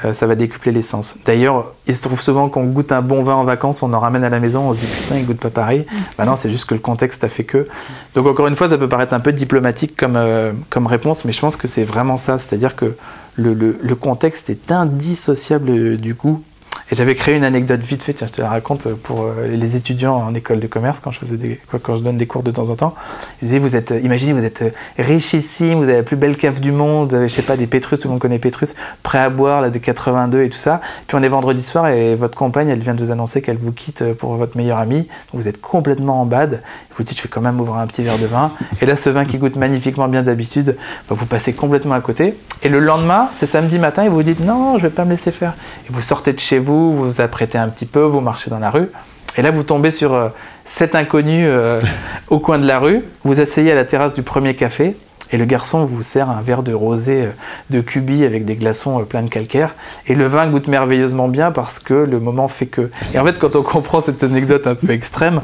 euh, 0.06 0.14
ça 0.14 0.28
va 0.28 0.36
décupler 0.36 0.72
l'essence. 0.72 1.16
D'ailleurs, 1.26 1.74
il 1.88 1.96
se 1.96 2.04
trouve 2.04 2.22
souvent 2.22 2.48
qu'on 2.48 2.64
goûte 2.66 2.92
un 2.92 3.02
bon 3.02 3.24
vin 3.24 3.34
en 3.34 3.44
vacances, 3.44 3.82
on 3.82 3.92
en 3.92 4.00
ramène 4.00 4.24
à 4.24 4.30
la 4.30 4.40
maison, 4.40 4.70
on 4.70 4.74
se 4.74 4.78
dit 4.80 4.86
putain, 4.86 5.18
il 5.18 5.26
goûte 5.26 5.40
pas 5.40 5.50
pareil. 5.50 5.88
Bah 6.18 6.26
non, 6.26 6.36
c'est 6.36 6.52
juste 6.52 6.66
que 6.66 6.76
le 6.76 6.80
contexte 6.80 7.24
a 7.24 7.28
fait 7.30 7.44
que. 7.44 7.68
Donc 8.14 8.28
encore 8.28 8.46
une 8.48 8.56
fois, 8.56 8.68
ça 8.70 8.78
peut 8.78 8.88
paraître 8.88 9.14
un 9.16 9.20
peu 9.20 9.34
diplomatique 9.34 9.98
comme, 9.98 10.16
euh, 10.16 10.52
comme 10.70 10.86
réponse, 10.86 11.26
mais 11.26 11.32
je 11.32 11.40
pense 11.42 11.56
que 11.58 11.68
c'est 11.68 11.86
vraiment 11.86 12.18
ça. 12.18 12.38
C'est-à-dire 12.38 12.76
que 12.76 12.96
le, 13.36 13.54
le- 13.56 13.80
le 13.82 13.96
contexte 13.96 14.50
est 14.52 14.72
indissociable 14.72 15.98
du 15.98 16.14
goût. 16.14 16.44
Et 16.92 16.96
j'avais 16.96 17.16
créé 17.16 17.36
une 17.36 17.44
anecdote 17.44 17.82
vite 17.82 18.04
fait, 18.04 18.14
tiens, 18.14 18.28
je 18.28 18.34
te 18.34 18.42
la 18.42 18.50
raconte 18.50 18.88
pour 18.94 19.24
euh, 19.24 19.48
les 19.48 19.76
étudiants 19.76 20.16
en 20.16 20.34
école 20.34 20.60
de 20.60 20.68
commerce 20.68 21.00
quand 21.00 21.12
je 21.12 21.20
faisais 21.20 21.38
des, 21.38 21.60
quand 21.82 21.96
je 21.96 22.04
donne 22.04 22.18
des 22.18 22.28
cours 22.28 22.44
de 22.44 22.52
temps 22.52 22.70
en 22.70 22.76
temps. 22.76 22.96
Je 23.42 23.48
disais, 23.48 23.60
vous 23.60 23.76
êtes, 23.76 23.92
euh, 23.92 24.00
imaginez, 24.00 24.34
vous 24.34 24.44
êtes 24.44 24.62
euh, 24.62 24.72
richissime, 24.98 25.78
vous 25.78 25.84
avez 25.84 25.98
la 25.98 26.04
plus 26.04 26.16
belle 26.16 26.38
cave 26.38 26.60
du 26.60 26.72
monde, 26.72 27.10
vous 27.10 27.16
avez, 27.16 27.30
je 27.30 27.34
sais 27.34 27.42
pas, 27.42 27.58
des 27.58 27.68
Pétrus, 27.68 28.00
tout 28.00 28.08
le 28.08 28.14
monde 28.14 28.22
connaît 28.22 28.40
Pétrus, 28.40 28.76
prêt 29.04 29.20
à 29.20 29.30
boire, 29.30 29.62
là, 29.62 29.70
de 29.70 29.78
82 29.78 30.44
et 30.44 30.50
tout 30.50 30.58
ça. 30.58 30.82
Puis 31.08 31.18
on 31.18 31.24
est 31.24 31.30
vendredi 31.30 31.62
soir 31.62 31.88
et 31.88 32.16
votre 32.16 32.38
compagne, 32.38 32.70
elle 32.70 32.80
vient 32.80 32.94
de 32.94 33.04
vous 33.04 33.12
annoncer 33.12 33.42
qu'elle 33.42 33.58
vous 33.58 33.72
quitte 33.72 34.02
euh, 34.02 34.14
pour 34.14 34.36
votre 34.36 34.58
meilleur 34.58 34.78
ami. 34.78 34.98
Donc 34.98 35.42
vous 35.42 35.48
êtes 35.48 35.62
complètement 35.62 36.22
en 36.22 36.26
bad. 36.26 36.62
Vous 37.00 37.04
dites, 37.04 37.18
je 37.18 37.24
vais 37.24 37.30
quand 37.30 37.40
même 37.40 37.62
ouvrir 37.62 37.78
un 37.78 37.88
petit 37.88 38.04
verre 38.04 38.18
de 38.18 38.26
vin. 38.26 38.52
Et 38.82 38.86
là, 38.86 38.98
ce 38.98 39.10
vin 39.10 39.24
qui 39.24 39.38
goûte 39.38 39.56
magnifiquement 39.56 40.10
bien 40.10 40.22
d'habitude, 40.22 40.76
bah, 41.08 41.16
vous 41.18 41.26
passez 41.26 41.54
complètement 41.54 41.96
à 41.96 42.02
côté. 42.02 42.36
Et 42.62 42.68
le 42.68 42.80
lendemain, 42.80 43.30
c'est 43.32 43.46
samedi 43.46 43.80
matin, 43.80 44.04
et 44.04 44.10
vous 44.10 44.22
dites, 44.22 44.42
non, 44.42 44.78
je 44.78 44.84
vais 44.84 44.94
pas 44.94 45.06
me 45.06 45.12
laisser 45.12 45.32
faire. 45.32 45.54
Et 45.88 45.94
vous 45.94 46.02
sortez 46.02 46.34
de 46.34 46.40
chez 46.42 46.60
vous, 46.60 46.69
vous 46.70 46.94
vous 46.94 47.20
apprêtez 47.20 47.58
un 47.58 47.68
petit 47.68 47.88
peu, 47.88 48.02
vous 48.02 48.22
marchez 48.22 48.52
dans 48.52 48.60
la 48.60 48.70
rue. 48.70 48.90
Et 49.38 49.42
là, 49.42 49.50
vous 49.50 49.64
tombez 49.64 49.90
sur 49.90 50.14
euh, 50.14 50.30
cet 50.66 50.94
inconnu 50.94 51.48
euh, 51.48 51.80
au 52.30 52.40
coin 52.40 52.60
de 52.60 52.68
la 52.68 52.78
rue. 52.78 53.04
Vous 53.24 53.40
asseyez 53.40 53.72
à 53.72 53.76
la 53.76 53.86
terrasse 53.86 54.14
du 54.14 54.22
premier 54.22 54.56
café. 54.56 54.96
Et 55.32 55.38
le 55.38 55.46
garçon 55.46 55.86
vous 55.86 56.02
sert 56.04 56.30
un 56.30 56.42
verre 56.42 56.64
de 56.64 56.74
rosé 56.74 57.22
euh, 57.24 57.30
de 57.70 57.82
cubi 57.82 58.24
avec 58.26 58.46
des 58.46 58.56
glaçons 58.56 59.00
euh, 59.00 59.04
pleins 59.04 59.22
de 59.24 59.30
calcaire. 59.30 59.76
Et 60.08 60.16
le 60.16 60.26
vin 60.28 60.48
goûte 60.50 60.68
merveilleusement 60.68 61.28
bien 61.28 61.52
parce 61.52 61.80
que 61.80 61.94
le 61.94 62.20
moment 62.20 62.48
fait 62.48 62.66
que. 62.66 62.90
Et 63.14 63.20
en 63.20 63.26
fait, 63.26 63.38
quand 63.38 63.56
on 63.56 63.62
comprend 63.62 64.02
cette 64.02 64.24
anecdote 64.24 64.66
un 64.68 64.76
peu 64.76 64.90
extrême, 64.92 65.42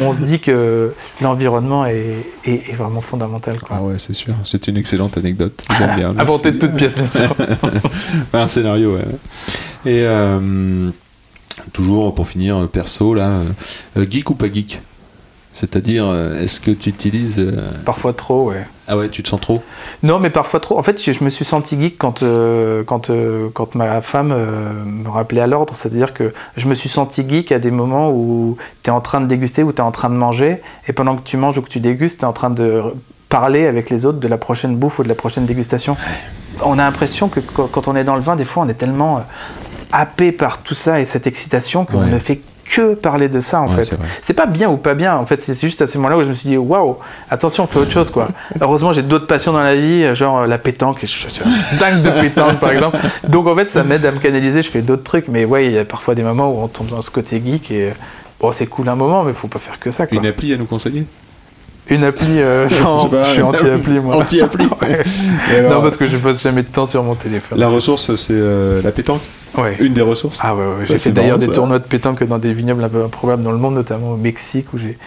on, 0.00 0.06
on 0.06 0.12
se 0.12 0.22
dit 0.22 0.40
que 0.40 0.94
l'environnement 1.20 1.84
est, 1.86 2.14
est- 2.44 2.70
est 2.70 2.74
vraiment 2.74 3.00
fondamental. 3.02 3.60
quoi. 3.60 3.76
Ah 3.78 3.82
ouais, 3.82 3.94
c'est 3.98 4.14
sûr. 4.14 4.34
C'est 4.44 4.66
une 4.68 4.76
excellente 4.78 5.18
anecdote. 5.18 5.62
Bien. 5.78 5.86
Merci. 5.96 6.20
Inventé 6.20 6.52
de 6.52 6.58
toutes 6.58 6.74
pièces, 6.76 6.94
bien 6.94 7.06
sûr. 7.06 7.34
un 8.32 8.46
scénario, 8.46 8.94
ouais. 8.96 9.04
Et 9.84 10.02
euh, 10.04 10.90
toujours 11.72 12.14
pour 12.14 12.26
finir, 12.26 12.66
perso, 12.68 13.14
là, 13.14 13.40
geek 13.96 14.30
ou 14.30 14.34
pas 14.34 14.50
geek? 14.52 14.80
C'est-à-dire, 15.58 16.04
euh, 16.06 16.40
est-ce 16.40 16.60
que 16.60 16.70
tu 16.70 16.88
utilises. 16.90 17.38
euh, 17.40 17.70
Parfois 17.84 18.12
trop, 18.12 18.50
ouais. 18.50 18.64
Ah 18.86 18.96
ouais, 18.96 19.08
tu 19.08 19.22
te 19.22 19.28
sens 19.28 19.40
trop? 19.40 19.60
Non, 20.02 20.18
mais 20.20 20.30
parfois 20.30 20.60
trop. 20.60 20.78
En 20.78 20.82
fait, 20.82 21.02
je, 21.02 21.12
je 21.12 21.24
me 21.24 21.30
suis 21.30 21.44
senti 21.44 21.78
geek 21.80 21.98
quand, 21.98 22.22
euh, 22.22 22.84
quand, 22.84 23.10
euh, 23.10 23.48
quand 23.52 23.74
ma 23.74 24.00
femme 24.00 24.30
euh, 24.32 24.70
me 24.84 25.08
rappelait 25.08 25.40
à 25.40 25.46
l'ordre. 25.48 25.74
C'est-à-dire 25.74 26.14
que 26.14 26.32
je 26.56 26.66
me 26.68 26.74
suis 26.74 26.88
senti 26.88 27.28
geek 27.28 27.50
à 27.52 27.58
des 27.58 27.70
moments 27.72 28.10
où 28.10 28.56
tu 28.82 28.90
es 28.90 28.92
en 28.92 29.00
train 29.00 29.20
de 29.20 29.26
déguster, 29.26 29.62
où 29.64 29.72
tu 29.72 29.78
es 29.78 29.84
en 29.84 29.90
train 29.90 30.08
de 30.10 30.14
manger, 30.14 30.62
et 30.86 30.92
pendant 30.92 31.16
que 31.16 31.22
tu 31.22 31.36
manges 31.36 31.58
ou 31.58 31.62
que 31.62 31.68
tu 31.70 31.80
dégustes, 31.80 32.18
tu 32.20 32.24
es 32.24 32.28
en 32.28 32.32
train 32.32 32.50
de 32.50 32.82
parler 33.28 33.66
avec 33.66 33.90
les 33.90 34.06
autres 34.06 34.20
de 34.20 34.28
la 34.28 34.38
prochaine 34.38 34.76
bouffe 34.76 35.00
ou 35.00 35.02
de 35.02 35.08
la 35.08 35.14
prochaine 35.16 35.44
dégustation. 35.44 35.96
On 36.62 36.74
a 36.74 36.82
l'impression 36.84 37.28
que 37.28 37.40
quand 37.40 37.88
on 37.88 37.96
est 37.96 38.04
dans 38.04 38.16
le 38.16 38.22
vin, 38.22 38.36
des 38.36 38.44
fois, 38.46 38.62
on 38.64 38.68
est 38.68 38.74
tellement 38.74 39.22
happé 39.92 40.32
par 40.32 40.58
tout 40.62 40.74
ça 40.74 41.00
et 41.00 41.04
cette 41.04 41.26
excitation 41.26 41.84
qu'on 41.84 42.00
Ouais. 42.04 42.10
ne 42.10 42.18
fait 42.18 42.40
que 42.70 42.94
parler 42.94 43.28
de 43.28 43.40
ça 43.40 43.60
en 43.60 43.68
Ouais, 43.68 43.82
fait. 43.84 43.96
c'est 44.22 44.34
pas 44.34 44.46
bien 44.46 44.68
ou 44.70 44.76
pas 44.76 44.94
bien, 44.94 45.16
en 45.16 45.24
fait, 45.26 45.42
c'est 45.42 45.58
juste 45.60 45.80
à 45.82 45.86
ce 45.86 45.96
moment-là 45.98 46.18
où 46.18 46.22
je 46.22 46.28
me 46.28 46.34
suis 46.34 46.48
dit 46.48 46.56
waouh, 46.56 46.96
attention, 47.30 47.64
on 47.64 47.66
fait 47.66 47.78
autre 47.78 47.90
chose 47.90 48.10
quoi. 48.10 48.28
Heureusement, 48.60 48.92
j'ai 48.92 49.02
d'autres 49.02 49.26
passions 49.26 49.52
dans 49.52 49.60
la 49.62 49.74
vie, 49.76 50.14
genre 50.14 50.40
euh, 50.40 50.46
la 50.46 50.58
pétanque, 50.58 50.98
je 51.02 51.06
je 51.06 51.28
suis 51.28 51.42
dingue 51.78 52.02
de 52.02 52.10
pétanque 52.20 52.58
par 52.60 52.70
exemple. 52.72 52.98
Donc 53.28 53.46
en 53.46 53.54
fait, 53.56 53.70
ça 53.70 53.82
m'aide 53.84 54.04
à 54.06 54.12
me 54.12 54.18
canaliser, 54.18 54.62
je 54.62 54.70
fais 54.70 54.82
d'autres 54.82 55.02
trucs, 55.04 55.28
mais 55.28 55.44
ouais, 55.44 55.66
il 55.66 55.72
y 55.72 55.78
a 55.78 55.84
parfois 55.84 56.14
des 56.14 56.22
moments 56.22 56.50
où 56.50 56.58
on 56.62 56.68
tombe 56.68 56.88
dans 56.88 57.02
ce 57.02 57.10
côté 57.10 57.42
geek 57.44 57.70
et 57.70 57.88
euh, 57.88 57.92
bon, 58.40 58.52
c'est 58.52 58.66
cool 58.66 58.88
un 58.88 58.96
moment, 58.96 59.24
mais 59.24 59.32
faut 59.32 59.48
pas 59.48 59.58
faire 59.58 59.78
que 59.78 59.90
ça 59.90 60.06
quoi. 60.06 60.16
Une 60.18 60.26
appli 60.26 60.52
à 60.52 60.56
nous 60.56 60.66
conseiller? 60.66 61.04
Une 61.90 62.04
appli, 62.04 62.26
euh, 62.40 62.68
non, 62.82 62.98
Je 62.98 63.02
sais 63.04 63.08
pas, 63.08 63.24
je 63.24 63.30
suis 63.32 63.42
anti-appli 63.42 64.00
moi. 64.00 64.16
Anti-appli 64.16 64.66
Ouais. 64.82 65.02
Et 65.52 65.56
alors, 65.58 65.72
Non, 65.76 65.82
parce 65.82 65.96
que 65.96 66.06
je 66.06 66.16
passe 66.16 66.42
jamais 66.42 66.62
de 66.62 66.68
temps 66.68 66.86
sur 66.86 67.02
mon 67.02 67.14
téléphone. 67.14 67.58
La 67.58 67.68
ressource, 67.68 68.14
c'est 68.16 68.32
euh, 68.32 68.82
la 68.82 68.92
pétanque 68.92 69.22
Ouais. 69.56 69.76
Une 69.80 69.94
des 69.94 70.02
ressources 70.02 70.38
Ah 70.42 70.54
ouais, 70.54 70.62
ouais. 70.62 70.86
j'ai 70.86 70.98
fait 70.98 71.10
d'ailleurs 71.10 71.38
des 71.38 71.46
ça. 71.46 71.52
tournois 71.54 71.78
de 71.78 71.84
pétanque 71.84 72.22
dans 72.24 72.38
des 72.38 72.52
vignobles 72.52 72.84
un 72.84 72.88
peu 72.90 73.02
improbables 73.04 73.42
dans 73.42 73.50
le 73.50 73.56
monde, 73.58 73.74
notamment 73.74 74.10
au 74.12 74.16
Mexique 74.16 74.66
où 74.74 74.78
j'ai. 74.78 74.98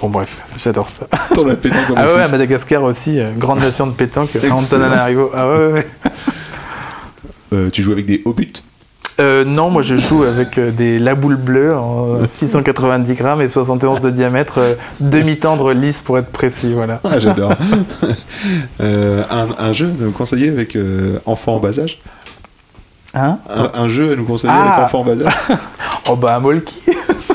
Bon 0.00 0.08
bref, 0.08 0.38
j'adore 0.56 0.88
ça. 0.88 1.06
Ton 1.34 1.44
la 1.44 1.54
pétanque 1.54 1.82
Ah 1.94 2.06
ouais, 2.06 2.22
à 2.22 2.28
Madagascar 2.28 2.82
aussi, 2.82 3.20
euh, 3.20 3.28
grande 3.36 3.60
nation 3.60 3.86
de 3.86 3.92
pétanque. 3.92 4.30
Antananarivo. 4.50 5.30
Ah 5.34 5.48
ouais, 5.50 5.58
ouais, 5.58 5.84
ouais. 7.52 7.70
Tu 7.72 7.82
joues 7.82 7.92
avec 7.92 8.06
des 8.06 8.22
hauts 8.24 8.32
buts 8.32 8.52
Euh, 9.20 9.44
non, 9.44 9.68
moi 9.70 9.82
je 9.82 9.96
joue 9.96 10.22
avec 10.22 10.56
euh, 10.56 10.70
des 10.70 10.98
la 10.98 11.14
boule 11.14 11.36
bleue 11.36 11.76
en 11.76 12.26
690 12.26 13.14
grammes 13.14 13.42
et 13.42 13.48
71 13.48 14.00
de 14.00 14.10
diamètre, 14.10 14.58
euh, 14.58 14.74
demi-tendre 15.00 15.72
lisse 15.72 16.00
pour 16.00 16.18
être 16.18 16.30
précis, 16.30 16.72
voilà. 16.72 17.00
Ah, 17.04 17.18
j'adore. 17.18 17.52
Euh, 18.80 19.22
un, 19.30 19.48
un 19.58 19.72
jeu 19.74 19.86
à 19.86 20.02
nous 20.02 20.12
conseiller 20.12 20.48
avec 20.48 20.74
euh, 20.74 21.18
enfants 21.26 21.56
en 21.56 21.58
bas 21.60 21.78
âge? 21.78 21.98
Hein? 23.12 23.36
Un, 23.50 23.68
un 23.82 23.88
jeu 23.88 24.12
à 24.12 24.16
nous 24.16 24.24
conseiller 24.24 24.52
Ah. 24.56 24.72
avec 24.72 24.84
enfants 24.86 25.00
en 25.00 25.04
bas 25.04 25.12
âge? 25.26 25.36
Oh 26.08 26.16
bah 26.16 26.36
un 26.36 26.40
molki 26.40 26.80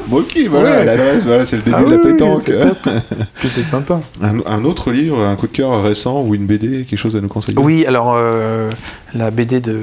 Bon, 0.08 0.20
ok, 0.20 0.38
voilà, 0.50 0.72
Ouais. 0.78 0.86
l'adresse, 0.86 1.26
voilà, 1.26 1.46
c'est 1.46 1.56
le 1.58 1.62
début 1.64 1.76
Ah 1.80 1.84
de 1.84 1.90
la 1.92 1.98
oui, 1.98 2.04
pétanque. 2.12 2.44
c'est 2.46 2.60
top. 2.60 2.78
Puis 3.40 3.50
c'est 3.50 3.64
sympa. 3.64 4.00
Un, 4.22 4.40
un 4.46 4.64
autre 4.64 4.92
livre, 4.92 5.20
un 5.20 5.36
coup 5.36 5.48
de 5.48 5.52
cœur 5.52 5.84
récent 5.84 6.22
ou 6.22 6.36
une 6.36 6.46
BD, 6.46 6.84
quelque 6.86 6.98
chose 7.00 7.16
à 7.16 7.22
nous 7.22 7.28
conseiller? 7.28 7.58
Oui, 7.60 7.86
alors 7.88 8.14
euh, 8.16 8.70
la 9.16 9.32
BD 9.32 9.62
de. 9.62 9.80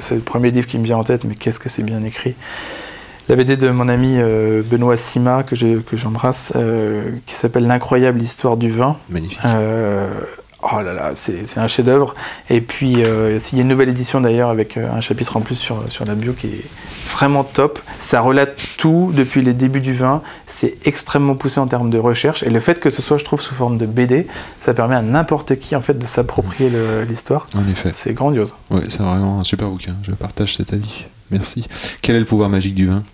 C'est 0.00 0.14
le 0.16 0.20
premier 0.20 0.50
livre 0.50 0.66
qui 0.66 0.78
me 0.78 0.84
vient 0.84 0.98
en 0.98 1.04
tête, 1.04 1.24
mais 1.24 1.34
qu'est-ce 1.34 1.60
que 1.60 1.68
c'est 1.70 1.82
bien 1.82 2.02
écrit? 2.02 2.34
La 3.30 3.36
BD 3.36 3.56
de 3.56 3.68
mon 3.70 3.88
ami 3.88 4.14
euh, 4.16 4.62
Benoît 4.64 4.96
Sima, 4.96 5.42
que 5.42 5.54
je- 5.56 5.78
que 5.80 5.96
j'embrasse, 5.98 6.52
euh, 6.56 7.02
qui 7.26 7.34
s'appelle 7.34 7.66
L'incroyable 7.66 8.20
histoire 8.22 8.56
du 8.56 8.70
vin. 8.70 8.96
Magnifique. 9.10 9.38
Oh 10.60 10.80
là 10.82 10.92
là, 10.92 11.12
c'est 11.14 11.58
un 11.58 11.68
chef-d'œuvre. 11.68 12.14
Et 12.50 12.60
puis, 12.60 13.04
euh, 13.04 13.38
il 13.52 13.58
y 13.58 13.60
a 13.60 13.62
une 13.62 13.68
nouvelle 13.68 13.90
édition 13.90 14.20
d'ailleurs 14.20 14.50
avec 14.50 14.76
euh, 14.76 14.92
un 14.92 15.00
chapitre 15.00 15.36
en 15.36 15.40
plus 15.40 15.54
sur, 15.54 15.84
sur 15.88 16.04
la 16.04 16.16
bio 16.16 16.32
qui 16.32 16.48
est 16.48 16.64
vraiment 17.12 17.44
top. 17.44 17.78
Ça 18.00 18.20
relate 18.20 18.58
tout 18.76 19.12
depuis 19.14 19.40
les 19.40 19.54
débuts 19.54 19.80
du 19.80 19.94
vin. 19.94 20.20
C'est 20.48 20.76
extrêmement 20.84 21.36
poussé 21.36 21.60
en 21.60 21.68
termes 21.68 21.90
de 21.90 21.98
recherche. 21.98 22.42
Et 22.42 22.50
le 22.50 22.58
fait 22.58 22.80
que 22.80 22.90
ce 22.90 23.02
soit, 23.02 23.18
je 23.18 23.24
trouve, 23.24 23.40
sous 23.40 23.54
forme 23.54 23.78
de 23.78 23.86
BD, 23.86 24.26
ça 24.60 24.74
permet 24.74 24.96
à 24.96 25.02
n'importe 25.02 25.60
qui 25.60 25.76
en 25.76 25.80
fait 25.80 25.96
de 25.96 26.06
s'approprier 26.06 26.72
l'histoire. 27.08 27.46
En 27.56 27.66
effet. 27.68 27.92
C'est 27.94 28.12
grandiose. 28.12 28.54
Ouais, 28.70 28.82
c'est 28.88 28.98
vraiment 28.98 29.40
un 29.40 29.44
super 29.44 29.68
bouquin. 29.68 29.94
Je 30.02 30.10
partage 30.10 30.56
cet 30.56 30.72
avis. 30.72 31.04
Merci. 31.30 31.68
Quel 32.02 32.16
est 32.16 32.20
le 32.20 32.24
pouvoir 32.24 32.48
magique 32.48 32.74
du 32.74 32.88
vin? 32.88 33.04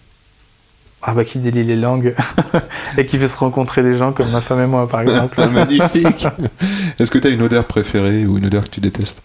Ah 1.07 1.13
bah 1.13 1.25
qui 1.25 1.39
délie 1.39 1.65
les 1.65 1.77
langues 1.77 2.15
et 2.99 3.05
qui 3.05 3.19
fait 3.19 3.29
se 3.29 3.37
rencontrer 3.37 3.83
des 3.83 3.95
gens 3.95 4.13
comme 4.13 4.31
ma 4.31 4.41
femme 4.41 4.63
et 4.63 4.67
moi 4.67 4.89
par 4.89 5.01
exemple. 5.03 5.47
Magnifique. 5.49 6.27
Est-ce 6.99 7.11
que 7.11 7.19
tu 7.19 7.29
as 7.29 7.31
une 7.31 7.43
odeur 7.43 7.67
préférée 7.67 8.25
ou 8.27 8.39
une 8.39 8.47
odeur 8.47 8.65
que 8.65 8.71
tu 8.71 8.81
détestes? 8.81 9.21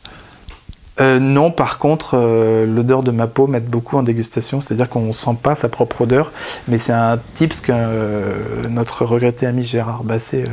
Euh, 1.02 1.20
non, 1.20 1.50
par 1.52 1.78
contre, 1.78 2.12
euh, 2.18 2.66
l'odeur 2.66 3.04
de 3.04 3.12
ma 3.12 3.28
peau 3.28 3.48
m'aide 3.48 3.66
beaucoup 3.66 3.98
en 3.98 4.04
dégustation, 4.04 4.60
c'est-à-dire 4.60 4.90
qu'on 4.90 5.02
ne 5.08 5.12
sent 5.14 5.38
pas 5.42 5.56
sa 5.56 5.70
propre 5.70 6.02
odeur, 6.02 6.32
mais 6.68 6.78
c'est 6.78 6.92
un 6.92 7.18
tips 7.36 7.62
que 7.62 7.72
euh, 7.74 8.34
notre 8.70 9.06
regretté 9.06 9.46
ami 9.46 9.64
Gérard 9.64 10.04
Basset 10.04 10.44
euh, 10.44 10.50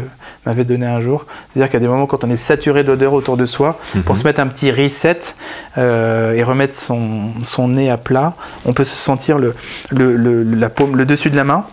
m'avait 0.46 0.64
donné 0.64 0.86
un 0.86 1.00
jour. 1.00 1.26
C'est-à-dire 1.50 1.70
qu'à 1.70 1.80
des 1.80 1.88
moments, 1.88 2.06
quand 2.06 2.22
on 2.24 2.30
est 2.30 2.36
saturé 2.36 2.84
d'odeur 2.84 3.12
autour 3.12 3.36
de 3.36 3.44
soi, 3.46 3.78
pour 4.04 4.16
se 4.16 4.24
mettre 4.24 4.40
un 4.40 4.46
petit 4.46 4.70
reset 4.70 5.18
euh, 5.78 6.32
et 6.34 6.42
remettre 6.44 6.76
son, 6.76 7.30
son 7.42 7.68
nez 7.68 7.90
à 7.90 7.96
plat, 7.96 8.34
on 8.64 8.72
peut 8.72 8.84
se 8.84 8.94
sentir 8.94 9.38
le, 9.38 9.54
le, 9.90 10.16
le- 10.16 10.42
la 10.44 10.68
paume, 10.70 10.96
le 10.96 11.06
dessus 11.06 11.30
de 11.30 11.36
la 11.36 11.44
main. 11.44 11.64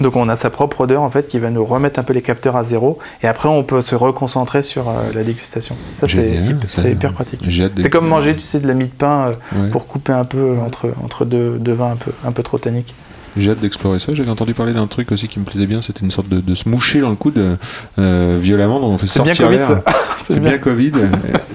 Donc 0.00 0.16
on 0.16 0.28
a 0.28 0.36
sa 0.36 0.50
propre 0.50 0.82
odeur 0.82 1.02
en 1.02 1.10
fait 1.10 1.26
qui 1.26 1.38
va 1.38 1.50
nous 1.50 1.64
remettre 1.64 1.98
un 1.98 2.02
peu 2.02 2.12
les 2.12 2.22
capteurs 2.22 2.56
à 2.56 2.62
zéro 2.64 2.98
et 3.22 3.26
après 3.26 3.48
on 3.48 3.64
peut 3.64 3.80
se 3.80 3.94
reconcentrer 3.94 4.62
sur 4.62 4.88
euh, 4.88 4.92
la 5.14 5.24
dégustation. 5.24 5.74
Ça 6.00 6.06
c'est 6.08 6.90
hyper 6.92 7.12
pratique. 7.12 7.44
C'est 7.80 7.90
comme 7.90 8.06
manger, 8.08 8.34
tu 8.36 8.42
sais, 8.42 8.60
de 8.60 8.68
la 8.68 8.74
mie 8.74 8.86
de 8.86 8.90
pain 8.92 9.28
euh, 9.28 9.58
Ouais. 9.58 9.70
pour 9.70 9.86
couper 9.86 10.12
un 10.12 10.24
peu 10.24 10.56
entre, 10.64 10.92
entre 11.02 11.24
deux, 11.24 11.58
deux 11.58 11.72
vins 11.72 11.92
un 11.92 11.96
peu, 11.96 12.12
un 12.24 12.32
peu 12.32 12.42
trop 12.42 12.58
tanniques. 12.58 12.94
J'ai 13.38 13.50
hâte 13.50 13.60
d'explorer 13.60 13.98
ça. 14.00 14.14
J'avais 14.14 14.30
entendu 14.30 14.54
parler 14.54 14.72
d'un 14.72 14.86
truc 14.86 15.12
aussi 15.12 15.28
qui 15.28 15.38
me 15.38 15.44
plaisait 15.44 15.66
bien. 15.66 15.80
C'était 15.82 16.00
une 16.04 16.10
sorte 16.10 16.28
de, 16.28 16.40
de 16.40 16.54
se 16.54 16.68
moucher 16.68 17.00
dans 17.00 17.10
le 17.10 17.16
coude 17.16 17.56
euh, 17.98 18.38
violemment. 18.40 18.80
Donc 18.80 18.92
on 18.92 18.98
fait 18.98 19.06
C'est 19.06 19.22
bien 19.22 19.32
sortir 19.34 19.50
l'air. 19.50 19.82
C'est 20.26 20.40
bien 20.40 20.58
Covid. 20.58 20.92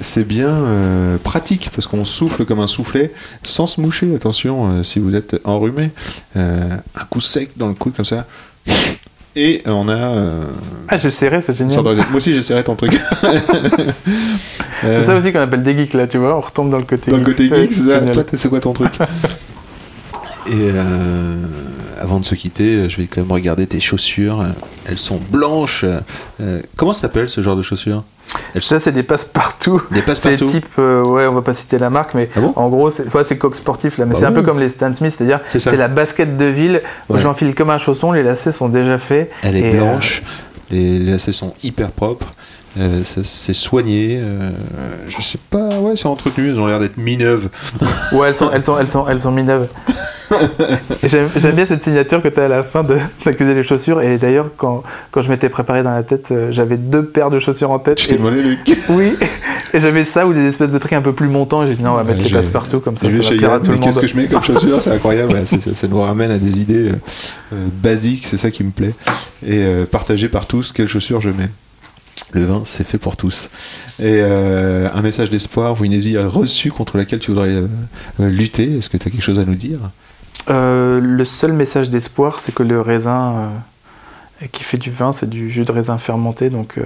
C'est 0.02 0.24
bien 0.28 0.50
euh, 0.50 1.18
pratique 1.18 1.70
parce 1.76 1.86
qu'on 1.88 2.06
souffle 2.06 2.46
comme 2.46 2.60
un 2.60 2.68
soufflet 2.68 3.14
sans 3.44 3.68
se 3.68 3.80
moucher. 3.82 4.14
Attention, 4.16 4.72
euh, 4.72 4.84
si 4.84 5.00
vous 5.00 5.16
êtes 5.16 5.40
enrhumé, 5.44 5.92
euh, 6.38 6.60
un 6.96 7.06
coup 7.06 7.22
sec 7.22 7.52
dans 7.58 7.68
le 7.68 7.74
coude 7.76 7.94
comme 7.96 8.06
ça. 8.06 8.26
Et 9.36 9.64
on 9.66 9.90
a. 9.90 9.94
euh, 9.94 10.44
Ah, 10.88 10.98
j'ai 10.98 11.10
serré, 11.10 11.42
c'est 11.42 11.54
génial. 11.58 11.82
Moi 11.84 11.96
aussi, 12.16 12.34
j'essaierai 12.34 12.64
ton 12.64 12.76
truc. 12.76 12.94
Euh, 14.86 15.00
C'est 15.00 15.04
ça 15.08 15.16
aussi 15.16 15.32
qu'on 15.32 15.40
appelle 15.40 15.64
des 15.64 15.78
geeks 15.78 15.94
là, 15.94 16.08
tu 16.08 16.18
vois, 16.18 16.36
on 16.36 16.42
retombe 16.42 16.70
dans 16.70 16.78
le 16.78 16.84
côté 16.84 17.10
Dans 17.10 17.16
le 17.16 17.24
côté 17.24 17.48
geek, 17.48 17.72
c'est 17.72 17.84
ça. 17.88 18.02
Toi, 18.02 18.24
c'est 18.36 18.50
quoi 18.50 18.60
ton 18.60 18.74
truc? 18.74 18.92
Et 20.48 20.52
euh, 20.52 21.36
avant 22.04 22.20
de 22.20 22.26
se 22.26 22.36
quitter, 22.36 22.90
je 22.90 22.98
vais 22.98 23.08
quand 23.08 23.22
même 23.22 23.32
regarder 23.32 23.66
tes 23.66 23.80
chaussures. 23.80 24.44
Elles 24.86 24.98
sont 25.00 25.20
blanches. 25.32 25.86
Euh, 26.42 26.62
comment 26.76 26.94
ça 26.94 27.02
s'appelle 27.02 27.30
ce 27.30 27.42
genre 27.42 27.56
de 27.56 27.62
chaussures? 27.62 28.04
Ça, 28.60 28.80
c'est 28.80 28.92
des 28.92 29.04
passe-partout. 29.04 29.82
des 29.92 30.00
C'est 30.00 30.06
passe-partout. 30.06 30.46
type, 30.48 30.66
euh, 30.80 31.04
ouais, 31.06 31.26
on 31.28 31.34
va 31.34 31.42
pas 31.42 31.54
citer 31.54 31.78
la 31.78 31.90
marque, 31.90 32.14
mais 32.14 32.30
Ah 32.36 32.40
bon? 32.42 32.54
en 32.56 32.68
gros, 32.70 32.90
c'est 32.90 33.14
ouais, 33.16 33.24
c'est 33.24 33.38
coq 33.38 33.56
sportif 33.56 33.98
là, 33.98 34.06
mais 34.06 34.14
Bah 34.14 34.20
c'est 34.20 34.26
un 34.26 34.32
peu 34.32 34.42
comme 34.44 34.60
les 34.60 34.70
Stan 34.70 34.92
Smith, 34.92 35.14
c'est-à-dire 35.16 35.40
C'est 35.50 35.60
c'est 35.60 35.78
la 35.78 35.88
basket 35.88 36.36
de 36.38 36.46
ville 36.46 36.82
Ouais. 37.10 37.20
je 37.20 37.24
l'enfile 37.24 37.56
comme 37.56 37.70
un 37.70 37.78
chausson, 37.78 38.12
les 38.12 38.24
lacets 38.24 38.52
sont 38.52 38.70
déjà 38.70 38.98
faits. 38.98 39.32
Elle 39.44 39.56
est 39.56 39.74
euh, 39.74 39.78
blanche. 39.78 40.24
Les, 40.72 41.00
lacets 41.00 41.32
sont 41.32 41.54
hyper 41.64 41.92
propres. 41.92 42.34
Euh, 42.80 43.02
c'est 43.04 43.54
soigné. 43.54 44.18
euh, 44.20 44.50
je 45.08 45.22
sais 45.22 45.38
pas. 45.50 45.78
Ouais, 45.80 45.96
c'est 45.96 46.08
entretenu. 46.08 46.50
Elles 46.50 46.60
ont 46.60 46.66
l'air 46.66 46.80
d'être 46.80 46.98
mi-neuves. 46.98 47.50
Ouais, 48.14 48.30
elles 48.30 48.36
sont, 48.36 48.50
elles 48.52 48.64
sont, 48.64 48.80
elles 48.80 48.90
sont, 48.90 49.08
elles 49.08 49.22
sont 49.22 49.32
mi-neuves. 49.32 49.68
J'aime 51.04 51.56
bien 51.56 51.66
cette 51.66 51.84
signature 51.84 52.22
que 52.22 52.28
tu 52.28 52.40
as 52.40 52.46
à 52.46 52.48
la 52.48 52.64
fin 52.64 52.84
d'accuser 53.26 53.54
les 53.54 53.64
chaussures. 53.64 54.02
Et 54.02 54.18
d'ailleurs, 54.18 54.50
quand, 54.58 54.84
quand 55.12 55.22
je 55.22 55.30
m'étais 55.30 55.50
préparé 55.50 55.84
dans 55.84 55.92
la 55.92 56.04
tête, 56.04 56.30
euh, 56.32 56.52
j'avais 56.52 56.78
deux 56.78 57.04
paires 57.06 57.30
de 57.30 57.40
chaussures 57.40 57.72
en 57.72 57.80
tête. 57.80 57.98
T'es 58.06 58.16
Et- 58.16 58.18
demandé, 58.18 58.42
Luc 58.42 58.60
oui, 58.90 59.14
et 59.74 59.80
j'avais 59.80 60.06
ça 60.06 60.26
ou 60.28 60.34
des 60.34 60.46
espèces 60.48 60.70
de 60.70 60.78
trucs 60.78 60.94
un 60.94 61.02
peu 61.02 61.14
plus 61.14 61.28
montants. 61.28 61.64
Et 61.64 61.68
j'ai 61.68 61.76
dit 61.76 61.84
non, 61.84 61.92
on 61.92 61.96
va 61.96 62.04
mettre 62.04 62.22
les 62.22 62.28
j'ai- 62.28 62.36
passe-partout 62.36 62.80
comme 62.80 62.98
ça, 62.98 63.10
ça 63.12 63.18
va 63.18 63.30
plaire 63.38 63.54
à 63.54 63.60
tout 63.60 63.72
mais 63.72 63.80
qu'est-ce 63.80 64.00
que 64.00 64.08
je 64.08 64.16
mets 64.16 64.28
comme 64.28 64.44
chaussures? 64.44 64.82
C'est 64.82 64.92
incroyable. 64.92 65.34
ouais, 65.34 65.46
ça, 65.46 65.58
ça 65.74 65.88
nous 65.88 66.02
ramène 66.02 66.32
à 66.32 66.38
des 66.38 66.60
idées 66.62 66.90
euh, 66.90 66.96
euh, 67.54 67.66
basiques. 67.82 68.26
C'est 68.26 68.38
ça 68.38 68.52
qui 68.52 68.64
me 68.64 68.72
plaît. 68.72 68.94
Et 69.46 69.60
euh, 69.64 69.86
partagé 69.86 70.30
par 70.30 70.46
tous, 70.46 70.72
quelles 70.72 70.88
chaussures 70.88 71.22
je 71.22 71.30
mets 71.30 71.50
le 72.32 72.46
vin, 72.46 72.62
c'est 72.66 72.86
fait 72.88 72.98
pour 72.98 73.16
tous. 73.16 73.50
Et 74.00 74.06
euh, 74.22 74.88
un 74.94 75.02
message 75.02 75.30
d'espoir 75.30 75.80
ou 75.80 75.86
une 75.86 75.92
idée 75.92 76.18
reçue 76.18 76.72
contre 76.72 76.98
laquelle 76.98 77.20
tu 77.20 77.30
voudrais 77.32 77.50
euh, 77.50 77.68
lutter, 78.20 78.78
est-ce 78.78 78.90
que 78.90 78.98
tu 78.98 79.08
as 79.08 79.12
quelque 79.12 79.22
chose 79.24 79.40
à 79.40 79.46
nous 79.46 79.54
dire? 79.56 79.78
Euh, 80.50 81.00
le 81.00 81.26
seul 81.26 81.54
message 81.54 81.90
d'espoir, 81.90 82.40
c'est 82.40 82.54
que 82.54 82.64
le 82.64 82.82
raisin 82.82 83.52
euh, 84.42 84.48
qui 84.52 84.64
fait 84.64 84.78
du 84.78 84.92
vin, 84.92 85.12
c'est 85.14 85.30
du 85.30 85.50
jus 85.50 85.64
de 85.66 85.72
raisin 85.72 85.98
fermenté. 85.98 86.50
Donc 86.50 86.78
euh, 86.78 86.84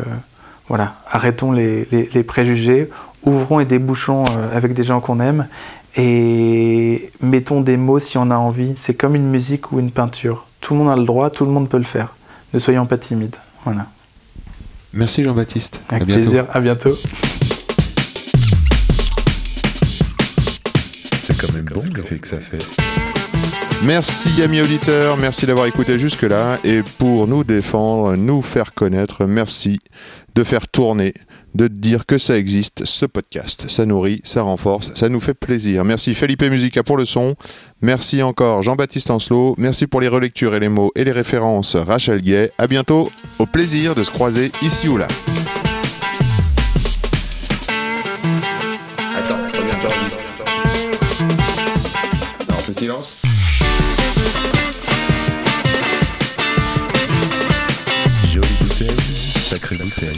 Voilà, 0.68 0.96
arrêtons 1.10 1.52
les, 1.52 1.88
les- 1.92 2.10
les 2.14 2.24
préjugés, 2.24 2.90
ouvrons 3.24 3.60
et 3.60 3.66
débouchons 3.66 4.26
euh, 4.30 4.56
avec 4.56 4.74
des 4.74 4.84
gens 4.84 5.00
qu'on 5.00 5.20
aime 5.20 5.48
et 5.96 7.10
mettons 7.22 7.62
des 7.62 7.78
mots 7.78 8.00
si 8.00 8.18
on 8.18 8.30
a 8.30 8.36
envie. 8.38 8.74
C'est 8.78 8.94
comme 8.94 9.16
une 9.16 9.28
musique 9.30 9.72
ou 9.72 9.80
une 9.80 9.92
peinture. 9.92 10.46
Tout 10.62 10.74
le 10.76 10.80
monde 10.82 10.92
a 10.92 10.96
le 10.96 11.06
droit, 11.06 11.30
tout 11.32 11.46
le 11.46 11.52
monde 11.52 11.68
peut 11.70 11.78
le 11.80 11.84
faire. 11.86 12.14
Ne 12.54 12.60
soyons 12.60 12.86
pas 12.86 12.98
timides. 12.98 13.36
Voilà. 13.66 13.88
Merci 14.94 15.24
Jean-Baptiste. 15.24 15.82
Avec 15.90 16.04
à 16.04 16.06
bientôt. 16.06 16.22
plaisir. 16.22 16.46
À 16.54 16.60
bientôt. 16.60 16.96
C'est 21.24 21.38
quand 21.38 21.52
même 21.54 21.66
bon 21.66 21.84
l'effet 21.96 22.18
que 22.20 22.28
ça 22.28 22.40
fait. 22.40 22.60
Merci 23.84 24.42
amis 24.42 24.60
auditeurs, 24.60 25.18
merci 25.18 25.46
d'avoir 25.46 25.68
écouté 25.68 26.00
jusque-là 26.00 26.58
et 26.64 26.82
pour 26.98 27.28
nous 27.28 27.44
défendre, 27.44 28.16
nous 28.16 28.42
faire 28.42 28.74
connaître, 28.74 29.26
merci 29.26 29.80
de 30.36 30.44
faire 30.44 30.68
tourner, 30.68 31.14
de 31.54 31.68
dire 31.68 32.06
que 32.08 32.18
ça 32.18 32.38
existe, 32.38 32.86
ce 32.86 33.06
podcast. 33.06 33.70
Ça 33.70 33.86
nourrit, 33.86 34.20
ça 34.24 34.42
renforce, 34.42 34.92
ça 34.96 35.10
nous 35.10 35.20
fait 35.20 35.36
plaisir. 35.36 35.86
Merci 35.86 36.16
Felipe 36.16 36.42
Musica 36.44 36.82
pour 36.82 36.98
le 36.98 37.06
son, 37.06 37.36
merci 37.82 38.24
encore 38.24 38.64
Jean-Baptiste 38.64 39.12
Ancelot, 39.12 39.54
merci 39.60 39.86
pour 39.86 40.02
les 40.02 40.08
relectures 40.08 40.56
et 40.56 40.60
les 40.60 40.70
mots 40.70 40.92
et 40.96 41.04
les 41.04 41.12
références 41.12 41.76
Rachel 41.76 42.22
Gay. 42.22 42.52
À 42.58 42.66
bientôt, 42.68 43.12
au 43.38 43.46
plaisir 43.46 43.94
de 43.94 44.04
se 44.04 44.10
croiser 44.10 44.52
ici 44.64 44.90
ou 44.90 44.98
là. 44.98 45.08
Attends, 49.16 49.38
combien 49.56 49.76
de 49.76 49.82
j'enregistre 49.82 50.20
Non, 52.50 52.56
on 52.58 52.62
fait 52.64 52.80
silence 52.80 53.27
Jolie 58.32 58.48
bouteille, 58.62 58.90
sacrée 59.40 59.78
bouteille. 59.78 60.18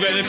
Quelle 0.00 0.22